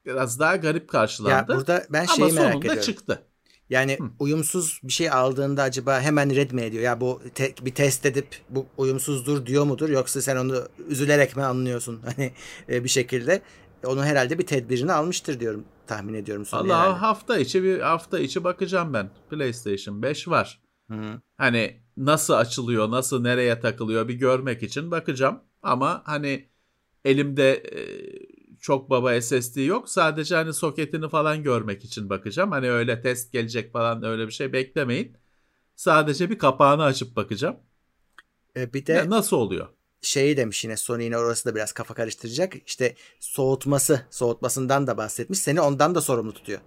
biraz 0.06 0.40
daha 0.40 0.56
garip 0.56 0.82
Ya 0.84 0.88
karşılandı. 0.88 1.56
burada 1.56 1.86
ben 1.90 2.00
ama 2.06 2.08
şeyi 2.16 2.34
merak 2.34 2.52
sonunda 2.52 2.58
ediyorum. 2.66 2.82
çıktı. 2.82 3.24
Yani 3.70 3.98
Hı. 4.00 4.04
uyumsuz 4.20 4.80
bir 4.84 4.92
şey 4.92 5.12
aldığında 5.12 5.64
acaba 5.64 6.02
hemen 6.02 6.36
red 6.36 6.52
mi 6.52 6.62
ediyor? 6.62 6.84
Ya 6.84 7.02
bu 7.02 7.22
te- 7.36 7.54
bir 7.62 7.76
test 7.76 8.06
edip 8.06 8.28
bu 8.50 8.66
uyumsuzdur 8.78 9.46
diyor 9.46 9.64
mudur? 9.64 9.90
Yoksa 9.90 10.22
sen 10.22 10.36
onu 10.36 10.68
üzülerek 10.88 11.36
mi 11.36 11.44
anlıyorsun? 11.44 12.02
Hani 12.06 12.32
e, 12.70 12.84
bir 12.84 12.90
şekilde 12.90 13.42
onun 13.86 14.04
herhalde 14.04 14.40
bir 14.40 14.46
tedbirini 14.46 14.92
almıştır 14.94 15.40
diyorum. 15.40 15.66
Tahmin 15.88 16.14
ediyorum. 16.14 16.46
Allah 16.52 17.02
hafta 17.02 17.38
içi 17.38 17.64
bir 17.64 17.80
hafta 17.80 18.20
içi 18.20 18.44
bakacağım 18.44 18.94
ben. 18.94 19.10
PlayStation 19.30 20.02
5 20.02 20.28
var. 20.28 20.62
Hı. 20.92 21.22
Hani 21.38 21.82
nasıl 21.98 22.34
açılıyor, 22.34 22.92
nasıl 22.92 23.22
nereye 23.22 23.60
takılıyor 23.60 24.08
bir 24.08 24.14
görmek 24.14 24.64
için 24.64 24.92
bakacağım. 24.92 25.40
Ama 25.64 26.02
hani 26.06 26.50
elimde 27.06 27.54
e, 27.54 27.82
çok 28.60 28.90
baba 28.90 29.22
SSD 29.22 29.66
yok. 29.66 29.90
Sadece 29.90 30.36
hani 30.36 30.54
soketini 30.54 31.10
falan 31.10 31.44
görmek 31.44 31.84
için 31.86 32.10
bakacağım. 32.10 32.52
Hani 32.52 32.72
öyle 32.72 33.02
test 33.02 33.34
gelecek 33.34 33.74
falan 33.74 34.04
öyle 34.04 34.28
bir 34.28 34.32
şey 34.32 34.54
beklemeyin. 34.54 35.18
Sadece 35.76 36.30
bir 36.30 36.38
kapağını 36.40 36.84
açıp 36.84 37.16
bakacağım. 37.16 37.58
E, 38.58 38.74
bir 38.74 38.86
de 38.86 38.94
Ya 38.94 39.10
nasıl 39.10 39.38
oluyor? 39.38 39.68
şeyi 40.02 40.38
demiş 40.38 40.64
yine 40.64 40.78
Sony 40.78 41.04
yine 41.04 41.18
orası 41.18 41.50
da 41.50 41.56
biraz 41.56 41.72
kafa 41.72 41.94
karıştıracak. 41.94 42.54
İşte 42.68 42.96
soğutması, 43.20 44.02
soğutmasından 44.10 44.88
da 44.88 44.98
bahsetmiş. 44.98 45.40
Seni 45.40 45.62
ondan 45.62 45.96
da 45.96 46.02
sorumlu 46.02 46.34
tutuyor. 46.34 46.60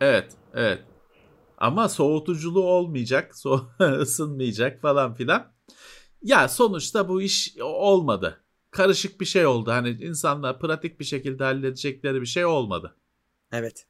Evet, 0.00 0.36
evet. 0.54 0.84
Ama 1.58 1.88
soğutuculuğu 1.88 2.64
olmayacak, 2.64 3.32
so- 3.34 4.00
ısınmayacak 4.00 4.80
falan 4.80 5.14
filan. 5.14 5.52
Ya 6.22 6.48
sonuçta 6.48 7.08
bu 7.08 7.22
iş 7.22 7.56
olmadı. 7.60 8.44
Karışık 8.70 9.20
bir 9.20 9.26
şey 9.26 9.46
oldu. 9.46 9.70
Hani 9.70 9.90
insanlar 9.90 10.58
pratik 10.58 11.00
bir 11.00 11.04
şekilde 11.04 11.44
halledecekleri 11.44 12.20
bir 12.20 12.26
şey 12.26 12.44
olmadı. 12.44 12.96
Evet. 13.52 13.86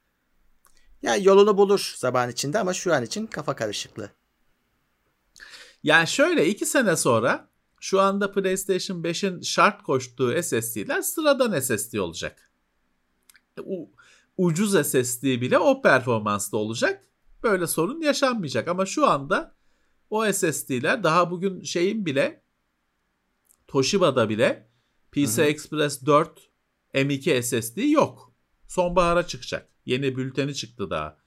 Ya 1.02 1.16
yolunu 1.16 1.58
bulur 1.58 1.94
zaman 1.96 2.30
içinde 2.30 2.58
ama 2.58 2.72
şu 2.72 2.94
an 2.94 3.02
için 3.02 3.26
kafa 3.26 3.56
karışıklığı. 3.56 4.10
Yani 5.82 6.08
şöyle 6.08 6.48
iki 6.48 6.66
sene 6.66 6.96
sonra 6.96 7.48
şu 7.80 8.00
anda 8.00 8.32
PlayStation 8.32 9.02
5'in 9.02 9.40
şart 9.40 9.82
koştuğu 9.82 10.42
SSD'ler 10.42 11.02
sıradan 11.02 11.60
SSD 11.60 11.98
olacak. 11.98 12.50
U- 13.64 13.90
ucuz 14.36 14.86
SSD 14.86 15.22
bile 15.22 15.58
o 15.58 15.82
performansta 15.82 16.56
olacak. 16.56 17.02
Böyle 17.42 17.66
sorun 17.66 18.00
yaşanmayacak 18.00 18.68
ama 18.68 18.86
şu 18.86 19.06
anda 19.06 19.54
o 20.10 20.32
SSD'ler 20.32 21.02
daha 21.02 21.30
bugün 21.30 21.62
şeyin 21.62 22.06
bile 22.06 22.42
Toshiba'da 23.68 24.28
bile 24.28 24.68
PCI 25.12 25.42
Express 25.42 26.06
4 26.06 26.50
M2 26.94 27.42
SSD 27.42 27.76
yok. 27.90 28.32
Sonbahara 28.68 29.26
çıkacak. 29.26 29.68
Yeni 29.86 30.16
bülteni 30.16 30.54
çıktı 30.54 30.90
daha. 30.90 31.18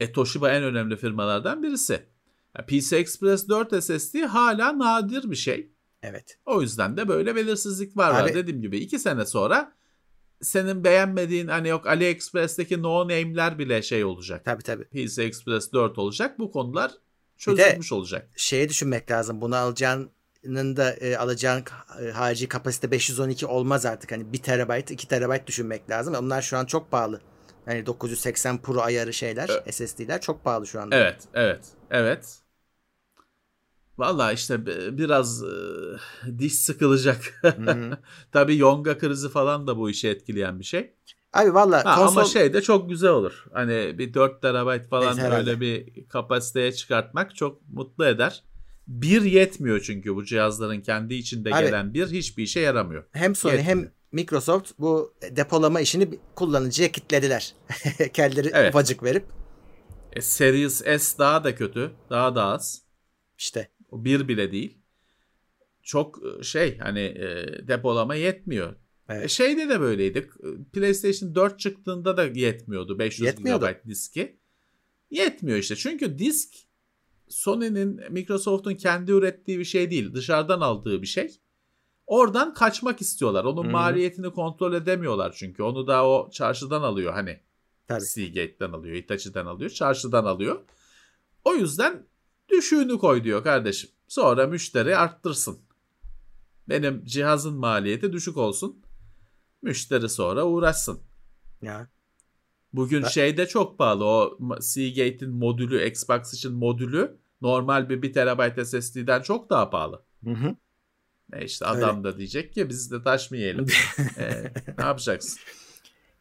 E 0.00 0.12
Toshiba 0.12 0.50
en 0.50 0.62
önemli 0.62 0.96
firmalardan 0.96 1.62
birisi. 1.62 2.06
Ya 2.58 2.66
PC 2.66 2.96
Express 2.96 3.48
4 3.48 3.84
SSD 3.84 4.14
hala 4.22 4.78
nadir 4.78 5.30
bir 5.30 5.36
şey. 5.36 5.72
Evet. 6.02 6.38
O 6.46 6.62
yüzden 6.62 6.96
de 6.96 7.08
böyle 7.08 7.36
belirsizlik 7.36 7.96
var. 7.96 8.10
var. 8.10 8.22
Abi- 8.24 8.34
Dediğim 8.34 8.62
gibi 8.62 8.78
iki 8.78 8.98
sene 8.98 9.26
sonra 9.26 9.76
senin 10.42 10.84
beğenmediğin 10.84 11.48
hani 11.48 11.68
yok 11.68 11.86
AliExpress'teki 11.86 12.82
no 12.82 13.00
name'ler 13.00 13.58
bile 13.58 13.82
şey 13.82 14.04
olacak. 14.04 14.44
Tabii 14.44 14.62
tabii. 14.62 14.84
PC 14.84 15.22
Express 15.22 15.72
4 15.72 15.98
olacak. 15.98 16.38
Bu 16.38 16.52
konular 16.52 16.92
çözülmüş 17.36 17.92
olacak. 17.92 18.30
şeye 18.36 18.68
düşünmek 18.68 19.10
lazım. 19.10 19.40
Bunu 19.40 19.56
alacağının 19.56 20.76
da 20.76 20.92
e, 20.92 21.16
alacağın 21.16 21.64
e, 22.02 22.10
harici 22.10 22.48
kapasite 22.48 22.90
512 22.90 23.46
olmaz 23.46 23.86
artık. 23.86 24.12
Hani 24.12 24.32
1 24.32 24.38
terabayt 24.38 24.90
2 24.90 25.08
terabayt 25.08 25.46
düşünmek 25.46 25.90
lazım. 25.90 26.14
Onlar 26.14 26.42
şu 26.42 26.56
an 26.56 26.66
çok 26.66 26.90
pahalı. 26.90 27.20
Yani 27.66 27.86
980 27.86 28.58
Pro 28.58 28.80
ayarı 28.80 29.12
şeyler, 29.12 29.48
SSD'ler 29.70 30.20
çok 30.20 30.44
pahalı 30.44 30.66
şu 30.66 30.80
anda. 30.80 30.96
Evet, 30.96 31.22
evet, 31.34 31.60
evet. 31.90 32.38
Valla 33.98 34.32
işte 34.32 34.66
bi- 34.66 34.98
biraz 34.98 35.42
e, 35.42 35.48
diş 36.38 36.54
sıkılacak. 36.54 37.42
Tabii 38.32 38.56
yonga 38.56 38.98
krizi 38.98 39.28
falan 39.28 39.66
da 39.66 39.76
bu 39.78 39.90
işi 39.90 40.08
etkileyen 40.08 40.58
bir 40.58 40.64
şey. 40.64 40.94
Abi 41.32 41.54
valla 41.54 41.82
konsol 41.82 42.16
Ama 42.20 42.24
şey 42.24 42.52
de 42.54 42.62
çok 42.62 42.88
güzel 42.90 43.10
olur. 43.10 43.44
Hani 43.52 43.98
bir 43.98 44.14
4 44.14 44.42
terabayt 44.42 44.88
falan 44.88 45.12
Evet, 45.14 45.18
herhalde. 45.24 45.50
öyle 45.50 45.60
bir 45.60 46.04
kapasiteye 46.08 46.72
çıkartmak 46.72 47.36
çok 47.36 47.68
mutlu 47.68 48.06
eder. 48.06 48.44
Bir 48.86 49.22
yetmiyor 49.22 49.80
çünkü 49.80 50.14
bu 50.14 50.24
cihazların 50.24 50.80
kendi 50.80 51.14
içinde 51.14 51.54
Abi- 51.54 51.64
gelen 51.64 51.94
bir 51.94 52.06
hiçbir 52.10 52.42
işe 52.42 52.60
yaramıyor. 52.60 53.04
hem 53.12 53.34
Sony 53.34 53.52
Yetmiyor. 53.52 53.76
hem 53.78 53.92
Microsoft 54.12 54.70
bu 54.78 55.14
depolama 55.36 55.80
işini 55.80 56.18
kullanıcıya 56.34 56.92
kitlediler. 56.92 57.54
Kendileri 58.12 58.50
Evet. 58.54 58.70
ufacık 58.74 59.02
verip 59.02 59.24
E, 60.12 60.20
Series 60.20 60.74
S 61.02 61.18
daha 61.18 61.44
da 61.44 61.54
kötü. 61.54 61.90
Daha 62.10 62.34
da 62.34 62.44
az. 62.44 62.82
işte 63.38 63.68
bir 63.92 64.28
bile 64.28 64.52
değil. 64.52 64.78
Çok 65.82 66.20
e, 66.26 66.42
şey 66.42 66.78
hani 66.78 67.00
e, 67.00 67.46
depolama 67.68 68.14
yetmiyor. 68.14 68.74
Evet. 69.08 69.24
E, 69.24 69.28
şeyde 69.28 69.68
de 69.68 69.80
böyleydi. 69.80 70.30
PlayStation 70.72 71.34
4 71.34 71.58
çıktığında 71.58 72.16
da 72.16 72.24
yetmiyordu 72.24 72.98
500 72.98 73.26
Yetmiyordu. 73.26 73.66
GB 73.66 73.88
diski. 73.88 74.38
Yetmiyor 75.10 75.58
işte. 75.58 75.76
Çünkü 75.76 76.18
disk 76.18 76.54
Sony'nin, 77.28 78.12
Microsoft'un 78.12 78.74
kendi 78.74 79.12
ürettiği 79.12 79.58
bir 79.58 79.64
şey 79.64 79.90
değil. 79.90 80.14
Dışarıdan 80.14 80.60
aldığı 80.60 81.02
bir 81.02 81.06
şey. 81.06 81.40
Oradan 82.06 82.54
kaçmak 82.54 83.00
istiyorlar. 83.00 83.44
Onun 83.44 83.64
hı. 83.64 83.70
maliyetini 83.70 84.30
kontrol 84.30 84.74
edemiyorlar 84.74 85.32
çünkü. 85.36 85.62
Onu 85.62 85.86
da 85.86 86.06
o 86.08 86.30
çarşıdan 86.30 86.82
alıyor 86.82 87.12
hani. 87.12 87.40
tabii. 87.88 88.00
Seagate'den 88.00 88.72
alıyor, 88.72 88.96
Hitachi'den 88.96 89.46
alıyor, 89.46 89.70
çarşıdan 89.70 90.24
alıyor. 90.24 90.60
O 91.44 91.54
yüzden 91.54 92.06
düşüğünü 92.48 92.98
koy 92.98 93.24
diyor 93.24 93.44
kardeşim. 93.44 93.90
Sonra 94.08 94.46
müşteri 94.46 94.96
arttırsın. 94.96 95.58
Benim 96.68 97.04
cihazın 97.04 97.54
maliyeti 97.54 98.12
düşük 98.12 98.36
olsun. 98.36 98.82
Müşteri 99.62 100.08
sonra 100.08 100.44
uğraşsın. 100.44 101.00
Ya. 101.62 101.88
Bugün 102.72 103.02
Ben- 103.02 103.08
şeyde 103.08 103.46
çok 103.46 103.78
pahalı 103.78 104.04
o 104.04 104.38
Seagate'in 104.60 105.30
modülü, 105.30 105.86
Xbox 105.86 106.34
için 106.34 106.52
modülü 106.52 107.16
normal 107.40 107.88
bir 107.88 108.02
1 108.02 108.12
TB 108.12 108.64
SSD'den 108.64 109.22
çok 109.22 109.50
daha 109.50 109.70
pahalı. 109.70 110.02
Hı 110.24 110.30
hı. 110.30 110.56
E 111.32 111.44
işte 111.44 111.66
adam 111.66 112.04
da 112.04 112.18
diyecek 112.18 112.52
ki 112.52 112.68
biz 112.68 112.90
de 112.90 113.02
taş 113.02 113.30
mı 113.30 113.36
yiyelim? 113.36 113.66
E, 114.18 114.52
ne 114.78 114.84
yapacaksın? 114.84 115.40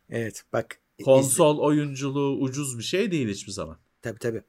Evet 0.10 0.44
bak. 0.54 0.80
Konsol 1.04 1.58
oyunculuğu 1.58 2.38
ucuz 2.40 2.78
bir 2.78 2.84
şey 2.84 3.12
değil 3.12 3.28
hiçbir 3.30 3.52
zaman. 3.52 3.78
Tabii 4.02 4.20
tabii. 4.20 4.44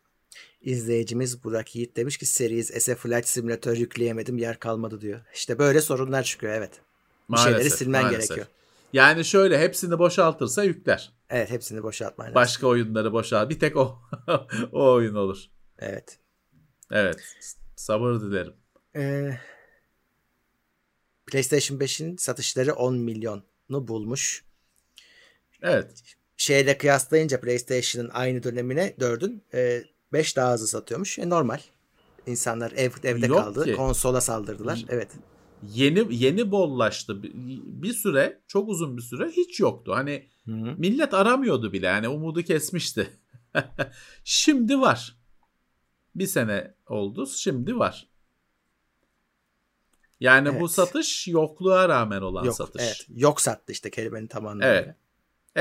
İzleyicimiz 0.61 1.45
Burak 1.45 1.77
Yiğit 1.77 1.97
demiş 1.97 2.17
ki 2.17 2.27
Series 2.27 2.83
S'e 2.85 2.95
Flight 2.95 3.29
Simulator 3.29 3.77
yükleyemedim 3.77 4.39
yer 4.39 4.59
kalmadı 4.59 5.01
diyor. 5.01 5.21
İşte 5.35 5.59
böyle 5.59 5.81
sorunlar 5.81 6.23
çıkıyor 6.23 6.53
evet. 6.53 6.81
Bir 7.31 7.37
şeyleri 7.37 7.71
silmen 7.71 8.03
maalesef. 8.03 8.29
gerekiyor. 8.29 8.47
Yani 8.93 9.25
şöyle 9.25 9.59
hepsini 9.59 9.99
boşaltırsa 9.99 10.65
yükler. 10.65 11.13
Evet 11.31 11.51
hepsini 11.51 11.83
boşaltman 11.83 12.25
lazım. 12.27 12.35
Başka 12.35 12.67
oyunları 12.67 13.13
boşalt. 13.13 13.51
Bir 13.51 13.59
tek 13.59 13.77
o 13.77 13.99
o 14.73 14.93
oyun 14.93 15.15
olur. 15.15 15.45
Evet. 15.79 16.19
Evet. 16.91 17.37
Sabır 17.77 18.21
dilerim. 18.21 18.55
Ee, 18.97 19.39
PlayStation 21.27 21.79
5'in 21.79 22.17
satışları 22.17 22.75
10 22.75 22.99
milyonu 22.99 23.43
bulmuş. 23.69 24.45
Evet. 25.63 26.03
Şeyle 26.37 26.79
kıyaslayınca 26.79 27.41
PlayStation'ın 27.41 28.09
aynı 28.09 28.43
dönemine 28.43 28.95
4'ün 28.99 29.43
5 30.13 30.37
daha 30.37 30.53
hızlı 30.53 30.67
satıyormuş. 30.67 31.19
E, 31.19 31.29
normal. 31.29 31.59
İnsanlar 32.27 32.73
ev, 32.73 32.91
evde 33.05 33.27
Yok 33.27 33.39
kaldı. 33.39 33.65
ki. 33.65 33.73
Konsola 33.73 34.21
saldırdılar. 34.21 34.85
Evet. 34.89 35.09
Yeni 35.63 36.07
yeni 36.11 36.51
bollaştı. 36.51 37.23
Bir, 37.83 37.93
süre, 37.93 38.41
çok 38.47 38.69
uzun 38.69 38.97
bir 38.97 39.03
süre 39.03 39.29
hiç 39.29 39.61
yoktu. 39.61 39.93
Hani 39.95 40.29
Hı 40.45 40.53
hı. 40.53 40.75
millet 40.79 41.15
aramıyordu 41.15 41.73
bile. 41.73 41.87
Yani 41.87 42.09
umudu 42.09 42.43
kesmişti. 42.43 43.11
Şimdi 44.25 44.81
var. 44.81 45.17
Bir 46.15 46.27
sene 46.27 46.75
oldu. 46.87 47.27
Şimdi 47.27 47.79
var. 47.79 48.09
Yani 50.21 50.49
bu 50.55 50.59
Evet. 50.59 50.71
satış 50.71 51.29
yokluğa 51.29 51.89
rağmen 51.89 52.23
olan 52.23 52.45
Yok, 52.45 52.55
satış. 52.57 52.83
evet. 52.83 53.07
Yok 53.09 53.41
sattı 53.41 53.73
işte 53.73 53.91
kelimenin 53.91 54.27
tam 54.27 54.43
Evet. 54.47 54.53
anlamıyla. 54.53 54.95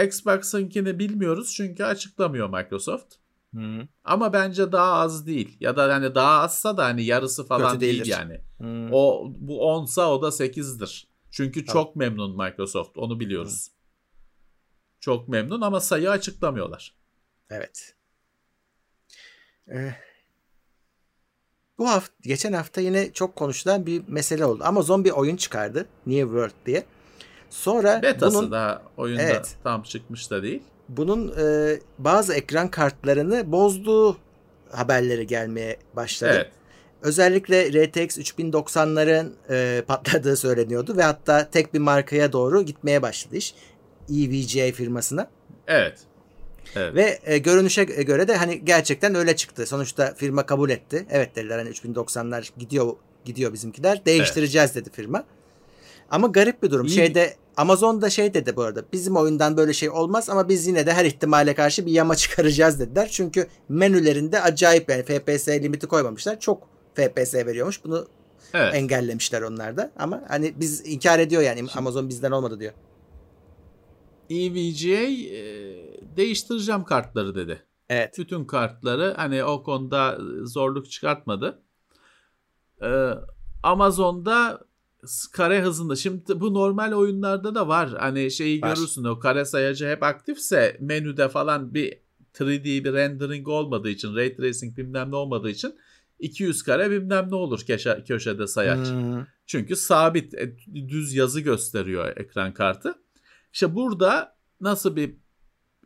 Xbox'ınkini 0.06 1.00
bilmiyoruz 1.00 1.54
çünkü 1.54 1.84
açıklamıyor 1.84 2.50
Microsoft. 2.50 3.16
Hı. 3.56 3.88
Ama 4.04 4.34
bence 4.34 4.72
daha 4.72 4.94
az 4.94 5.28
değil. 5.28 5.58
Ya 5.60 5.78
da 5.78 5.94
hani 5.94 6.16
daha 6.16 6.42
azsa 6.42 6.78
da 6.78 6.86
hani 6.86 7.06
yarısı 7.06 7.48
falan 7.48 7.72
Kötü 7.72 7.82
değil 7.82 8.06
yani. 8.06 8.42
Hı. 8.62 8.90
O 8.92 9.32
bu 9.38 9.58
10'sa 9.58 10.06
o 10.06 10.22
da 10.22 10.28
8'dir. 10.28 11.08
Çünkü 11.32 11.66
Tamam. 11.66 11.84
çok 11.84 11.96
memnun 11.96 12.38
Microsoft. 12.38 12.98
Onu 12.98 13.20
biliyoruz. 13.20 13.72
Çok 15.00 15.28
memnun 15.28 15.62
ama 15.62 15.80
sayı 15.80 16.10
açıklamıyorlar. 16.10 16.96
Evet. 17.50 17.96
Ee, 19.72 19.96
bu 21.78 21.90
hafta 21.90 22.14
geçen 22.22 22.54
hafta 22.54 22.82
yine 22.82 23.14
çok 23.14 23.36
konuşulan 23.36 23.86
bir 23.86 24.04
mesele 24.08 24.46
oldu. 24.46 24.64
Amazon 24.64 25.06
bir 25.06 25.12
oyun 25.12 25.36
çıkardı. 25.36 25.88
New 26.06 26.22
World 26.22 26.66
diye. 26.66 26.86
Sonra 27.50 28.02
Betası 28.02 28.38
bunun 28.38 28.52
daha 28.52 28.82
oyunda 28.98 29.22
Evet. 29.22 29.58
tam 29.64 29.84
çıkmış 29.84 30.32
da 30.32 30.44
değil. 30.44 30.64
Bunun 30.90 31.34
e, 31.40 31.78
bazı 31.98 32.34
ekran 32.34 32.72
kartlarını 32.72 33.52
bozduğu 33.52 34.18
haberleri 34.72 35.28
gelmeye 35.28 35.78
başladı. 35.96 36.32
Evet. 36.36 36.52
Özellikle 37.02 37.86
RTX 37.86 38.18
3090'ların 38.18 39.32
e, 39.50 39.82
patladığı 39.88 40.38
söyleniyordu 40.38 40.98
ve 40.98 41.04
hatta 41.04 41.50
tek 41.50 41.74
bir 41.74 41.80
markaya 41.80 42.34
doğru 42.34 42.62
gitmeye 42.62 43.02
başladı 43.02 43.36
iş. 43.36 43.54
EVGA 44.10 44.72
firmasına. 44.72 45.30
Evet. 45.68 46.00
Evet. 46.76 46.96
Ve 46.96 47.20
e, 47.24 47.38
görünüşe 47.38 47.84
göre 47.84 48.28
de 48.28 48.36
hani 48.36 48.66
gerçekten 48.66 49.16
öyle 49.16 49.36
çıktı. 49.36 49.66
Sonuçta 49.66 50.14
firma 50.14 50.46
kabul 50.46 50.70
etti. 50.70 51.06
Evet 51.10 51.36
dediler 51.36 51.58
hani 51.58 51.70
3090'lar 51.70 52.50
gidiyor 52.58 52.94
gidiyor 53.26 53.54
bizimkiler. 53.54 54.06
Değiştireceğiz 54.06 54.76
dedi 54.76 54.90
firma. 54.94 55.24
Ama 56.12 56.28
garip 56.28 56.64
bir 56.64 56.72
durum. 56.72 56.86
İyi. 56.86 56.96
Şeyde 56.96 57.36
Amazon'da 57.58 58.10
şey 58.10 58.34
dedi 58.34 58.56
bu 58.56 58.62
arada. 58.62 58.84
Bizim 58.94 59.16
oyundan 59.16 59.58
böyle 59.58 59.74
şey 59.74 59.90
olmaz 59.90 60.30
ama 60.30 60.50
biz 60.50 60.68
yine 60.68 60.86
de 60.86 60.94
her 60.94 61.06
ihtimale 61.06 61.56
karşı 61.56 61.86
bir 61.86 61.92
yama 61.92 62.16
çıkaracağız 62.16 62.80
dediler. 62.80 63.10
Çünkü 63.12 63.48
menülerinde 63.70 64.42
acayip 64.42 64.90
yani 64.90 65.04
FPS 65.04 65.48
limiti 65.48 65.88
koymamışlar. 65.88 66.40
Çok 66.40 66.70
FPS 66.96 67.36
veriyormuş. 67.36 67.84
Bunu 67.84 68.08
evet. 68.54 68.76
engellemişler 68.76 69.42
onlar 69.42 69.78
da. 69.78 69.92
Ama 70.00 70.24
hani 70.28 70.54
biz 70.60 70.88
inkar 70.88 71.20
ediyor 71.20 71.42
yani 71.42 71.68
Amazon 71.76 72.10
bizden 72.10 72.32
olmadı 72.32 72.60
diyor. 72.60 72.74
EVGA 74.30 75.02
e, 75.02 75.38
değiştireceğim 76.18 76.84
kartları 76.84 77.36
dedi. 77.36 77.64
Evet. 77.90 78.18
Bütün 78.18 78.46
kartları 78.46 79.14
hani 79.18 79.44
o 79.44 79.64
konuda 79.64 80.18
zorluk 80.44 80.92
çıkartmadı. 80.92 81.62
Ee, 82.82 83.12
Amazon'da 83.64 84.67
kare 85.34 85.62
hızında 85.62 85.96
şimdi 85.96 86.40
bu 86.40 86.54
normal 86.54 86.92
oyunlarda 86.92 87.56
da 87.56 87.68
var. 87.68 87.90
Hani 88.00 88.32
şeyi 88.32 88.62
Var. 88.62 88.76
görürsün 88.76 89.04
o 89.04 89.20
kare 89.20 89.46
sayacı 89.46 89.88
hep 89.88 90.04
aktifse 90.04 90.78
menüde 90.80 91.30
falan 91.30 91.74
bir 91.74 92.00
3D 92.34 92.64
bir 92.64 92.94
rendering 92.94 93.48
olmadığı 93.48 93.90
için 93.90 94.16
ray 94.16 94.36
tracing 94.36 94.78
bilmem 94.78 95.12
ne 95.12 95.16
olmadığı 95.16 95.50
için 95.50 95.76
200 96.20 96.64
kare 96.64 96.92
bilmem 96.92 97.28
ne 97.30 97.36
olur 97.36 97.60
köşe, 97.68 98.04
köşede 98.08 98.48
sayaç. 98.48 98.88
Hmm. 98.88 99.26
Çünkü 99.46 99.76
sabit 99.76 100.34
e, 100.34 100.56
düz 100.90 101.14
yazı 101.14 101.42
gösteriyor 101.42 102.18
ekran 102.18 102.54
kartı. 102.54 102.96
İşte 103.54 103.76
burada 103.76 104.38
nasıl 104.62 104.96
bir 104.96 105.16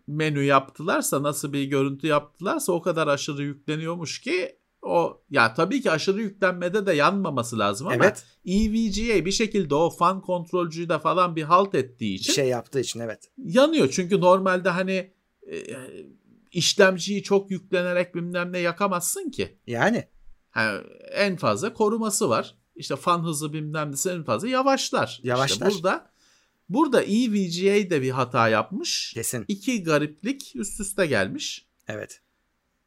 menü 0.07 0.43
yaptılarsa, 0.43 1.23
nasıl 1.23 1.53
bir 1.53 1.63
görüntü 1.63 2.07
yaptılarsa 2.07 2.71
o 2.71 2.81
kadar 2.81 3.07
aşırı 3.07 3.43
yükleniyormuş 3.43 4.21
ki 4.21 4.55
o 4.81 5.21
ya 5.29 5.53
tabii 5.53 5.81
ki 5.81 5.91
aşırı 5.91 6.21
yüklenmede 6.21 6.85
de 6.85 6.93
yanmaması 6.93 7.59
lazım 7.59 7.87
ama 7.87 7.95
Evet. 7.95 8.25
EVGA 8.45 9.25
bir 9.25 9.31
şekilde 9.31 9.75
o 9.75 9.89
fan 9.89 10.21
kontrolcüyü 10.21 10.89
de 10.89 10.99
falan 10.99 11.35
bir 11.35 11.43
halt 11.43 11.75
ettiği 11.75 12.13
Bir 12.13 12.19
için 12.19 12.33
şey 12.33 12.47
yaptığı 12.47 12.79
için 12.79 12.99
evet. 12.99 13.31
yanıyor. 13.37 13.89
Çünkü 13.91 14.21
normalde 14.21 14.69
hani 14.69 15.13
e, 15.51 15.77
işlemciyi 16.51 17.23
çok 17.23 17.51
yüklenerek 17.51 18.15
bilmem 18.15 18.53
ne 18.53 18.59
yakamazsın 18.59 19.29
ki. 19.29 19.57
Yani. 19.67 20.07
Ha, 20.49 20.81
en 21.11 21.35
fazla 21.35 21.73
koruması 21.73 22.29
var. 22.29 22.57
İşte 22.75 22.95
fan 22.95 23.23
hızı 23.23 23.53
bilmem 23.53 23.91
nesi 23.91 24.09
en 24.09 24.23
fazla 24.23 24.47
yavaşlar. 24.47 25.19
Yavaşlar. 25.23 25.67
İşte 25.67 25.83
burada 25.83 26.11
burada 26.69 27.03
EVGA 27.03 27.89
de 27.89 28.01
bir 28.01 28.11
hata 28.11 28.49
yapmış. 28.49 29.13
Kesin. 29.13 29.45
İki 29.47 29.83
gariplik 29.83 30.51
üst 30.55 30.79
üste 30.79 31.05
gelmiş. 31.05 31.67
Evet. 31.87 32.21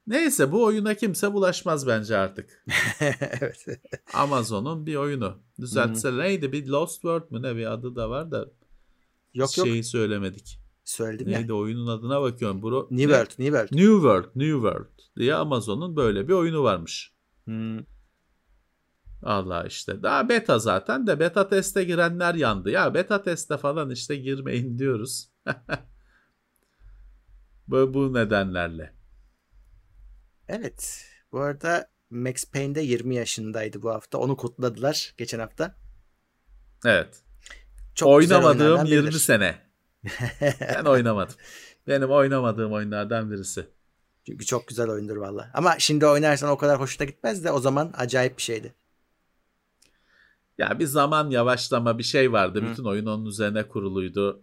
Neyse 0.07 0.53
bu 0.53 0.65
oyuna 0.65 0.95
kimse 0.95 1.33
bulaşmaz 1.33 1.87
bence 1.87 2.17
artık. 2.17 2.65
evet. 3.01 3.67
Amazon'un 4.15 4.87
bir 4.87 4.97
oyunu. 4.97 5.39
Düzeltse 5.61 6.19
neydi 6.19 6.53
bir 6.53 6.67
Lost 6.67 6.93
World 6.93 7.31
mu 7.31 7.43
ne 7.43 7.57
bir 7.57 7.73
adı 7.73 7.97
da 7.97 8.11
var 8.11 8.31
da 8.31 8.49
Yok 9.35 9.59
yok. 9.59 9.67
şeyi 9.67 9.85
söylemedik. 9.85 10.61
Söyledim 10.85 11.29
ya. 11.29 11.39
Neydi 11.39 11.53
oyunun 11.53 11.87
adına 11.87 12.23
bakıyorum. 12.23 12.63
Bro, 12.63 12.89
New 12.91 12.97
ne? 12.97 13.03
World. 13.03 13.31
New 13.39 13.45
World. 13.45 13.73
New 13.73 13.95
World, 13.95 14.27
New 14.35 14.53
World 14.53 15.17
diye 15.19 15.35
Amazon'un 15.35 15.97
böyle 15.97 16.29
bir 16.29 16.33
oyunu 16.33 16.63
varmış. 16.63 17.13
Hmm. 17.45 17.79
Allah 19.23 19.65
işte. 19.67 20.03
Daha 20.03 20.29
beta 20.29 20.59
zaten 20.59 21.07
de 21.07 21.21
beta 21.21 21.49
teste 21.49 21.85
girenler 21.85 22.35
yandı. 22.35 22.71
Ya 22.71 22.95
beta 22.95 23.23
teste 23.23 23.57
falan 23.57 23.91
işte 23.91 24.17
girmeyin 24.17 24.79
diyoruz. 24.79 25.31
Bu, 27.69 27.95
bu 27.95 28.15
nedenlerle. 28.15 28.95
Evet. 30.49 31.05
Bu 31.33 31.41
arada 31.41 31.91
Max 32.11 32.45
Payne 32.51 32.75
de 32.75 32.81
20 32.81 33.15
yaşındaydı 33.15 33.83
bu 33.83 33.91
hafta. 33.91 34.19
Onu 34.19 34.37
kutladılar 34.37 35.15
geçen 35.19 35.39
hafta. 35.39 35.75
Evet. 36.85 37.23
Çok 37.95 38.09
Oynamadığım 38.09 38.61
oyunlardan 38.61 38.87
20 38.87 39.07
biridir. 39.07 39.19
sene. 39.19 39.59
Ben 40.61 40.85
oynamadım. 40.85 41.35
Benim 41.89 42.11
oynamadığım 42.11 42.73
oyunlardan 42.73 43.31
birisi. 43.31 43.67
Çünkü 44.27 44.45
çok 44.45 44.69
güzel 44.69 44.89
oyundur 44.89 45.17
valla. 45.17 45.51
Ama 45.55 45.75
şimdi 45.79 46.07
oynarsan 46.07 46.51
o 46.51 46.59
kadar 46.59 46.81
hoşuna 46.81 47.07
gitmez 47.07 47.45
de 47.45 47.51
o 47.51 47.61
zaman 47.61 47.93
acayip 47.97 48.37
bir 48.37 48.43
şeydi. 48.43 48.75
Ya 50.59 50.79
bir 50.79 50.87
zaman 50.87 51.31
yavaşlama 51.31 51.99
bir 51.99 52.03
şey 52.03 52.33
vardı. 52.33 52.63
Hı. 52.63 52.71
Bütün 52.71 52.85
oyun 52.85 53.07
onun 53.07 53.27
üzerine 53.27 53.69
kuruluydu. 53.69 54.43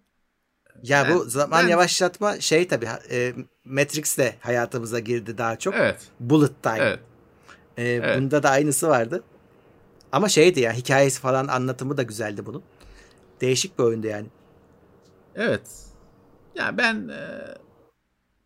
Ya 0.84 1.06
Ben- 1.06 1.16
bu 1.16 1.24
zaman 1.30 1.64
ben- 1.64 1.70
yavaşlatma 1.70 2.40
şey 2.40 2.68
tabii 2.68 2.88
e, 3.12 3.34
Matrix 3.66 4.18
de 4.18 4.36
hayatımıza 4.40 5.00
girdi 5.00 5.38
daha 5.38 5.60
çok. 5.60 5.76
Evet. 5.76 6.08
Bullet 6.20 6.64
time. 6.64 6.78
Evet. 6.80 7.00
E, 7.78 7.84
evet. 7.84 8.18
Bunda 8.18 8.44
da 8.44 8.50
aynısı 8.50 8.88
vardı. 8.90 9.24
Ama 10.12 10.30
şeydi 10.30 10.60
ya 10.60 10.74
hikayesi 10.74 11.22
falan 11.22 11.48
anlatımı 11.48 11.98
da 11.98 12.04
güzeldi 12.04 12.46
bunun. 12.46 12.64
Değişik 13.42 13.80
bir 13.80 13.84
oyundu 13.84 14.08
yani. 14.08 14.28
Evet. 15.36 15.62
Ya 16.56 16.78
ben 16.78 17.08
e, 17.08 17.22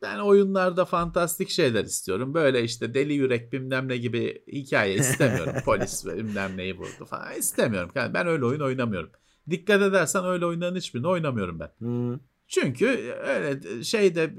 ben 0.01 0.19
oyunlarda 0.19 0.85
fantastik 0.85 1.49
şeyler 1.49 1.83
istiyorum. 1.83 2.33
Böyle 2.33 2.63
işte 2.63 2.93
deli 2.93 3.13
yürek 3.13 3.53
bilmem 3.53 3.87
ne 3.87 3.97
gibi 3.97 4.43
hikaye 4.47 4.93
istemiyorum. 4.95 5.53
Polis 5.65 6.05
bilmem 6.05 6.57
neyi 6.57 6.77
vurdu 6.77 7.05
falan 7.05 7.33
istemiyorum. 7.33 7.91
Yani 7.95 8.13
ben 8.13 8.27
öyle 8.27 8.45
oyun 8.45 8.59
oynamıyorum. 8.59 9.09
Dikkat 9.49 9.81
edersen 9.81 10.25
öyle 10.25 10.45
oyunların 10.45 10.75
hiçbirini 10.75 11.07
oynamıyorum 11.07 11.59
ben. 11.59 11.71
Hmm. 11.77 12.19
Çünkü 12.47 12.87
öyle 13.27 13.83
şeyde 13.83 14.23
e, 14.23 14.33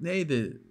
neydi 0.00 0.62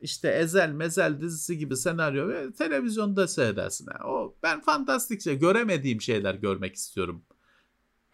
işte 0.00 0.28
Ezel 0.28 0.72
Mezel 0.72 1.20
dizisi 1.20 1.58
gibi 1.58 1.76
senaryo 1.76 2.28
ve 2.28 2.52
televizyonda 2.52 3.28
seyredersin. 3.28 3.86
Yani 3.92 4.10
o 4.12 4.34
ben 4.42 4.60
fantastik 4.60 5.22
şey 5.22 5.38
göremediğim 5.38 6.00
şeyler 6.00 6.34
görmek 6.34 6.74
istiyorum 6.74 7.22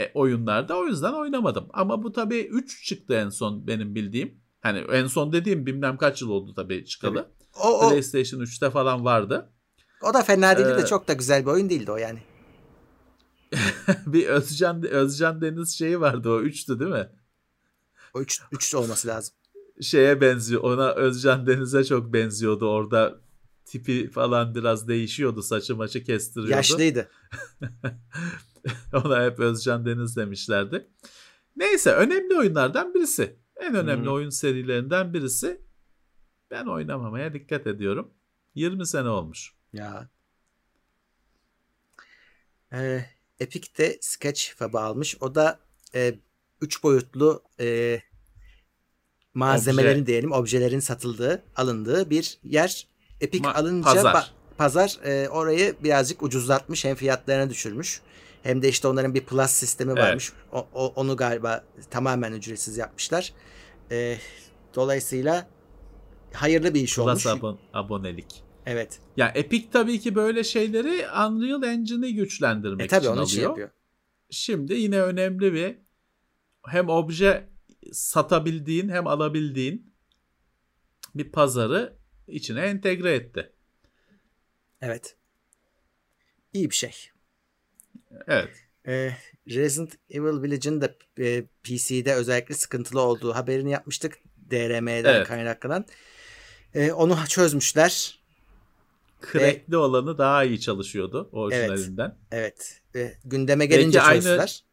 e, 0.01 0.11
oyunlarda. 0.14 0.79
O 0.79 0.87
yüzden 0.87 1.12
oynamadım. 1.12 1.66
Ama 1.72 2.03
bu 2.03 2.12
tabii 2.12 2.41
3 2.41 2.85
çıktı 2.85 3.14
en 3.14 3.29
son 3.29 3.66
benim 3.66 3.95
bildiğim. 3.95 4.41
Hani 4.61 4.79
en 4.79 5.07
son 5.07 5.33
dediğim 5.33 5.66
bilmem 5.66 5.97
kaç 5.97 6.22
yıl 6.22 6.31
oldu 6.31 6.55
tabii 6.55 6.85
çıkalı. 6.85 7.29
O, 7.62 7.68
o, 7.68 7.89
PlayStation 7.89 8.41
3'te 8.41 8.70
falan 8.70 9.05
vardı. 9.05 9.53
o 10.03 10.14
da 10.14 10.22
fena 10.22 10.59
değildi 10.59 10.77
de 10.77 10.83
Ee, 10.83 10.87
çok 10.87 11.09
da 11.09 11.12
güzel 11.12 11.43
bir 11.43 11.51
oyun 11.51 11.70
değildi 11.70 11.91
o 11.91 11.97
yani. 11.97 12.18
bir 14.07 14.27
Özcan 14.27 14.83
Özcan 14.87 15.41
Deniz 15.43 15.79
şeyi 15.79 16.01
vardı 16.01 16.31
o 16.31 16.43
3'tü 16.43 16.81
değil 16.81 16.91
mi? 16.91 17.09
O 18.15 18.21
3 18.21 18.43
3 18.53 18.75
olması 18.75 19.09
lazım. 19.09 19.35
şeye 19.81 20.21
benziyor. 20.21 20.63
Ona 20.63 20.93
Özcan 20.93 21.47
Deniz'e 21.47 21.85
çok 21.85 22.13
benziyordu. 22.13 22.69
Orada 22.69 23.21
tipi 23.65 24.11
falan 24.11 24.55
biraz 24.55 24.89
değişiyordu. 24.89 25.43
Saçı 25.43 25.77
maçı 25.77 26.05
kestiriyordu. 26.05 26.51
Yaşlıydı. 26.51 27.09
Ona 28.95 29.25
hep 29.25 29.39
Özcan 29.41 29.87
Deniz 29.87 30.17
demişlerdi. 30.17 30.87
Neyse 31.57 31.93
önemli 31.93 32.39
oyunlardan 32.39 32.95
birisi. 32.95 33.37
En 33.57 33.75
önemli 33.75 34.07
Hmm. 34.07 34.13
oyun 34.13 34.31
serilerinden 34.31 35.15
birisi. 35.15 35.61
Ben 36.51 36.67
oynamamaya 36.67 37.35
dikkat 37.35 37.67
ediyorum. 37.67 38.11
20 38.55 38.87
sene 38.87 39.09
olmuş. 39.09 39.53
Ya. 39.73 40.09
Ee, 42.73 43.05
Epic 43.41 43.68
de 43.78 43.99
Sketchfab'ı 44.01 44.80
almış. 44.80 45.16
O 45.20 45.34
da 45.34 45.59
3 46.61 46.82
boyutlu 46.82 47.43
e, 47.61 48.01
malzemelerin 49.34 49.99
Obje. 50.03 50.07
diyelim, 50.07 50.32
objelerin 50.32 50.80
satıldığı, 50.80 51.43
alındığı 51.57 52.11
bir 52.11 52.39
yer. 52.45 52.87
Epic 53.20 53.45
Ma- 53.49 53.53
alınca 53.53 53.84
pazar. 53.95 54.14
ba- 54.14 54.26
pazar 54.59 54.99
e, 55.05 55.28
orayı 55.28 55.76
birazcık 55.84 56.22
ucuzlatmış, 56.22 56.84
hem 56.84 56.97
fiyatlarını 56.97 57.51
düşürmüş. 57.51 58.01
Hem 58.43 58.62
de 58.62 58.68
işte 58.68 58.89
onların 58.89 59.14
bir 59.14 59.24
plus 59.24 59.51
sistemi 59.51 59.93
Evet. 59.93 60.03
varmış. 60.03 60.32
O, 60.53 60.66
o- 60.74 60.93
onu 60.97 61.16
galiba 61.16 61.64
tamamen 61.91 62.32
ücretsiz 62.32 62.76
yapmışlar. 62.76 63.32
E, 63.91 64.18
dolayısıyla 64.74 65.49
hayırlı 66.32 66.74
bir 66.74 66.80
iş 66.80 66.99
olmuş. 66.99 67.22
Plus 67.22 67.32
abon- 67.32 67.59
abonelik. 67.72 68.43
Evet. 68.67 69.01
Ya 69.17 69.33
Epic 69.35 69.67
tabii 69.73 70.01
ki 70.01 70.14
böyle 70.14 70.45
şeyleri 70.45 71.07
Unreal 71.09 71.62
Engine'i 71.62 72.14
güçlendirmek 72.14 72.85
E 72.85 72.87
tabii 72.89 72.99
için 73.01 73.07
onun 73.09 73.17
alıyor. 73.17 73.27
için 73.29 73.43
yapıyor. 73.43 73.71
Şimdi 74.31 74.75
yine 74.75 75.03
önemli 75.03 75.53
bir 75.53 75.77
hem 76.67 76.89
obje 76.89 77.49
satabildiğin 77.93 78.89
hem 78.89 79.07
alabildiğin 79.07 79.95
bir 81.14 81.33
pazarı 81.33 81.97
içine 82.29 82.61
entegre 82.61 83.14
etti. 83.14 83.53
Evet. 84.81 85.17
İyi 86.53 86.71
bir 86.71 86.75
şey. 86.75 86.95
Evet. 88.27 88.51
Ee, 88.87 89.12
Resident 89.49 89.95
Evil 90.11 90.43
Village'ın 90.43 90.81
da 90.81 90.95
e, 91.19 91.45
PC'de 91.62 92.14
özellikle 92.14 92.55
sıkıntılı 92.55 93.01
olduğu 93.01 93.35
haberini 93.35 93.71
yapmıştık. 93.71 94.19
DRM'den 94.51 95.14
Evet. 95.14 95.27
kaynaklanan. 95.29 95.87
Ee, 96.75 96.93
onu 96.93 97.19
çözmüşler. 97.29 98.23
Crackli 99.33 99.77
olanı 99.77 100.19
daha 100.19 100.45
iyi 100.45 100.61
çalışıyordu 100.61 101.29
orijinalinden. 101.33 102.17
Evet. 102.31 102.81
Ee, 102.97 103.12
gündeme 103.25 103.67
gelince 103.67 104.03
aynı- 104.03 104.23
çözdüler. 104.23 104.64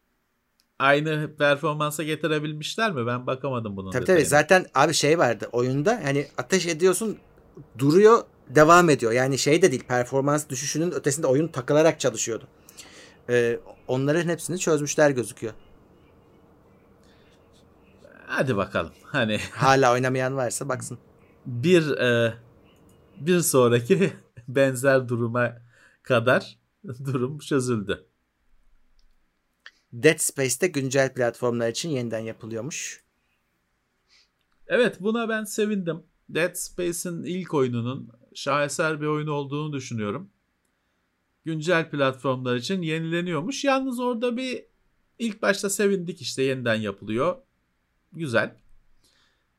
Aynı 0.80 1.36
performansa 1.38 2.04
getirebilmişler 2.04 2.92
mi? 2.92 3.08
Ben 3.08 3.28
bakamadım 3.28 3.78
bunun 3.78 3.92
Tabii 3.92 4.06
tabii. 4.06 4.18
detayına. 4.18 4.30
Zaten 4.30 4.66
abi 4.76 4.94
şey 4.94 5.20
vardı 5.20 5.50
oyunda 5.52 6.02
hani 6.04 6.28
ateş 6.38 6.66
ediyorsun 6.66 7.18
duruyor 7.78 8.24
devam 8.50 8.90
ediyor. 8.90 9.12
Yani 9.12 9.38
şey 9.38 9.62
de 9.62 9.72
değil 9.72 9.84
performans 9.88 10.50
düşüşünün 10.50 10.92
ötesinde 10.92 11.28
oyun 11.28 11.48
takılarak 11.48 12.00
çalışıyordu. 12.00 12.48
Ee, 13.30 13.60
onların 13.88 14.30
hepsini 14.30 14.60
çözmüşler 14.60 15.10
gözüküyor. 15.10 15.54
Hadi 18.28 18.58
bakalım. 18.58 18.92
Hani 19.04 19.40
Hala 19.52 19.94
oynamayan 19.94 20.36
varsa 20.36 20.70
baksın. 20.70 20.98
bir 21.46 21.92
e, 21.98 22.34
bir 23.20 23.40
sonraki 23.40 24.14
benzer 24.48 25.10
duruma 25.10 25.62
kadar 26.04 26.58
durum 27.06 27.40
çözüldü. 27.40 28.06
Dead 29.94 30.18
Space'te 30.18 30.68
güncel 30.68 31.14
platformlar 31.14 31.70
için 31.70 31.90
yeniden 31.90 32.20
yapılıyormuş. 32.20 33.04
Evet 34.68 34.98
buna 35.00 35.30
ben 35.30 35.44
sevindim. 35.44 36.04
Dead 36.30 36.56
Space'in 36.56 37.24
ilk 37.24 37.54
oyununun 37.54 38.10
şaheser 38.34 39.02
bir 39.02 39.06
oyun 39.06 39.28
olduğunu 39.28 39.74
düşünüyorum. 39.74 40.30
Güncel 41.46 41.90
platformlar 41.90 42.56
için 42.56 42.82
yenileniyormuş. 42.82 43.64
Yalnız 43.64 44.00
orada 44.00 44.38
bir 44.38 44.66
ilk 45.20 45.42
başta 45.42 45.70
sevindik 45.70 46.22
işte 46.22 46.44
yeniden 46.44 46.76
yapılıyor. 46.76 47.38
Güzel. 48.14 48.56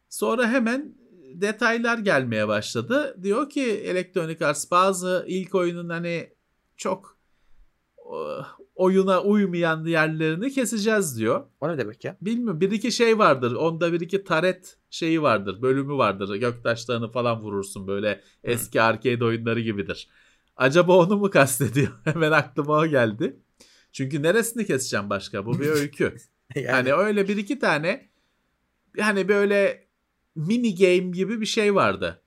Sonra 0.09 0.49
hemen 0.49 0.95
detaylar 1.41 1.99
gelmeye 1.99 2.49
başladı. 2.49 3.17
Diyor 3.23 3.51
ki 3.51 3.63
Electronic 3.63 4.47
Arts 4.47 4.71
bazı 4.71 5.25
ilk 5.29 5.55
oyunun 5.55 5.89
hani 5.89 6.31
çok 6.77 7.19
o, 7.97 8.43
oyuna 8.75 9.23
uymayan 9.23 9.85
yerlerini 9.85 10.51
keseceğiz 10.51 11.19
diyor. 11.19 11.45
O 11.61 11.69
ne 11.69 11.79
demek 11.79 12.05
ya? 12.05 12.17
Bilmiyorum 12.21 12.61
bir 12.61 12.71
iki 12.71 12.93
şey 12.93 13.19
vardır. 13.19 13.53
Onda 13.53 13.93
bir 13.93 14.01
iki 14.01 14.25
taret 14.25 14.79
şeyi 14.91 15.23
vardır. 15.23 15.63
Bölümü 15.63 15.93
vardır. 15.93 16.35
Göktaşlarını 16.35 17.13
falan 17.13 17.41
vurursun 17.41 17.87
böyle 17.87 18.21
eski 18.45 18.83
arcade 18.83 19.25
oyunları 19.25 19.61
gibidir. 19.61 20.09
Acaba 20.57 20.97
onu 20.99 21.17
mu 21.17 21.31
kastediyor? 21.31 21.93
Hemen 22.05 22.33
aklıma 22.33 22.79
o 22.79 22.87
geldi. 22.87 23.37
Çünkü 23.93 24.23
neresini 24.23 24.67
keseceğim 24.67 25.11
başka? 25.11 25.47
Bu 25.47 25.61
bir 25.61 25.67
öykü. 25.67 26.17
yani, 26.55 26.69
hani 26.69 26.93
öyle 26.93 27.29
bir 27.29 27.37
iki 27.37 27.59
tane 27.59 28.09
hani 29.01 29.29
böyle 29.29 29.84
mini 30.35 30.75
game 30.75 31.11
gibi 31.11 31.41
bir 31.41 31.47
şey 31.47 31.75
vardı. 31.75 32.21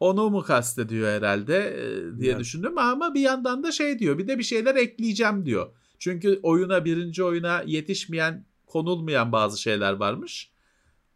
Onu 0.00 0.30
mu 0.30 0.42
kastediyor 0.42 1.08
herhalde 1.08 1.56
e, 1.56 2.18
diye 2.18 2.30
Evet. 2.30 2.40
düşündüm 2.40 2.78
ama 2.78 3.14
bir 3.14 3.20
yandan 3.20 3.62
da 3.62 3.72
şey 3.72 3.98
diyor. 3.98 4.18
Bir 4.18 4.28
de 4.28 4.38
bir 4.38 4.42
şeyler 4.42 4.76
ekleyeceğim 4.76 5.46
diyor. 5.46 5.76
Çünkü 5.98 6.40
oyuna 6.42 6.84
birinci 6.84 7.24
oyuna 7.24 7.62
yetişmeyen 7.66 8.46
konulmayan 8.66 9.32
bazı 9.32 9.60
şeyler 9.62 9.92
varmış. 9.92 10.52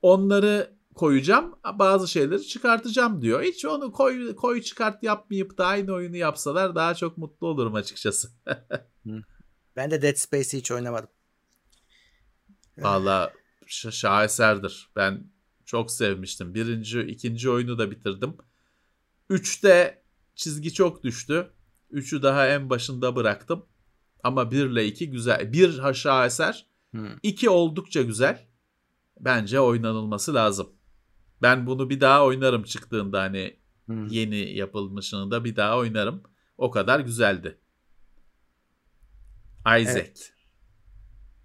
Onları 0.03 0.77
koyacağım 0.95 1.55
bazı 1.75 2.09
şeyleri 2.09 2.47
çıkartacağım 2.47 3.22
diyor. 3.22 3.43
Hiç 3.43 3.64
onu 3.64 3.93
koy, 3.93 4.35
koy 4.35 4.62
çıkart 4.62 5.03
yapmayıp 5.03 5.59
da 5.59 5.66
aynı 5.66 5.93
oyunu 5.93 6.16
yapsalar 6.16 6.75
daha 6.75 6.95
çok 6.95 7.18
mutlu 7.18 7.47
olurum 7.47 7.75
açıkçası. 7.75 8.29
ben 9.77 9.91
de 9.91 10.03
Dead 10.03 10.14
Space'i 10.16 10.59
hiç 10.59 10.70
oynamadım. 10.70 11.09
Valla 12.79 13.33
şaheserdir. 13.66 14.91
Ben 14.97 15.34
çok 15.67 15.91
sevmiştim. 15.91 16.55
Birinci, 16.55 17.01
ikinci 17.01 17.51
oyunu 17.51 17.79
da 17.79 17.91
bitirdim. 17.91 18.37
Üçte 19.31 20.03
çizgi 20.35 20.73
çok 20.75 21.05
düştü. 21.05 21.51
Üçü 21.91 22.23
daha 22.23 22.49
en 22.49 22.71
başında 22.71 23.17
bıraktım. 23.17 23.67
Ama 24.23 24.51
bir 24.51 24.67
ile 24.67 24.87
iki 24.87 25.11
güzel. 25.11 25.53
Bir 25.53 25.79
ha- 25.79 25.95
şaheser. 25.95 26.67
Hmm. 26.91 27.09
iki 27.23 27.51
oldukça 27.51 28.03
güzel. 28.03 28.49
bence 29.21 29.61
oynanılması 29.61 30.35
lazım. 30.35 30.73
Ben 31.43 31.67
bunu 31.67 31.91
bir 31.91 32.01
daha 32.01 32.25
oynarım 32.25 32.62
çıktığında 32.62 33.21
hani 33.21 33.57
Hmm. 33.87 34.07
yeni 34.07 34.57
yapılmışını 34.57 35.31
da 35.31 35.45
bir 35.45 35.57
daha 35.57 35.79
oynarım. 35.79 36.23
O 36.59 36.71
kadar 36.71 37.01
güzeldi. 37.01 37.59
Isaac. 39.67 39.91
Evet. 39.97 40.33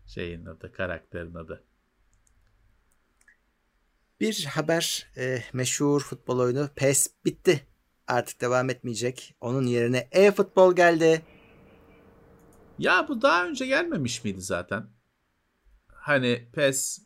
Şeyin 0.08 0.46
adı, 0.46 0.72
karakterin 0.72 1.34
adı. 1.36 1.64
Bir 4.20 4.46
haber 4.46 5.08
e, 5.18 5.44
meşhur 5.54 6.02
futbol 6.02 6.40
oyunu 6.40 6.70
PES 6.76 7.08
bitti. 7.26 7.68
Artık 8.08 8.42
devam 8.42 8.70
etmeyecek. 8.70 9.36
Onun 9.42 9.66
yerine 9.66 10.08
e-futbol 10.12 10.76
geldi. 10.76 11.22
Ya 12.80 13.08
bu 13.08 13.22
daha 13.22 13.46
önce 13.46 13.66
gelmemiş 13.66 14.24
miydi 14.24 14.42
zaten? 14.42 14.90
Hani 15.88 16.50
PES 16.54 17.00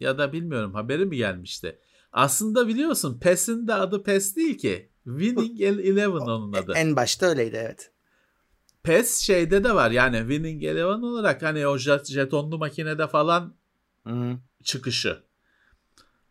ya 0.00 0.18
da 0.18 0.32
bilmiyorum 0.32 0.74
haberi 0.74 1.04
mi 1.06 1.16
gelmişti? 1.16 1.78
Aslında 2.12 2.68
biliyorsun 2.68 3.18
PES'in 3.18 3.68
de 3.68 3.74
adı 3.74 4.02
PES 4.02 4.36
değil 4.36 4.58
ki. 4.58 4.90
Winning 5.04 5.60
Eleven 5.60 6.10
onun 6.20 6.52
adı. 6.52 6.72
En 6.74 6.96
başta 6.96 7.26
öyleydi 7.26 7.56
evet. 7.56 7.92
PES 8.82 9.18
şeyde 9.18 9.64
de 9.64 9.74
var 9.74 9.90
yani 9.90 10.18
Winning 10.18 10.64
Eleven 10.64 11.02
olarak 11.02 11.42
hani 11.42 11.66
o 11.66 11.76
jet- 11.76 12.12
jetonlu 12.12 12.58
makinede 12.58 13.06
falan 13.06 13.56
Hı. 14.06 14.38
çıkışı. 14.64 15.25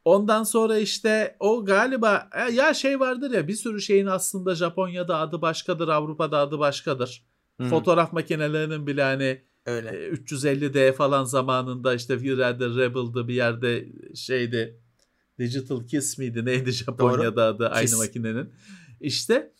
Ondan 0.05 0.43
sonra 0.43 0.77
işte 0.77 1.35
o 1.39 1.65
galiba 1.65 2.29
e, 2.35 2.51
ya 2.51 2.73
şey 2.73 2.99
vardır 2.99 3.31
ya 3.31 3.47
bir 3.47 3.53
sürü 3.53 3.81
şeyin 3.81 4.05
aslında 4.05 4.55
Japonya'da 4.55 5.19
adı 5.19 5.41
başkadır, 5.41 5.87
Avrupa'da 5.87 6.39
adı 6.39 6.59
başkadır. 6.59 7.25
Hı. 7.61 7.67
Fotoğraf 7.67 8.13
makinelerinin 8.13 8.87
bile 8.87 9.03
hani 9.03 9.41
Öyle. 9.65 9.89
e, 9.89 10.09
350D 10.09 10.93
falan 10.93 11.23
zamanında 11.23 11.93
işte 11.93 12.21
bir 12.23 12.37
yerde 12.37 12.65
Rebel'dı 12.65 13.27
bir 13.27 13.33
yerde 13.33 13.87
şeydi 14.15 14.79
Digital 15.39 15.87
Kiss 15.87 16.17
miydi 16.17 16.45
neydi 16.45 16.71
Japonya'da 16.71 17.45
adı 17.45 17.69
aynı 17.69 17.85
Kiss. 17.85 17.97
makinenin. 17.97 18.53
İşte 19.01 19.53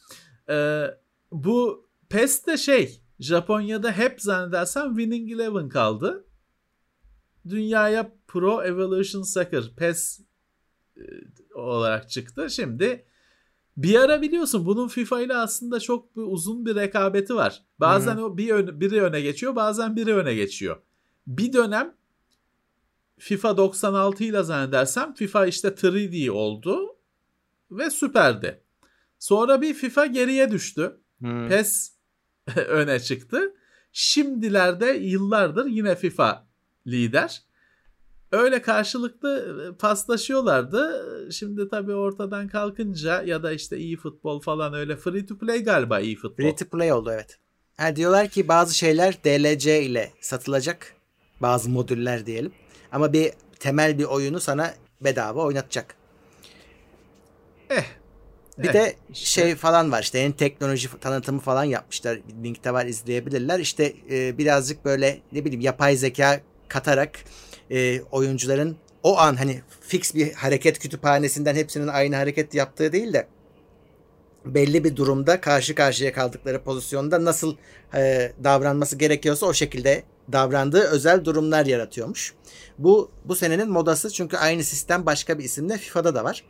e, 0.49 0.85
bu 1.31 1.87
PES 2.09 2.47
de 2.47 2.57
şey 2.57 3.01
Japonya'da 3.19 3.91
hep 3.91 4.21
zannedersem 4.21 4.87
Winning 4.95 5.31
Eleven 5.31 5.69
kaldı. 5.69 6.25
Dünyaya 7.49 8.11
Pro 8.27 8.63
Evolution 8.63 9.21
Soccer 9.21 9.63
PES 9.77 10.19
e, 10.19 10.23
olarak 11.53 12.09
çıktı. 12.09 12.49
Şimdi 12.49 13.05
bir 13.77 13.99
ara 13.99 14.21
biliyorsun 14.21 14.65
bunun 14.65 14.87
FIFA 14.87 15.21
ile 15.21 15.35
aslında 15.35 15.79
çok 15.79 16.15
bir 16.15 16.21
uzun 16.21 16.65
bir 16.65 16.75
rekabeti 16.75 17.35
var. 17.35 17.63
Bazen 17.79 18.17
o 18.17 18.37
bir 18.37 18.49
ön- 18.49 18.79
biri 18.79 19.01
öne 19.01 19.21
geçiyor, 19.21 19.55
bazen 19.55 19.95
biri 19.95 20.15
öne 20.15 20.35
geçiyor. 20.35 20.77
Bir 21.27 21.53
dönem 21.53 21.95
FIFA 23.17 23.57
96 23.57 24.23
ile 24.23 24.43
zannedersem 24.43 25.13
FIFA 25.13 25.45
işte 25.45 25.67
3D 25.67 26.29
oldu 26.29 26.97
ve 27.71 27.89
süperdi. 27.89 28.61
Sonra 29.19 29.61
bir 29.61 29.73
FIFA 29.73 30.05
geriye 30.05 30.51
düştü. 30.51 30.99
Hı. 31.21 31.47
PES 31.49 31.91
öne 32.55 32.99
çıktı. 32.99 33.55
Şimdilerde 33.91 34.85
yıllardır 34.85 35.65
yine 35.65 35.95
FIFA 35.95 36.47
lider. 36.87 37.43
Öyle 38.35 38.61
karşılıklı 38.61 39.55
e, 39.73 39.77
paslaşıyorlardı. 39.77 41.05
Şimdi 41.31 41.69
tabii 41.69 41.93
ortadan 41.93 42.47
kalkınca 42.47 43.21
ya 43.23 43.43
da 43.43 43.51
işte 43.51 43.77
iyi 43.77 43.97
futbol 43.97 44.41
falan 44.41 44.73
öyle 44.73 44.95
free 44.97 45.25
to 45.25 45.37
play 45.37 45.63
galiba 45.63 45.99
iyi 45.99 46.15
futbol. 46.15 46.43
Free 46.43 46.55
to 46.55 46.65
play 46.65 46.93
oldu 46.93 47.11
evet. 47.13 47.39
Ha, 47.77 47.95
diyorlar 47.95 48.27
ki 48.27 48.47
bazı 48.47 48.75
şeyler 48.77 49.13
DLC 49.25 49.83
ile 49.83 50.11
satılacak. 50.21 50.93
Bazı 51.41 51.69
modüller 51.69 52.25
diyelim. 52.25 52.51
Ama 52.91 53.13
bir 53.13 53.31
temel 53.59 53.97
bir 53.99 54.03
oyunu 54.03 54.39
sana 54.39 54.73
bedava 55.01 55.43
oynatacak. 55.43 55.95
Eh. 57.69 57.83
Bir 58.57 58.69
Eh, 58.69 58.73
de 58.73 58.95
işte. 59.09 59.25
şey 59.41 59.55
falan 59.55 59.91
var 59.91 60.01
işte 60.03 60.19
yeni 60.19 60.35
teknoloji 60.35 60.99
tanıtımı 60.99 61.39
falan 61.39 61.63
yapmışlar. 61.63 62.19
Linkte 62.43 62.73
var 62.73 62.85
izleyebilirler. 62.85 63.59
İşte 63.59 63.93
e, 64.11 64.37
birazcık 64.37 64.85
böyle 64.85 65.21
ne 65.31 65.45
bileyim 65.45 65.61
yapay 65.61 65.95
zeka 65.95 66.41
katarak 66.67 67.19
e, 67.71 68.01
oyuncuların 68.01 68.77
o 69.03 69.17
an 69.17 69.35
hani 69.35 69.61
fix 69.81 70.15
bir 70.15 70.33
hareket 70.33 70.79
kütüphanesinden 70.79 71.55
hepsinin 71.55 71.87
aynı 71.87 72.15
hareket 72.15 72.53
yaptığı 72.53 72.91
değil 72.91 73.13
de 73.13 73.27
belli 74.45 74.83
bir 74.83 74.95
durumda 74.95 75.41
karşı 75.41 75.75
karşıya 75.75 76.13
kaldıkları 76.13 76.63
pozisyonda 76.63 77.25
nasıl 77.25 77.55
e, 77.93 78.31
davranması 78.43 78.95
gerekiyorsa 78.95 79.45
o 79.45 79.53
şekilde 79.53 80.03
davrandığı 80.31 80.83
özel 80.83 81.25
durumlar 81.25 81.65
yaratıyormuş. 81.65 82.33
Bu 82.77 83.11
bu 83.25 83.35
senenin 83.35 83.69
modası 83.69 84.09
çünkü 84.09 84.37
aynı 84.37 84.63
sistem 84.63 85.05
başka 85.05 85.39
bir 85.39 85.43
isimle 85.43 85.77
FIFA'da 85.77 86.15
da 86.15 86.23
var. 86.23 86.43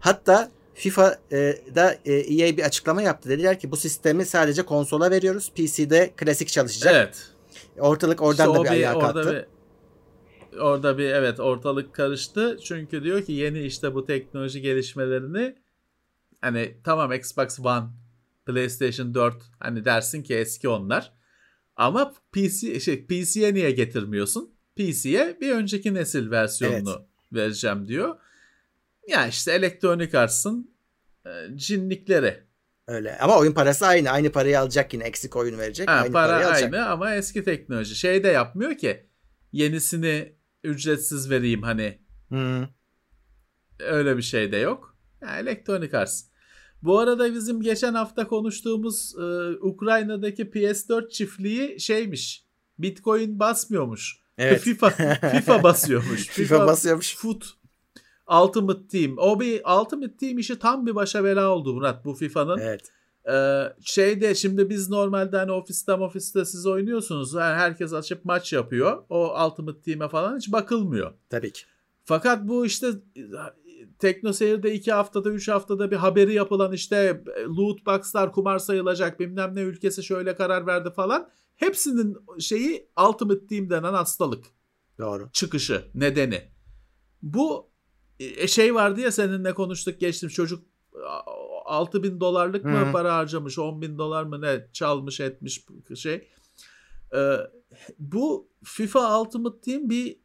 Hatta 0.00 0.50
FIFA'da 0.74 1.96
e, 2.04 2.12
EA 2.12 2.56
bir 2.56 2.62
açıklama 2.62 3.02
yaptı. 3.02 3.28
Dediler 3.28 3.60
ki 3.60 3.70
bu 3.70 3.76
sistemi 3.76 4.26
sadece 4.26 4.62
konsola 4.62 5.10
veriyoruz. 5.10 5.52
PC'de 5.54 6.10
klasik 6.16 6.48
çalışacak. 6.48 6.94
Evet. 6.94 7.16
Ortalık 7.78 8.22
oradan 8.22 8.48
İşte 8.48 8.60
da 8.60 8.64
bir 8.64 8.70
ayağa 8.70 8.94
orada 8.94 9.12
kalktı. 9.12 9.48
bir 10.52 10.58
orada 10.58 10.98
bir 10.98 11.10
evet 11.10 11.40
ortalık 11.40 11.94
karıştı. 11.94 12.58
Çünkü 12.64 13.04
diyor 13.04 13.22
ki 13.24 13.32
yeni 13.32 13.60
işte 13.60 13.94
bu 13.94 14.06
teknoloji 14.06 14.60
gelişmelerini 14.60 15.56
hani 16.40 16.76
tamam 16.84 17.12
Xbox 17.12 17.60
One, 17.60 17.86
PlayStation 18.46 19.14
4 19.14 19.34
hani 19.58 19.84
dersin 19.84 20.22
ki 20.22 20.34
eski 20.34 20.68
onlar. 20.68 21.12
Ama 21.76 22.14
PC 22.32 22.80
şey, 22.80 23.06
PC'ye 23.06 23.54
niye 23.54 23.70
getirmiyorsun? 23.70 24.54
PC'ye 24.76 25.38
bir 25.40 25.50
önceki 25.50 25.94
nesil 25.94 26.30
versiyonunu 26.30 27.06
vereceğim 27.32 27.88
diyor. 27.88 28.16
Ya 29.08 29.26
işte 29.26 29.52
Electronic 29.52 30.18
Arts'ın 30.18 30.74
e, 31.26 31.30
cinlikleri. 31.56 32.49
Öyle. 32.90 33.18
Ama 33.18 33.38
oyun 33.38 33.52
parası 33.52 33.86
aynı. 33.86 34.10
Aynı 34.10 34.32
parayı 34.32 34.60
alacak 34.60 34.94
yine. 34.94 35.04
Eksik 35.04 35.36
oyun 35.36 35.58
verecek. 35.58 35.90
Ha, 35.90 35.94
aynı 35.94 36.12
para 36.12 36.26
parayı 36.26 36.46
alacak. 36.46 36.74
aynı 36.74 36.88
ama 36.88 37.14
eski 37.14 37.44
teknoloji. 37.44 37.94
Şey 37.94 38.24
de 38.24 38.28
yapmıyor 38.28 38.76
ki 38.78 39.06
yenisini 39.52 40.36
ücretsiz 40.64 41.30
vereyim 41.30 41.62
hani 41.62 41.98
Hı. 42.28 42.68
öyle 43.78 44.16
bir 44.16 44.22
şey 44.22 44.52
de 44.52 44.56
yok. 44.56 44.96
Ya, 45.22 45.38
Electronic 45.38 45.96
Arts. 45.96 46.22
Bu 46.82 46.98
arada 46.98 47.34
bizim 47.34 47.60
geçen 47.60 47.94
hafta 47.94 48.26
konuştuğumuz 48.26 49.14
e, 49.18 49.22
Ukrayna'daki 49.60 50.42
PS4 50.42 51.10
çiftliği 51.10 51.80
şeymiş. 51.80 52.46
Bitcoin 52.78 53.38
basmıyormuş. 53.38 54.20
Evet. 54.38 54.60
FIFA 54.60 54.90
FIFA 55.32 55.62
basıyormuş. 55.62 56.26
FIFA 56.26 56.66
basıyormuş. 56.66 57.16
Foot 57.16 57.59
Ultimate 58.42 58.88
Team. 58.88 59.18
O 59.18 59.40
bir 59.40 59.62
Ultimate 59.80 60.16
Team 60.16 60.38
işi 60.38 60.58
tam 60.58 60.86
bir 60.86 60.94
başa 60.94 61.24
bela 61.24 61.48
oldu 61.48 61.74
Murat 61.74 62.04
bu 62.04 62.14
FIFA'nın. 62.14 62.58
Evet. 62.58 62.92
Ee, 63.28 63.62
şeyde 63.84 64.34
şimdi 64.34 64.70
biz 64.70 64.90
normalde 64.90 65.36
hani 65.36 65.52
ofiste 65.52 65.92
ofiste 65.92 66.44
siz 66.44 66.66
oynuyorsunuz. 66.66 67.34
Yani 67.34 67.54
herkes 67.54 67.92
açıp 67.92 68.24
maç 68.24 68.52
yapıyor. 68.52 69.02
O 69.08 69.46
Ultimate 69.46 69.80
Team'e 69.80 70.08
falan 70.08 70.36
hiç 70.36 70.52
bakılmıyor. 70.52 71.12
Tabii 71.30 71.52
ki. 71.52 71.62
Fakat 72.04 72.48
bu 72.48 72.66
işte 72.66 72.86
Tekno 73.98 74.32
Seyir'de 74.32 74.74
iki 74.74 74.92
haftada 74.92 75.30
üç 75.30 75.48
haftada 75.48 75.90
bir 75.90 75.96
haberi 75.96 76.34
yapılan 76.34 76.72
işte 76.72 77.24
loot 77.58 77.86
box'lar 77.86 78.32
kumar 78.32 78.58
sayılacak 78.58 79.20
bilmem 79.20 79.54
ne 79.54 79.60
ülkesi 79.60 80.02
şöyle 80.02 80.36
karar 80.36 80.66
verdi 80.66 80.90
falan. 80.90 81.28
Hepsinin 81.56 82.16
şeyi 82.38 82.88
Ultimate 83.08 83.46
Team 83.46 83.70
denen 83.70 83.92
hastalık 83.92 84.44
Doğru. 84.98 85.30
çıkışı 85.32 85.84
nedeni. 85.94 86.42
Bu 87.22 87.69
e, 88.20 88.46
şey 88.46 88.74
vardı 88.74 89.00
ya 89.00 89.12
seninle 89.12 89.54
konuştuk 89.54 90.00
geçtim 90.00 90.28
çocuk 90.28 90.64
6 91.64 92.02
bin 92.02 92.20
dolarlık 92.20 92.64
mı 92.64 92.86
Hı. 92.86 92.92
para 92.92 93.16
harcamış 93.16 93.58
10 93.58 93.82
bin 93.82 93.98
dolar 93.98 94.22
mı 94.22 94.40
ne 94.40 94.66
çalmış 94.72 95.20
etmiş 95.20 95.64
şey. 95.94 96.28
Ee, 97.14 97.36
bu 97.98 98.48
FIFA 98.64 99.20
Ultimate 99.20 99.60
Team 99.60 99.90
bir 99.90 100.16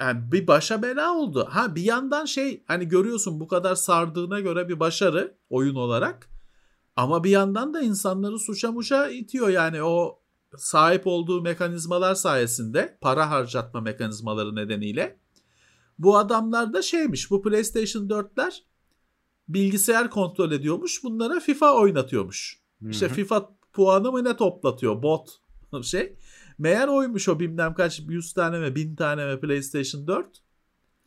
yani 0.00 0.32
bir 0.32 0.46
başa 0.46 0.82
bela 0.82 1.14
oldu. 1.14 1.48
Ha 1.50 1.74
bir 1.74 1.82
yandan 1.82 2.24
şey 2.24 2.64
hani 2.66 2.88
görüyorsun 2.88 3.40
bu 3.40 3.48
kadar 3.48 3.74
sardığına 3.74 4.40
göre 4.40 4.68
bir 4.68 4.80
başarı 4.80 5.36
oyun 5.50 5.74
olarak. 5.74 6.30
Ama 6.96 7.24
bir 7.24 7.30
yandan 7.30 7.74
da 7.74 7.80
insanları 7.80 8.38
suça 8.38 8.72
muşa 8.72 9.08
itiyor 9.08 9.48
yani 9.48 9.82
o 9.82 10.20
sahip 10.56 11.06
olduğu 11.06 11.42
mekanizmalar 11.42 12.14
sayesinde 12.14 12.98
para 13.00 13.30
harcatma 13.30 13.80
mekanizmaları 13.80 14.56
nedeniyle. 14.56 15.18
Bu 16.00 16.16
adamlar 16.16 16.72
da 16.72 16.82
şeymiş 16.82 17.30
bu 17.30 17.42
PlayStation 17.42 18.08
4'ler 18.08 18.52
bilgisayar 19.48 20.10
kontrol 20.10 20.52
ediyormuş 20.52 21.04
bunlara 21.04 21.40
FIFA 21.40 21.74
oynatıyormuş. 21.74 22.60
İşte 22.90 23.06
Hı 23.06 23.10
hı. 23.10 23.14
FIFA 23.14 23.56
puanı 23.72 24.12
mı 24.12 24.24
ne 24.24 24.36
toplatıyor 24.36 25.02
bot 25.02 25.30
şey. 25.82 26.16
Meğer 26.58 26.88
oymuş 26.88 27.28
o 27.28 27.40
bilmem 27.40 27.74
kaç 27.74 28.00
100 28.08 28.32
tane 28.32 28.58
mi 28.58 28.74
1000 28.74 28.96
tane 28.96 29.34
mi 29.34 29.40
PlayStation 29.40 30.06
4. 30.06 30.26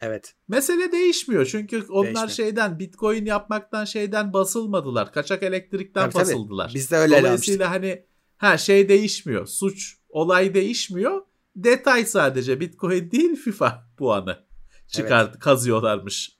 Evet. 0.01 0.35
Mesele 0.47 0.91
değişmiyor 0.91 1.45
çünkü 1.45 1.85
onlar 1.89 2.05
Değişmiyor. 2.05 2.29
şeyden 2.29 2.79
bitcoin 2.79 3.25
yapmaktan 3.25 3.85
şeyden 3.85 4.33
basılmadılar. 4.33 5.13
Kaçak 5.13 5.43
elektrikten 5.43 6.01
Tabii, 6.01 6.13
tabii. 6.13 6.21
basıldılar. 6.21 6.71
Biz 6.75 6.91
de 6.91 6.95
öyle 6.95 7.19
Dolayısıyla 7.19 7.71
hani 7.71 8.05
ha 8.37 8.57
şey 8.57 8.89
değişmiyor. 8.89 9.45
Suç 9.45 9.97
olay 10.09 10.53
değişmiyor. 10.53 11.21
Detay 11.55 12.05
sadece 12.05 12.59
bitcoin 12.59 13.11
değil 13.11 13.35
FIFA 13.35 13.87
puanı. 13.97 14.52
Çıkart 14.93 15.39
kazıyorlarmış. 15.39 16.37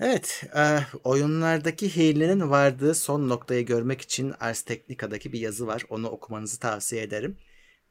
Evet, 0.00 0.44
e, 0.56 0.78
oyunlardaki 1.04 1.96
hilenin 1.96 2.50
vardığı 2.50 2.94
son 2.94 3.28
noktayı 3.28 3.66
görmek 3.66 4.00
için 4.00 4.34
Ars 4.40 4.62
Technica'daki 4.62 5.32
bir 5.32 5.40
yazı 5.40 5.66
var. 5.66 5.82
Onu 5.88 6.08
okumanızı 6.08 6.58
tavsiye 6.60 7.02
ederim. 7.02 7.36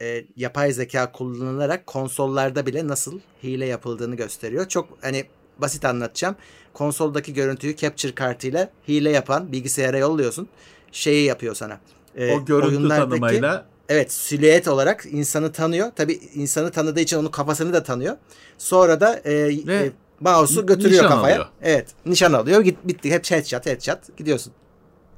E, 0.02 0.26
yapay 0.36 0.72
zeka 0.72 1.12
kullanılarak 1.12 1.88
konsollarda 1.88 2.66
bile 2.66 2.88
nasıl 2.88 3.20
hile 3.44 3.66
yapıldığını 3.66 4.16
gösteriyor. 4.16 4.68
Çok 4.68 4.98
hani 5.02 5.26
basit 5.58 5.86
anlatacağım. 5.86 6.36
Konsoldaki 6.74 7.34
görüntüyü 7.34 7.76
capture 7.76 8.16
kartıyla 8.16 8.70
hile 8.88 9.10
yapan 9.10 9.52
bilgisayara 9.52 9.98
yolluyorsun. 9.98 10.50
Şeyi 10.92 11.26
yapıyor 11.26 11.56
sana. 11.56 11.80
E, 12.16 12.36
o 12.36 12.46
görüntü 12.46 12.76
oyunlardaki- 12.76 13.10
tanımayla 13.10 13.73
Evet 13.90 14.12
silüet 14.14 14.68
olarak 14.68 15.06
insanı 15.12 15.52
tanıyor. 15.52 15.92
Tabi 15.96 16.14
insanı 16.14 16.72
tanıdığı 16.72 17.00
için 17.00 17.18
onun 17.18 17.28
kafasını 17.30 17.74
da 17.74 17.84
tanıyor. 17.84 18.18
Sonra 18.58 19.02
da 19.02 19.16
e, 19.16 19.34
Ve 19.68 19.76
e, 19.76 19.92
mouse'u 20.20 20.66
götürüyor 20.66 21.04
kafaya. 21.08 21.36
alıyor. 21.36 21.46
Evet 21.62 21.88
nişan 22.06 22.34
alıyor. 22.34 22.62
Git, 22.62 22.78
bitti. 22.84 23.12
Hep 23.12 23.32
headshot 23.32 23.66
headshot 23.66 24.18
gidiyorsun. 24.18 24.54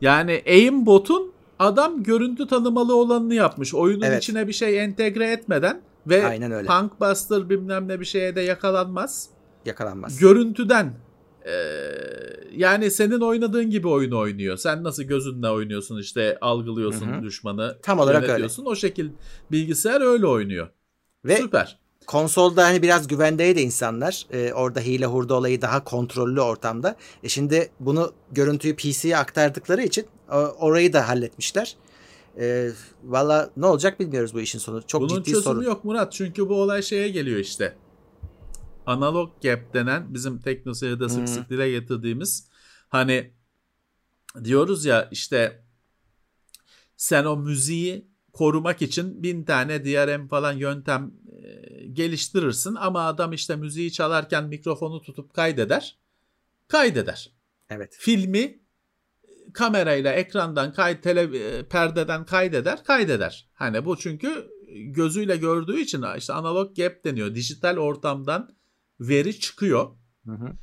yani 0.01 0.43
aimbot'un 0.47 1.33
adam 1.59 2.03
görüntü 2.03 2.47
tanımalı 2.47 2.95
olanını 2.95 3.33
yapmış. 3.33 3.73
Oyunun 3.73 4.01
Evet. 4.01 4.23
içine 4.23 4.47
bir 4.47 4.53
şey 4.53 4.83
entegre 4.83 5.31
etmeden 5.31 5.81
ve 6.07 6.25
Aynen 6.25 6.51
öyle. 6.51 6.67
Punkbuster 6.67 7.49
bilmem 7.49 7.87
ne 7.87 7.99
bir 7.99 8.05
şeye 8.05 8.35
de 8.35 8.41
yakalanmaz. 8.41 9.29
Yakalanmaz. 9.65 10.17
Görüntüden 10.17 10.93
eee, 11.45 12.39
yani 12.51 12.91
senin 12.91 13.21
oynadığın 13.21 13.69
gibi 13.69 13.87
oyunu 13.87 14.19
oynuyor. 14.19 14.57
Sen 14.57 14.83
nasıl 14.83 15.03
gözünle 15.03 15.49
oynuyorsun 15.49 15.97
işte 15.99 16.37
algılıyorsun 16.41 17.13
Hı 17.13 17.17
hı. 17.17 17.23
düşmanı. 17.23 17.77
Tam 17.81 17.99
olarak 17.99 18.29
öyle. 18.29 18.47
O 18.65 18.75
şekil 18.75 19.09
bilgisayar 19.51 20.01
öyle 20.01 20.27
oynuyor. 20.27 20.67
Ve 21.25 21.37
Süper. 21.37 21.79
konsolda 22.07 22.63
hani 22.65 22.81
biraz 22.81 23.07
güvendeydi 23.07 23.61
insanlar. 23.61 24.25
E, 24.31 24.53
orada 24.53 24.79
hile 24.79 25.05
hurda 25.05 25.33
olayı 25.35 25.61
daha 25.61 25.83
kontrollü 25.83 26.41
ortamda. 26.41 26.95
E 27.23 27.29
şimdi 27.29 27.69
bunu 27.79 28.11
görüntüyü 28.31 28.75
PC'ye 28.75 29.17
aktardıkları 29.17 29.81
için 29.83 30.05
orayı 30.59 30.93
da 30.93 31.07
halletmişler. 31.07 31.75
E, 32.39 32.69
Valla 33.03 33.49
ne 33.57 33.65
olacak 33.65 33.99
bilmiyoruz 33.99 34.33
bu 34.33 34.41
işin 34.41 34.59
sonu. 34.59 34.81
Çok 34.87 35.01
Bunun 35.01 35.15
ciddi 35.15 35.25
çözümü 35.29 35.43
sorun. 35.43 35.63
yok 35.63 35.85
Murat. 35.85 36.13
Çünkü 36.13 36.49
bu 36.49 36.61
olay 36.61 36.81
şeye 36.81 37.09
geliyor 37.09 37.39
işte. 37.39 37.75
Analog 38.85 39.41
gap 39.43 39.73
denen 39.73 40.13
bizim 40.13 40.39
teknoseyirde 40.39 41.09
sık 41.09 41.29
sık 41.29 41.49
dile 41.49 41.69
getirdiğimiz 41.69 42.49
hani 42.89 43.31
diyoruz 44.43 44.85
ya 44.85 45.09
işte 45.11 45.63
sen 46.97 47.25
o 47.25 47.37
müziği 47.37 48.07
korumak 48.33 48.81
için 48.81 49.23
bin 49.23 49.43
tane 49.43 49.85
DRM 49.85 50.27
falan 50.27 50.53
yöntem 50.53 51.11
e, 51.43 51.85
geliştirirsin 51.87 52.75
ama 52.75 53.07
adam 53.07 53.33
işte 53.33 53.55
müziği 53.55 53.91
çalarken 53.91 54.43
mikrofonu 54.43 55.01
tutup 55.01 55.33
kaydeder. 55.33 55.97
Kaydeder. 56.67 57.31
Evet. 57.69 57.97
Filmi 57.99 58.59
kamerayla 59.53 60.13
ekrandan 60.13 60.73
kay 60.73 61.01
tele, 61.01 61.29
perdeden 61.63 62.25
kaydeder 62.25 62.83
kaydeder. 62.83 63.49
Hani 63.53 63.85
bu 63.85 63.97
çünkü 63.97 64.51
gözüyle 64.75 65.37
gördüğü 65.37 65.79
için 65.79 66.05
işte 66.17 66.33
analog 66.33 66.75
gap 66.75 67.05
deniyor. 67.05 67.35
Dijital 67.35 67.77
ortamdan 67.77 68.55
veri 68.99 69.39
çıkıyor. 69.39 69.89
Hı 70.25 70.31
hı. 70.31 70.53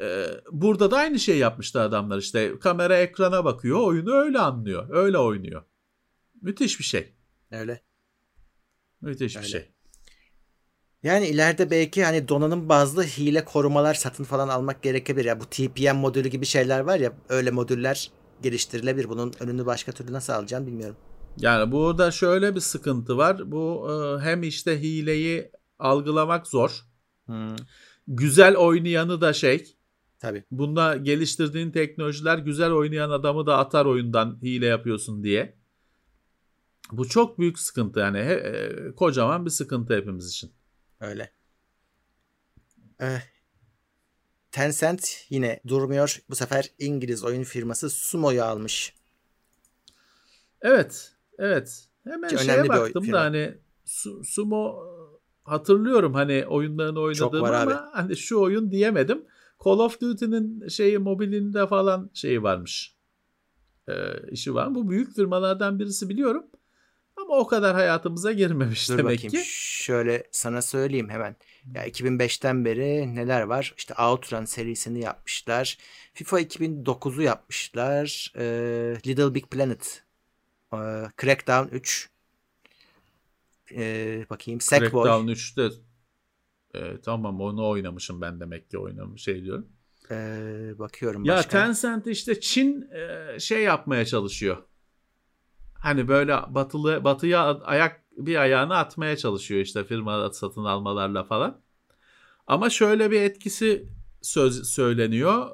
Ee, 0.00 0.26
burada 0.52 0.90
da 0.90 0.96
aynı 0.96 1.18
şey 1.18 1.38
yapmıştı 1.38 1.80
adamlar 1.80 2.18
işte 2.18 2.58
kamera 2.58 2.98
ekrana 2.98 3.44
bakıyor 3.44 3.80
oyunu 3.80 4.14
öyle 4.14 4.38
anlıyor 4.38 4.86
öyle 4.90 5.18
oynuyor. 5.18 5.62
Müthiş 6.42 6.78
bir 6.78 6.84
şey. 6.84 7.12
Öyle. 7.50 7.82
Müthiş 9.00 9.36
Öyle. 9.36 9.46
bir 9.46 9.50
şey. 9.50 9.72
Yani 11.02 11.26
ileride 11.26 11.70
belki 11.70 12.04
hani 12.04 12.28
donanım 12.28 12.68
bazlı 12.68 13.02
hile 13.02 13.44
korumalar 13.44 13.94
satın 13.94 14.24
falan 14.24 14.48
almak 14.48 14.82
gerekebilir. 14.82 15.24
Ya 15.24 15.40
bu 15.40 15.44
TPM 15.44 15.96
modülü 15.96 16.28
gibi 16.28 16.46
şeyler 16.46 16.80
var 16.80 16.98
ya 16.98 17.12
öyle 17.28 17.50
modüller 17.50 18.10
geliştirilebilir. 18.42 19.08
Bunun 19.08 19.32
önünü 19.40 19.66
başka 19.66 19.92
türlü 19.92 20.12
nasıl 20.12 20.32
alacaksın 20.32 20.66
bilmiyorum. 20.66 20.96
Yani 21.36 21.72
burada 21.72 22.10
şöyle 22.10 22.54
bir 22.54 22.60
sıkıntı 22.60 23.16
var. 23.16 23.52
Bu 23.52 23.88
e, 23.90 24.24
hem 24.24 24.42
işte 24.42 24.82
hileyi 24.82 25.50
algılamak 25.78 26.46
zor. 26.46 26.84
Güzel 28.08 28.56
oynayanı 28.56 29.20
da 29.20 29.32
şey 29.32 29.76
Tabii. 30.18 30.44
Bunda 30.50 30.96
geliştirdiğin 30.96 31.70
teknolojiler 31.70 32.38
güzel 32.38 32.70
oynayan 32.72 33.10
adamı 33.10 33.46
da 33.46 33.58
atar 33.58 33.86
oyundan 33.86 34.38
hile 34.42 34.66
yapıyorsun 34.66 35.24
diye. 35.24 35.56
Bu 36.92 37.08
çok 37.08 37.38
büyük 37.38 37.58
sıkıntı 37.58 38.00
yani 38.00 38.18
He- 38.18 38.32
e, 38.32 38.94
kocaman 38.94 39.44
bir 39.44 39.50
sıkıntı 39.50 39.96
hepimiz 39.96 40.28
için. 40.28 40.52
Öyle. 41.00 41.32
Eh, 43.00 43.20
Tencent 44.50 45.26
yine 45.30 45.60
durmuyor. 45.66 46.22
Bu 46.30 46.36
sefer 46.36 46.70
İngiliz 46.78 47.24
oyun 47.24 47.42
firması 47.42 47.90
Sumo'yu 47.90 48.44
almış. 48.44 48.94
Evet, 50.60 51.12
evet. 51.38 51.88
Hemen 52.04 52.28
Ki 52.36 52.44
şeye 52.44 52.68
baktım 52.68 53.02
firma. 53.04 53.16
da 53.18 53.22
hani 53.22 53.58
Su- 53.84 54.24
Sumo 54.24 54.84
hatırlıyorum 55.44 56.14
hani 56.14 56.46
oyunlarını 56.46 57.00
oynadığımı 57.00 57.42
var 57.42 57.52
abi. 57.52 57.72
ama 57.72 57.90
hani 57.92 58.16
şu 58.16 58.40
oyun 58.40 58.70
diyemedim. 58.70 59.24
Call 59.64 59.78
of 59.78 60.00
Duty'nin 60.00 60.68
şeyi 60.68 60.98
mobilinde 60.98 61.66
falan 61.66 62.10
şeyi 62.14 62.42
varmış. 62.42 62.96
Ee, 63.88 63.92
işi 64.30 64.54
var. 64.54 64.74
Bu 64.74 64.90
büyük 64.90 65.14
firmalardan 65.14 65.78
birisi 65.78 66.08
biliyorum. 66.08 66.44
Ama 67.16 67.36
o 67.36 67.46
kadar 67.46 67.74
hayatımıza 67.74 68.32
girmemiş 68.32 68.88
Dur 68.88 68.98
demek 68.98 69.16
bakayım. 69.18 69.32
ki. 69.32 69.50
Şöyle 69.84 70.28
sana 70.30 70.62
söyleyeyim 70.62 71.08
hemen. 71.08 71.36
Ya 71.74 71.88
2005'ten 71.88 72.64
beri 72.64 73.14
neler 73.14 73.42
var? 73.42 73.74
İşte 73.76 73.94
Outrun 73.94 74.44
serisini 74.44 75.00
yapmışlar. 75.00 75.78
FIFA 76.14 76.40
2009'u 76.40 77.22
yapmışlar. 77.22 78.32
Ee, 78.36 78.96
Little 79.06 79.34
Big 79.34 79.46
Planet. 79.50 80.04
Ee, 80.74 80.76
Crackdown 81.22 81.74
3. 81.74 82.10
Ee, 83.76 84.26
bakayım. 84.30 84.60
Sackboy. 84.60 85.04
Crackdown 85.04 85.28
3'te 85.28 85.70
e, 86.74 87.00
tamam 87.00 87.40
onu 87.40 87.68
oynamışım 87.68 88.20
ben 88.20 88.40
demek 88.40 88.70
ki 88.70 88.78
oynamış 88.78 89.22
şey 89.22 89.44
diyorum. 89.44 89.68
Ee, 90.10 90.74
bakıyorum 90.78 91.24
Ya 91.24 91.36
başka. 91.36 91.50
Tencent 91.50 92.06
işte 92.06 92.40
Çin 92.40 92.90
e, 92.92 93.38
şey 93.40 93.62
yapmaya 93.62 94.04
çalışıyor. 94.04 94.56
Hani 95.74 96.08
böyle 96.08 96.36
batılı 96.48 97.04
batıya 97.04 97.60
ayak 97.60 98.02
bir 98.16 98.36
ayağını 98.36 98.76
atmaya 98.76 99.16
çalışıyor 99.16 99.60
işte 99.60 99.84
firma 99.84 100.32
satın 100.32 100.64
almalarla 100.64 101.24
falan. 101.24 101.60
Ama 102.46 102.70
şöyle 102.70 103.10
bir 103.10 103.22
etkisi 103.22 103.88
söz 104.22 104.70
söyleniyor. 104.70 105.50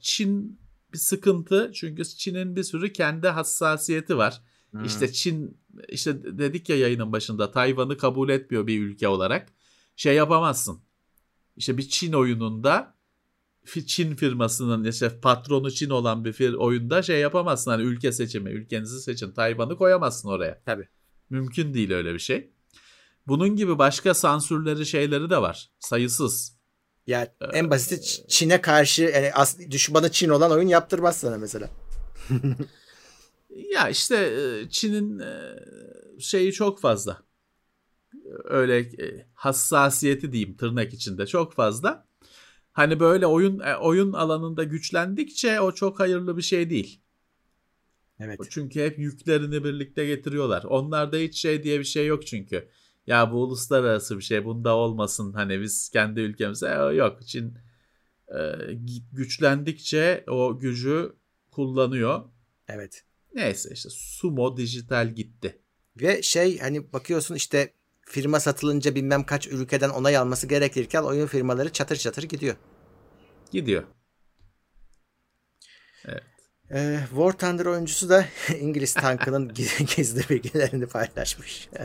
Çin 0.00 0.60
bir 0.92 0.98
sıkıntı 0.98 1.70
çünkü 1.74 2.04
Çin'in 2.04 2.56
bir 2.56 2.62
sürü 2.62 2.92
kendi 2.92 3.28
hassasiyeti 3.28 4.16
var. 4.16 4.42
Hmm. 4.70 4.84
İşte 4.84 5.12
Çin 5.12 5.58
işte 5.88 6.38
dedik 6.38 6.68
ya 6.68 6.76
yayının 6.76 7.12
başında 7.12 7.50
Tayvan'ı 7.50 7.96
kabul 7.96 8.28
etmiyor 8.28 8.66
bir 8.66 8.80
ülke 8.80 9.08
olarak. 9.08 9.48
Şey 9.96 10.14
yapamazsın. 10.14 10.80
İşte 11.56 11.78
bir 11.78 11.88
Çin 11.88 12.12
oyununda 12.12 12.94
Çin 13.86 14.14
firmasının 14.14 14.84
işte 14.84 15.20
patronu 15.20 15.70
Çin 15.70 15.90
olan 15.90 16.24
bir 16.24 16.32
fir 16.32 16.52
oyunda 16.52 17.02
şey 17.02 17.20
yapamazsın 17.20 17.70
hani 17.70 17.82
ülke 17.82 18.12
seçimi, 18.12 18.50
ülkenizi 18.50 19.00
seçin. 19.00 19.32
Tayvan'ı 19.32 19.76
koyamazsın 19.76 20.28
oraya. 20.28 20.62
Tabii. 20.66 20.88
Mümkün 21.30 21.74
değil 21.74 21.92
öyle 21.92 22.14
bir 22.14 22.18
şey. 22.18 22.50
Bunun 23.26 23.56
gibi 23.56 23.78
başka 23.78 24.14
sansürleri 24.14 24.86
şeyleri 24.86 25.30
de 25.30 25.42
var. 25.42 25.70
Sayısız. 25.80 26.60
Ya 27.06 27.34
Ee, 27.40 27.44
en 27.52 27.70
basiti 27.70 28.28
Çin'e 28.28 28.60
karşı 28.60 29.02
yani 29.02 29.70
düşmanı 29.70 30.10
Çin 30.10 30.28
olan 30.28 30.50
oyun 30.50 30.68
yaptırmaz 30.68 31.16
sana 31.16 31.38
mesela. 31.38 31.70
Ya 33.56 33.88
işte 33.88 34.16
e, 34.16 34.68
Çin'in 34.70 35.18
e, 35.18 35.56
şeyi 36.18 36.52
çok 36.52 36.80
fazla. 36.80 37.22
Öyle 38.44 38.78
e, 38.78 39.26
hassasiyeti 39.34 40.32
diyeyim 40.32 40.56
tırnak 40.56 40.94
içinde 40.94 41.26
çok 41.26 41.52
fazla. 41.52 42.06
Hani 42.72 43.00
böyle 43.00 43.26
oyun 43.26 43.58
oyun 43.58 44.12
alanında 44.12 44.64
güçlendikçe 44.64 45.60
o 45.60 45.72
çok 45.72 46.00
hayırlı 46.00 46.36
bir 46.36 46.42
şey 46.42 46.70
değil. 46.70 47.00
Evet. 48.20 48.40
Çünkü 48.50 48.80
hep 48.80 48.98
yüklerini 48.98 49.64
birlikte 49.64 50.06
getiriyorlar. 50.06 50.64
Onlarda 50.64 51.16
hiç 51.16 51.36
şey 51.38 51.62
diye 51.64 51.78
bir 51.78 51.84
şey 51.84 52.06
yok 52.06 52.26
çünkü. 52.26 52.68
Ya 53.06 53.32
bu 53.32 53.42
uluslararası 53.42 54.18
bir 54.18 54.22
şey 54.22 54.44
bunda 54.44 54.76
olmasın 54.76 55.32
hani 55.32 55.60
biz 55.60 55.88
kendi 55.88 56.20
ülkemize 56.20 56.68
yok. 56.94 57.26
Çin 57.26 57.54
gü- 58.28 59.02
güçlendikçe 59.12 60.24
o 60.28 60.58
gücü 60.58 61.12
kullanıyor. 61.50 62.24
Evet. 62.68 63.04
Neyse 63.34 63.70
işte 63.72 63.88
Sumo 63.92 64.56
dijital 64.56 65.08
gitti. 65.08 65.62
Ve 66.00 66.22
şey 66.22 66.58
hani 66.58 66.92
bakıyorsun 66.92 67.34
işte 67.34 67.74
firma 68.06 68.40
satılınca 68.40 68.94
bilmem 68.94 69.24
kaç 69.24 69.46
ülkeden 69.46 69.90
onay 69.90 70.16
alması 70.16 70.46
gerekirken 70.46 71.02
oyun 71.02 71.26
firmaları 71.26 71.72
çatır 71.72 71.96
çatır 71.96 72.22
gidiyor. 72.22 72.56
Gidiyor. 73.50 73.84
Ee, 76.70 76.98
War 77.08 77.32
Thunder 77.32 77.66
oyuncusu 77.66 78.08
da 78.08 78.24
İngiliz 78.60 78.94
tankının 78.94 79.48
giz- 79.54 79.96
gizli 79.96 80.28
bilgilerini 80.30 80.86
paylaşmış. 80.86 81.68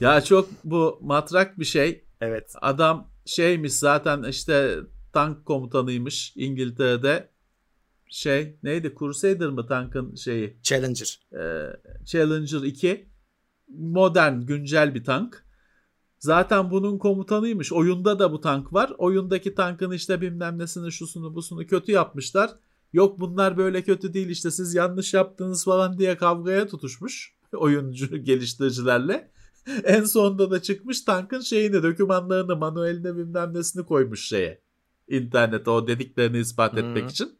Ya 0.00 0.20
çok 0.20 0.48
bu 0.64 0.98
matrak 1.02 1.58
bir 1.58 1.64
şey. 1.64 2.04
Evet. 2.20 2.52
Adam 2.60 3.10
şeymiş 3.26 3.72
zaten 3.72 4.22
işte 4.22 4.76
tank 5.12 5.46
komutanıymış 5.46 6.32
İngiltere'de. 6.36 7.30
Şey 8.16 8.58
neydi 8.62 8.94
Crusader 8.98 9.48
mı 9.48 9.66
tankın 9.66 10.14
şeyi? 10.14 10.56
Challenger. 10.62 11.20
Ee, 11.32 11.76
Challenger 12.04 12.62
2. 12.62 13.08
Modern 13.68 14.40
güncel 14.40 14.94
bir 14.94 15.04
tank. 15.04 15.46
Zaten 16.18 16.70
bunun 16.70 16.98
komutanıymış. 16.98 17.72
Oyunda 17.72 18.18
da 18.18 18.32
bu 18.32 18.40
tank 18.40 18.72
var. 18.72 18.92
Oyundaki 18.98 19.54
tankın 19.54 19.90
işte 19.90 20.20
bilmem 20.20 20.58
nesini 20.58 20.92
şusunu 20.92 21.34
busunu 21.34 21.66
kötü 21.66 21.92
yapmışlar. 21.92 22.50
Yok 22.92 23.20
bunlar 23.20 23.56
böyle 23.56 23.82
kötü 23.82 24.14
değil 24.14 24.28
işte 24.28 24.50
siz 24.50 24.74
yanlış 24.74 25.14
yaptınız 25.14 25.64
falan 25.64 25.98
diye 25.98 26.16
kavgaya 26.16 26.68
tutuşmuş 26.68 27.34
oyuncu 27.52 28.16
geliştiricilerle. 28.16 29.30
En 29.84 30.04
sonunda 30.04 30.50
da 30.50 30.62
çıkmış 30.62 31.00
tankın 31.00 31.40
şeyini, 31.40 31.82
dokümanlarını, 31.82 32.56
manuelini 32.56 33.16
bilmem 33.16 33.54
nesini 33.54 33.86
koymuş 33.86 34.28
şeye. 34.28 34.60
İnternete 35.08 35.70
o 35.70 35.86
dediklerini 35.86 36.38
ispat 36.38 36.78
etmek 36.78 37.10
için. 37.10 37.38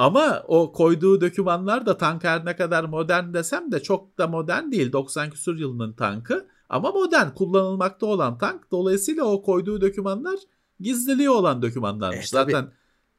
Ama 0.00 0.44
o 0.48 0.72
koyduğu 0.72 1.20
dokümanlar 1.20 1.86
da 1.86 1.96
tank 1.96 2.24
her 2.24 2.44
ne 2.44 2.56
kadar 2.56 2.84
modern 2.84 3.34
desem 3.34 3.72
de 3.72 3.82
çok 3.82 4.18
da 4.18 4.26
modern 4.26 4.72
değil. 4.72 4.92
90 4.92 5.30
küsur 5.30 5.58
yılının 5.58 5.92
tankı. 5.92 6.48
Ama 6.68 6.92
modern 6.92 7.30
kullanılmakta 7.30 8.06
olan 8.06 8.38
tank. 8.38 8.70
Dolayısıyla 8.70 9.24
o 9.24 9.42
koyduğu 9.42 9.80
dokümanlar 9.80 10.38
gizliliği 10.80 11.30
olan 11.30 11.62
dokümanlarmış. 11.62 12.32
E, 12.32 12.36
tabii. 12.36 12.52
Zaten 12.52 12.72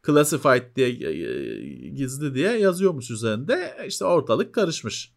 classified 0.05 0.75
diye 0.75 0.87
e, 0.87 1.89
gizli 1.89 2.35
diye 2.35 2.51
yazıyormuş 2.51 3.11
üzerinde. 3.11 3.77
İşte 3.87 4.05
ortalık 4.05 4.53
karışmış. 4.53 5.13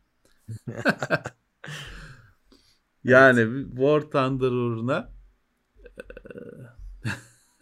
yani 3.04 3.66
War 3.68 4.00
Thunder 4.00 4.50
uğruna 4.50 5.12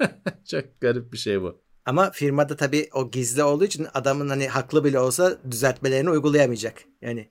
e, 0.00 0.08
çok 0.50 0.80
garip 0.80 1.12
bir 1.12 1.18
şey 1.18 1.42
bu. 1.42 1.61
Ama 1.86 2.10
firmada 2.10 2.56
tabii 2.56 2.88
o 2.94 3.10
gizli 3.10 3.42
olduğu 3.42 3.64
için 3.64 3.86
adamın 3.94 4.28
hani 4.28 4.48
haklı 4.48 4.84
bile 4.84 4.98
olsa 4.98 5.38
düzeltmelerini 5.50 6.10
uygulayamayacak. 6.10 6.84
Yani 7.00 7.30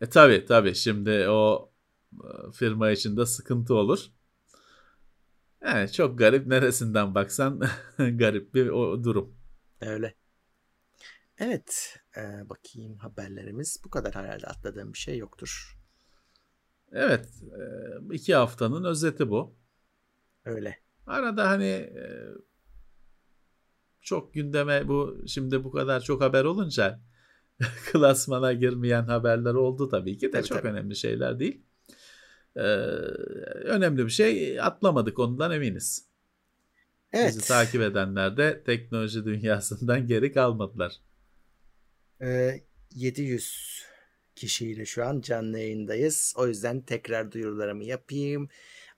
E 0.00 0.08
tabi 0.08 0.44
tabi 0.46 0.74
şimdi 0.74 1.28
o 1.28 1.72
e, 2.12 2.52
firma 2.52 2.90
içinde 2.90 3.26
sıkıntı 3.26 3.74
olur. 3.74 4.06
Yani 5.64 5.92
çok 5.92 6.18
garip 6.18 6.46
neresinden 6.46 7.14
baksan 7.14 7.60
garip 7.98 8.54
bir 8.54 8.68
o 8.68 9.04
durum. 9.04 9.36
öyle. 9.80 10.14
Evet. 11.38 11.98
e, 12.16 12.48
bakayım 12.48 12.98
haberlerimiz. 12.98 13.80
Bu 13.84 13.90
kadar 13.90 14.14
herhalde 14.14 14.46
atladığım 14.46 14.92
bir 14.92 14.98
şey 14.98 15.18
yoktur. 15.18 15.78
Evet 16.92 17.28
e, 17.42 18.14
iki 18.14 18.34
haftanın 18.34 18.84
özeti 18.84 19.30
bu. 19.30 19.56
Öyle. 20.44 20.78
Arada 21.06 21.48
hani 21.50 21.64
e, 21.66 22.04
çok 24.02 24.34
gündeme 24.34 24.88
bu 24.88 25.24
şimdi 25.26 25.64
bu 25.64 25.72
kadar 25.72 26.00
çok 26.00 26.22
haber 26.22 26.44
olunca 26.44 27.00
klasmana 27.92 28.52
girmeyen 28.52 29.02
haberler 29.02 29.54
oldu 29.54 29.88
tabii 29.88 30.18
ki 30.18 30.26
de 30.26 30.30
Tabii, 30.30 30.46
çok 30.46 30.58
tabii. 30.58 30.68
önemli 30.68 30.96
şeyler 30.96 31.38
değil. 31.38 31.62
Ee, 32.56 32.60
önemli 33.64 34.04
bir 34.04 34.10
şey 34.10 34.60
atlamadık 34.60 35.18
ondan 35.18 35.52
eminiz. 35.52 36.08
Evet. 37.12 37.28
Bizi 37.28 37.48
takip 37.48 37.82
edenler 37.82 38.36
de 38.36 38.62
teknoloji 38.66 39.24
dünyasından 39.24 40.06
geri 40.06 40.32
kalmadılar. 40.32 41.00
E, 42.22 42.60
700 42.94 43.82
kişiyle 44.36 44.86
şu 44.86 45.04
an 45.04 45.20
canlı 45.20 45.58
yayındayız. 45.58 46.34
O 46.36 46.46
yüzden 46.48 46.80
tekrar 46.80 47.32
duyurularımı 47.32 47.84
yapayım. 47.84 48.48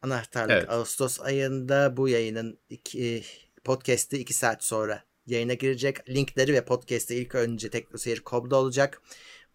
Anahtarlık 0.03 0.51
Evet. 0.51 0.71
Ağustos 0.71 1.21
ayında 1.21 1.97
bu 1.97 2.09
yayının 2.09 2.59
iki, 2.71 3.23
podcast'i 3.65 4.19
2 4.19 4.35
saat 4.35 4.65
sonra 4.65 5.05
yayına 5.27 5.55
girecek. 5.55 6.09
Linkleri 6.09 6.53
ve 6.53 6.65
podcast'te 6.65 7.16
ilk 7.16 7.35
önce 7.35 7.70
teknoseyir.com'da 7.70 8.57
olacak. 8.57 9.03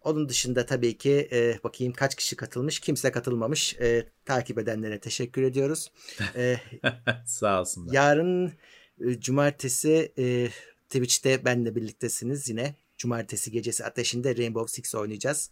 Onun 0.00 0.28
dışında 0.28 0.66
tabii 0.66 0.98
ki 0.98 1.28
e, 1.32 1.58
bakayım 1.64 1.92
kaç 1.92 2.14
kişi 2.14 2.36
katılmış. 2.36 2.80
Kimse 2.80 3.12
katılmamış. 3.12 3.74
E, 3.80 4.08
takip 4.24 4.58
edenlere 4.58 5.00
teşekkür 5.00 5.42
ediyoruz. 5.42 5.92
E, 6.36 6.56
Sağ 7.26 7.60
olsunlar. 7.60 7.94
Yarın 7.94 8.52
e, 9.00 9.20
cumartesi 9.20 10.12
e, 10.18 10.48
Twitch'te 10.88 11.44
benle 11.44 11.74
birliktesiniz 11.74 12.48
yine. 12.48 12.74
Cumartesi 12.98 13.50
gecesi 13.50 13.84
ateşinde 13.84 14.36
Rainbow 14.36 14.72
Six 14.72 14.94
oynayacağız. 14.94 15.50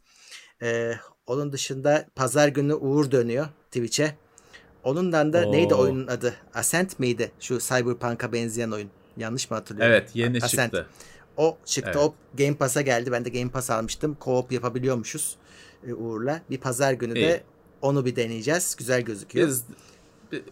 E, 0.63 0.95
onun 1.27 1.53
dışında 1.53 2.09
pazar 2.15 2.49
günü 2.49 2.75
Uğur 2.75 3.11
dönüyor 3.11 3.47
Twitch'e. 3.71 4.24
Onundan 4.85 5.33
da 5.33 5.47
Oo. 5.47 5.53
neydi 5.53 5.75
oyunun 5.75 6.07
adı? 6.07 6.35
Ascent 6.55 6.99
miydi? 6.99 7.33
Şu 7.41 7.59
Cyberpunk'a 7.59 8.33
benzeyen 8.33 8.71
oyun. 8.71 8.91
Yanlış 9.17 9.51
mı 9.51 9.57
hatırlıyorum? 9.57 9.93
Evet 9.93 10.11
yeni 10.15 10.37
Ascent. 10.43 10.73
çıktı. 10.73 10.87
O 11.37 11.59
çıktı. 11.65 11.91
Evet. 11.95 12.05
O 12.05 12.15
Game 12.39 12.55
Pass'a 12.57 12.81
geldi. 12.81 13.13
Ben 13.13 13.25
de 13.25 13.29
Game 13.29 13.51
Pass 13.51 13.71
almıştım. 13.71 14.17
Co-op 14.21 14.55
yapabiliyormuşuz 14.55 15.37
e, 15.89 15.95
Uğur'la. 15.95 16.41
Bir 16.51 16.59
pazar 16.59 16.93
günü 16.93 17.19
İyi. 17.19 17.25
de 17.25 17.43
onu 17.83 18.05
bir 18.05 18.17
deneyeceğiz. 18.17 18.77
Güzel 18.79 19.03
gözüküyor. 19.03 19.49
Biz 19.49 19.65
bi- 20.33 20.45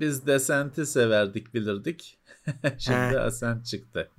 biz 0.00 0.26
Descent'i 0.26 0.86
severdik 0.86 1.54
bilirdik. 1.54 2.18
Şimdi 2.78 2.98
Ha. 2.98 3.20
Ascent 3.20 3.66
çıktı. 3.66 4.10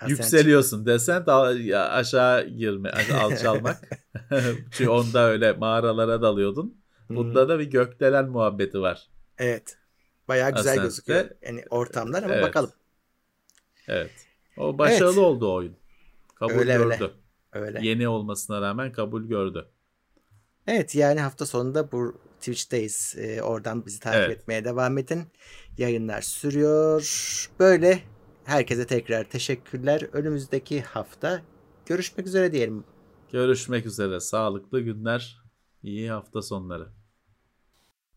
Ascent 0.00 0.10
Yükseliyorsun 0.10 0.86
Descent 0.86 1.28
al- 1.28 1.60
ya 1.60 1.88
aşağı 1.88 2.48
girme, 2.48 2.90
alçalmak. 3.22 3.88
Çünkü 4.70 4.88
onda 4.90 5.24
öyle 5.28 5.52
mağaralara 5.52 6.22
dalıyordun. 6.22 6.81
Bunda 7.16 7.48
da 7.48 7.58
bir 7.58 7.64
gökdelen 7.64 8.28
muhabbeti 8.28 8.80
var. 8.80 9.06
Evet. 9.38 9.78
Bayağı 10.28 10.50
güzel 10.54 10.72
Ascent'te- 10.72 10.82
gözüküyor. 10.82 11.30
Yani 11.42 11.64
ortamlar 11.70 12.22
ama 12.22 12.34
Evet. 12.34 12.44
bakalım. 12.44 12.70
Evet. 13.88 14.10
O 14.56 14.78
başarılı 14.78 15.06
Evet. 15.08 15.18
oldu 15.18 15.54
oyun. 15.54 15.76
Kabul 16.34 16.52
Öyle, 16.54 16.78
öyle. 16.78 16.96
gördü. 16.96 17.12
Öyle. 17.52 17.86
Yeni 17.86 18.08
olmasına 18.08 18.60
rağmen 18.60 18.92
kabul 18.92 19.24
gördü. 19.24 19.68
Evet 20.66 20.94
yani 20.94 21.20
hafta 21.20 21.46
sonunda 21.46 21.92
bu 21.92 22.20
Twitch'teyiz. 22.40 23.14
Ee, 23.18 23.42
oradan 23.42 23.86
bizi 23.86 24.00
takip 24.00 24.20
Evet. 24.20 24.38
etmeye 24.38 24.64
devam 24.64 24.98
edin. 24.98 25.22
Yayınlar 25.78 26.20
sürüyor. 26.22 27.48
Böyle 27.58 28.02
herkese 28.44 28.86
tekrar 28.86 29.24
teşekkürler. 29.24 30.02
Önümüzdeki 30.12 30.80
hafta 30.82 31.42
görüşmek 31.86 32.26
üzere 32.26 32.52
diyelim. 32.52 32.84
Görüşmek 33.32 33.86
üzere. 33.86 34.20
Sağlıklı 34.20 34.80
günler. 34.80 35.42
iyi 35.82 36.10
hafta 36.10 36.42
sonları. 36.42 36.88